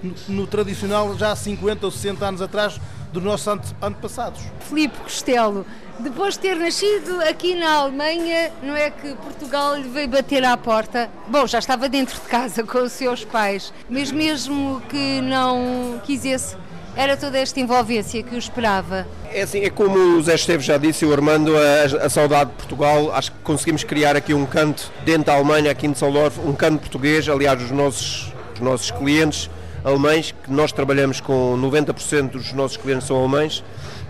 no, 0.03 0.15
no 0.29 0.47
tradicional 0.47 1.17
já 1.17 1.33
há 1.33 1.37
50 1.37 1.87
ou 1.87 1.93
60 1.93 2.27
anos 2.27 2.43
atrás 2.43 2.81
dos 3.13 3.23
nossos 3.23 3.47
antepassados. 3.83 4.43
Filipe 4.61 4.99
Costello, 4.99 5.65
depois 5.99 6.35
de 6.35 6.41
ter 6.41 6.57
nascido 6.57 7.21
aqui 7.23 7.55
na 7.55 7.73
Alemanha, 7.75 8.53
não 8.63 8.77
é 8.77 8.91
que 8.91 9.15
Portugal 9.15 9.77
lhe 9.77 9.89
veio 9.89 10.09
bater 10.09 10.45
à 10.45 10.57
porta? 10.57 11.11
Bom, 11.29 11.47
já 11.47 11.59
estava 11.59 11.89
dentro 11.89 12.15
de 12.21 12.29
casa 12.29 12.63
com 12.65 12.79
os 12.79 12.93
seus 12.93 13.25
pais, 13.25 13.73
mas 13.89 14.13
mesmo 14.13 14.81
que 14.89 15.21
não 15.23 16.01
quisesse 16.05 16.57
era 16.99 17.17
toda 17.17 17.39
esta 17.39 17.61
envolvência 17.61 18.25
que 18.25 18.35
o 18.35 18.39
esperava? 18.39 19.07
É 19.33 19.43
assim, 19.43 19.61
é 19.61 19.71
como 19.71 19.97
o 20.17 20.23
Zé 20.23 20.35
Esteves 20.35 20.67
já 20.67 20.77
disse, 20.77 21.07
o 21.07 21.13
Armando, 21.13 21.55
a, 21.57 22.05
a, 22.05 22.09
saudade 22.09 22.51
de 22.51 22.57
Portugal, 22.57 23.13
acho 23.15 23.31
que 23.31 23.39
conseguimos 23.45 23.85
criar 23.85 24.17
aqui 24.17 24.35
um 24.35 24.45
canto 24.45 24.91
dentro 25.05 25.27
da 25.27 25.35
Alemanha, 25.35 25.71
aqui 25.71 25.87
em 25.87 25.93
Düsseldorf, 25.93 26.41
um 26.41 26.53
canto 26.53 26.81
português, 26.81 27.29
aliás 27.29 27.63
os 27.63 27.71
nossos, 27.71 28.33
os 28.55 28.61
nossos 28.61 28.91
clientes 28.91 29.49
alemães, 29.85 30.35
que 30.43 30.51
nós 30.51 30.73
trabalhamos 30.73 31.21
com 31.21 31.57
90% 31.57 32.31
dos 32.31 32.53
nossos 32.53 32.77
clientes 32.77 33.07
são 33.07 33.17
alemães, 33.17 33.63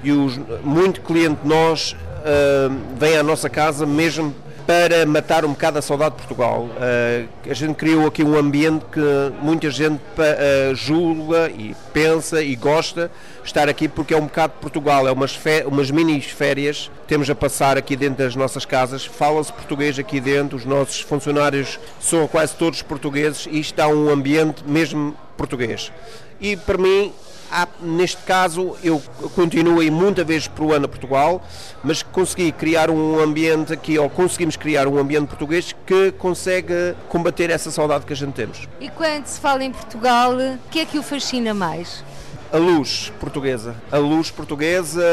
e 0.02 0.10
os, 0.10 0.40
muito 0.64 1.02
cliente 1.02 1.40
nós 1.44 1.92
uh, 1.92 2.74
vem 2.98 3.18
à 3.18 3.22
nossa 3.22 3.50
casa 3.50 3.84
mesmo 3.84 4.34
para 4.68 5.06
matar 5.06 5.46
um 5.46 5.52
bocado 5.52 5.78
a 5.78 5.82
saudade 5.82 6.16
de 6.16 6.18
Portugal. 6.18 6.64
Uh, 6.64 7.50
a 7.50 7.54
gente 7.54 7.72
criou 7.72 8.06
aqui 8.06 8.22
um 8.22 8.36
ambiente 8.36 8.84
que 8.92 9.00
muita 9.40 9.70
gente 9.70 10.02
uh, 10.18 10.74
julga 10.74 11.48
e 11.48 11.74
pensa 11.90 12.42
e 12.42 12.54
gosta 12.54 13.10
estar 13.42 13.66
aqui 13.66 13.88
porque 13.88 14.12
é 14.12 14.16
um 14.18 14.26
bocado 14.26 14.52
de 14.52 14.60
Portugal, 14.60 15.08
é 15.08 15.10
umas, 15.10 15.40
umas 15.64 15.90
mini 15.90 16.20
férias 16.20 16.90
temos 17.06 17.30
a 17.30 17.34
passar 17.34 17.78
aqui 17.78 17.96
dentro 17.96 18.22
das 18.22 18.36
nossas 18.36 18.66
casas, 18.66 19.06
fala-se 19.06 19.50
português 19.50 19.98
aqui 19.98 20.20
dentro, 20.20 20.58
os 20.58 20.66
nossos 20.66 21.00
funcionários 21.00 21.80
são 21.98 22.28
quase 22.28 22.54
todos 22.54 22.82
portugueses 22.82 23.48
e 23.50 23.58
está 23.60 23.88
um 23.88 24.10
ambiente 24.10 24.62
mesmo 24.66 25.16
português. 25.34 25.90
E 26.38 26.58
para 26.58 26.76
mim 26.76 27.10
Há, 27.50 27.66
neste 27.80 28.22
caso, 28.24 28.76
eu 28.82 29.02
continuo 29.34 29.80
aí 29.80 29.90
muita 29.90 30.22
vez 30.22 30.46
por 30.46 30.72
ano 30.74 30.84
a 30.84 30.88
Portugal, 30.88 31.42
mas 31.82 32.02
consegui 32.02 32.52
criar 32.52 32.90
um 32.90 33.18
ambiente 33.18 33.72
aqui, 33.72 33.98
ou 33.98 34.10
conseguimos 34.10 34.56
criar 34.56 34.86
um 34.86 34.98
ambiente 34.98 35.28
português 35.28 35.74
que 35.86 36.12
consegue 36.12 36.94
combater 37.08 37.48
essa 37.48 37.70
saudade 37.70 38.04
que 38.04 38.12
a 38.12 38.16
gente 38.16 38.34
temos. 38.34 38.68
E 38.80 38.90
quando 38.90 39.26
se 39.26 39.40
fala 39.40 39.64
em 39.64 39.72
Portugal, 39.72 40.34
o 40.34 40.58
que 40.70 40.80
é 40.80 40.84
que 40.84 40.98
o 40.98 41.02
fascina 41.02 41.54
mais? 41.54 42.04
A 42.52 42.56
luz 42.56 43.12
portuguesa. 43.20 43.74
A 43.90 43.98
luz 43.98 44.30
portuguesa, 44.30 45.04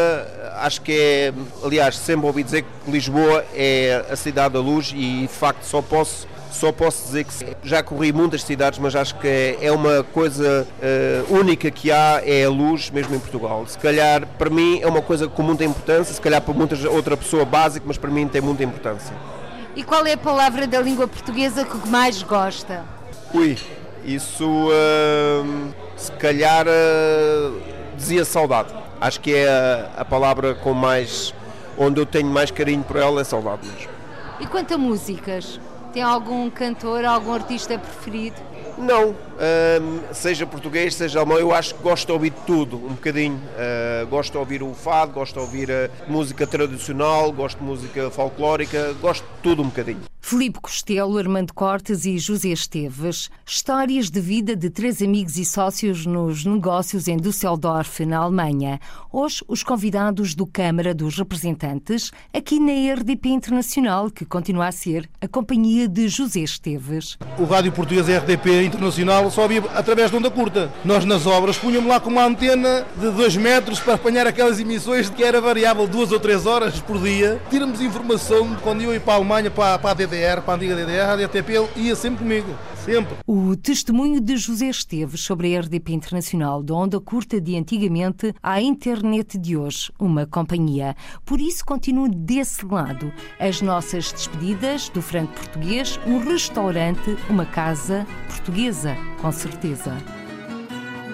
acho 0.58 0.82
que 0.82 0.91
é, 0.93 1.34
aliás, 1.63 1.98
sempre 1.98 2.26
ouvi 2.26 2.43
dizer 2.43 2.63
que 2.63 2.91
Lisboa 2.91 3.45
é 3.54 4.06
a 4.10 4.15
cidade 4.15 4.54
da 4.54 4.60
luz 4.60 4.93
e 4.95 5.21
de 5.21 5.28
facto 5.28 5.63
só 5.63 5.82
posso 5.82 6.28
Só 6.55 6.71
posso 6.71 7.03
dizer 7.07 7.25
que 7.25 7.57
já 7.63 7.83
corri 7.83 8.13
muitas 8.13 8.41
cidades, 8.41 8.79
mas 8.79 8.95
acho 8.95 9.15
que 9.15 9.27
é, 9.27 9.57
é 9.65 9.71
uma 9.73 10.03
coisa 10.03 10.65
uh, 11.29 11.37
única 11.37 11.69
que 11.69 11.91
há, 11.91 12.21
é 12.23 12.45
a 12.45 12.49
luz 12.49 12.89
mesmo 12.89 13.13
em 13.13 13.19
Portugal. 13.19 13.67
Se 13.67 13.77
calhar, 13.77 14.25
para 14.37 14.49
mim, 14.49 14.79
é 14.81 14.87
uma 14.87 15.01
coisa 15.01 15.27
com 15.27 15.43
muita 15.43 15.65
importância, 15.65 16.13
se 16.13 16.21
calhar 16.21 16.41
para 16.41 16.53
muita 16.53 16.89
outra 16.89 17.17
pessoa 17.17 17.43
básica, 17.43 17.85
mas 17.85 17.97
para 17.97 18.09
mim 18.09 18.25
tem 18.29 18.39
muita 18.39 18.63
importância. 18.63 19.13
E 19.75 19.83
qual 19.83 20.05
é 20.05 20.13
a 20.13 20.17
palavra 20.17 20.65
da 20.65 20.79
língua 20.79 21.09
portuguesa 21.09 21.65
que 21.65 21.89
mais 21.89 22.23
gosta? 22.23 22.85
Ui, 23.33 23.58
isso 24.06 24.69
uh, 24.69 25.73
se 25.97 26.12
calhar 26.13 26.65
uh, 26.67 27.62
dizia 27.97 28.23
saudade. 28.23 28.73
Acho 29.01 29.19
que 29.19 29.35
é 29.35 29.49
a, 29.49 29.89
a 29.97 30.06
palavra 30.06 30.56
com 30.56 30.73
mais 30.73 31.33
onde 31.77 31.99
eu 31.99 32.06
tenho 32.06 32.29
mais 32.29 32.49
carinho 32.49 32.81
por 32.81 32.95
ela 32.95 33.19
é 33.19 33.25
saudade 33.25 33.67
mesmo. 33.67 33.89
E 34.39 34.47
quanto 34.47 34.73
a 34.73 34.77
músicas? 34.77 35.60
Tem 35.96 36.04
algum 36.04 36.50
cantor, 36.50 37.06
algum 37.06 37.31
artista 37.31 37.79
preferido? 37.79 38.35
Não, 38.77 39.15
seja 40.12 40.46
português, 40.46 40.93
seja 40.93 41.19
alemão, 41.19 41.39
eu 41.39 41.56
acho 41.56 41.73
que 41.73 41.81
gosto 41.81 42.08
de 42.08 42.12
ouvir 42.12 42.33
tudo, 42.46 42.75
um 42.75 42.96
bocadinho. 42.96 43.35
Uh, 43.35 44.06
gosto 44.08 44.33
de 44.33 44.37
ouvir 44.37 44.62
o 44.62 44.73
fado, 44.73 45.13
gosto 45.13 45.35
de 45.35 45.39
ouvir 45.39 45.71
a 45.71 45.89
música 46.06 46.46
tradicional, 46.46 47.31
gosto 47.31 47.60
de 47.60 47.63
música 47.63 48.12
folclórica, 48.12 48.93
gosto 49.02 49.23
de 49.23 49.41
tudo 49.41 49.62
um 49.62 49.67
bocadinho. 49.67 50.02
Filipe 50.28 50.60
Costello, 50.60 51.19
Armando 51.19 51.54
Cortes 51.54 52.04
e 52.04 52.17
José 52.17 52.48
Esteves. 52.48 53.30
Histórias 53.46 54.10
de 54.10 54.19
vida 54.19 54.56
de 54.56 54.71
três 54.71 55.00
amigos 55.00 55.38
e 55.38 55.46
sócios 55.46 56.04
nos 56.08 56.44
negócios 56.44 57.08
em 57.08 57.15
Düsseldorf, 57.15 58.04
na 58.04 58.17
Alemanha. 58.17 58.80
Hoje, 59.13 59.46
os 59.48 59.62
convidados 59.62 60.34
do 60.34 60.48
Câmara 60.48 60.96
dos 60.96 61.15
Representantes, 61.19 62.12
aqui 62.34 62.60
na 62.60 62.96
RDP 62.96 63.30
Internacional, 63.30 64.10
que 64.10 64.26
continua 64.26 64.69
a 64.69 64.71
ser 64.71 65.08
a 65.21 65.28
companhia 65.28 65.88
de 65.88 66.08
José 66.08 66.40
Esteves. 66.40 67.19
O 67.38 67.44
rádio 67.44 67.71
português 67.71 68.08
RDP 68.08 68.63
Internacional 68.63 69.30
só 69.30 69.44
havia 69.44 69.63
através 69.76 70.10
de 70.10 70.17
onda 70.17 70.32
curta. 70.32 70.73
Nós, 70.84 71.06
nas 71.06 71.28
obras, 71.28 71.56
punhamos 71.56 71.88
lá 71.88 72.00
com 72.00 72.10
uma 72.10 72.26
antena 72.26 72.84
de 73.00 73.12
2 73.12 73.38
metros 73.38 73.80
para 73.80 73.94
apanhar 73.94 74.26
aquelas 74.26 74.60
emissões 74.60 75.08
que 75.08 75.23
era 75.23 75.40
variável 75.40 75.86
duas 75.86 76.12
ou 76.12 76.19
três 76.19 76.48
horas 76.48 76.80
por 76.80 77.00
dia. 77.00 77.40
Tiramos 77.52 77.80
informação 77.80 78.56
quando 78.63 78.82
eu 78.82 78.92
ia 78.92 79.00
para 79.00 79.13
a 79.13 79.17
Alemanha, 79.17 79.52
para, 79.52 79.78
para 79.78 79.92
a 79.92 79.94
DDR 79.94 80.14
DDR, 80.15 80.41
para 80.41 80.53
a 80.53 80.55
antiga 80.55 80.75
DDR, 80.75 81.11
a 81.11 81.15
DTP 81.17 81.53
ia 81.75 81.95
sempre 81.95 82.19
comigo. 82.19 82.55
Sempre. 82.85 83.17
O 83.27 83.55
testemunho 83.55 84.21
de 84.21 84.37
José 84.37 84.67
Esteves 84.67 85.21
sobre 85.21 85.55
a 85.55 85.59
RDP 85.59 85.91
Internacional, 85.91 86.63
da 86.63 86.73
onda 86.73 86.99
curta 87.01 87.41
de 87.41 87.57
antigamente 87.57 88.33
à 88.41 88.61
internet 88.61 89.37
de 89.37 89.57
hoje, 89.57 89.91
uma 89.99 90.25
companhia. 90.25 90.95
Por 91.25 91.41
isso, 91.41 91.65
continuo 91.65 92.07
desse 92.07 92.65
lado. 92.65 93.11
As 93.39 93.61
nossas 93.61 94.11
despedidas 94.11 94.87
do 94.89 95.01
franco 95.01 95.33
português, 95.33 95.99
um 96.05 96.19
restaurante, 96.19 97.17
uma 97.29 97.45
casa 97.45 98.07
portuguesa, 98.27 98.95
com 99.21 99.31
certeza. 99.31 99.97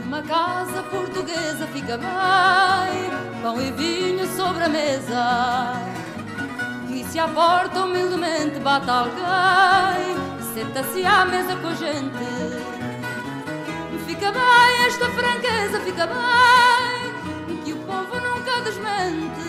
Uma 0.06 0.22
casa 0.22 0.84
portuguesa 0.84 1.66
fica 1.68 1.98
bem, 1.98 3.42
pão 3.42 3.60
e 3.62 3.72
vinho 3.72 4.28
sobre 4.36 4.66
a 4.66 4.70
mesa 4.70 6.02
e 6.94 7.06
se 7.06 7.20
à 7.20 7.28
porta 7.28 7.84
humildemente 7.86 8.60
bate 8.60 8.90
alguém, 8.90 10.16
senta-se 10.54 11.06
à 11.06 11.26
mesa 11.26 11.56
com 11.56 11.68
a 11.68 11.74
gente. 11.74 12.72
Fica 14.06 14.32
bem 14.32 14.86
esta 14.86 15.10
franqueza, 15.10 15.80
fica 15.80 16.08
bem, 16.08 17.64
que 17.64 17.74
o 17.74 17.78
povo 17.78 18.20
nunca 18.20 18.62
desmente. 18.62 19.42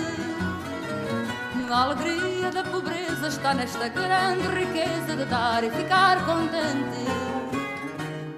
A 1.71 1.83
alegria 1.85 2.51
da 2.51 2.63
pobreza 2.63 3.29
está 3.29 3.55
nesta 3.55 3.89
grande 3.89 4.47
riqueza 4.49 5.17
de 5.17 5.25
dar 5.25 5.65
e 5.65 5.71
ficar 5.71 6.25
contente. 6.27 7.07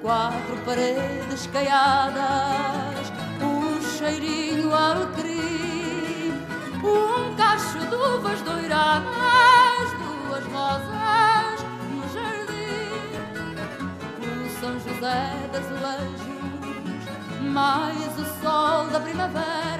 Quatro 0.01 0.57
paredes 0.65 1.47
caiadas, 1.53 3.13
um 3.43 3.83
cheirinho 3.99 4.75
alecrim 4.75 5.24
um 7.85 7.91
cacho 7.91 7.91
de 7.91 7.95
uvas 7.95 8.41
doiradas, 8.43 9.91
duas 9.99 10.45
rosas 10.47 11.65
no 11.91 12.03
jardim, 12.13 12.95
o 14.21 14.51
São 14.61 14.75
José 14.81 15.23
das 15.53 15.65
Azulejos, 15.65 16.23
mais 17.53 18.19
o 18.19 18.25
sol 18.43 18.87
da 18.89 19.01
primavera, 19.01 19.74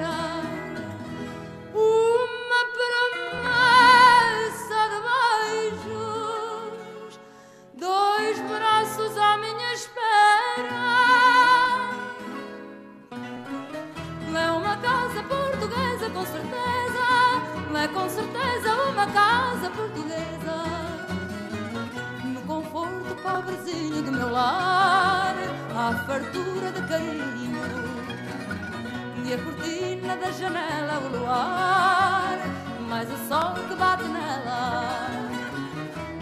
é 17.85 17.87
com 17.87 18.09
certeza 18.09 18.75
uma 18.89 19.05
casa 19.05 19.69
portuguesa. 19.69 20.57
No 22.23 22.41
conforto 22.41 23.15
pobrezinho 23.21 24.01
do 24.01 24.11
meu 24.11 24.31
lar, 24.31 25.35
há 25.75 25.93
fartura 26.07 26.71
de 26.71 26.81
carinho. 26.87 27.61
E 29.23 29.33
a 29.33 29.37
cortina 29.37 30.17
da 30.17 30.31
janela, 30.31 30.99
o 30.99 31.17
luar, 31.17 32.37
mais 32.89 33.07
o 33.11 33.17
sol 33.27 33.53
que 33.67 33.75
bate 33.75 34.03
nela. 34.05 34.99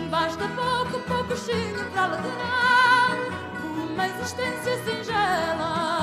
Basta 0.09 0.45
pouco, 0.49 0.99
pouquinho 1.07 1.89
para 1.91 2.03
alegrar 2.03 3.17
uma 3.63 4.07
existência 4.07 4.83
singela. 4.83 6.02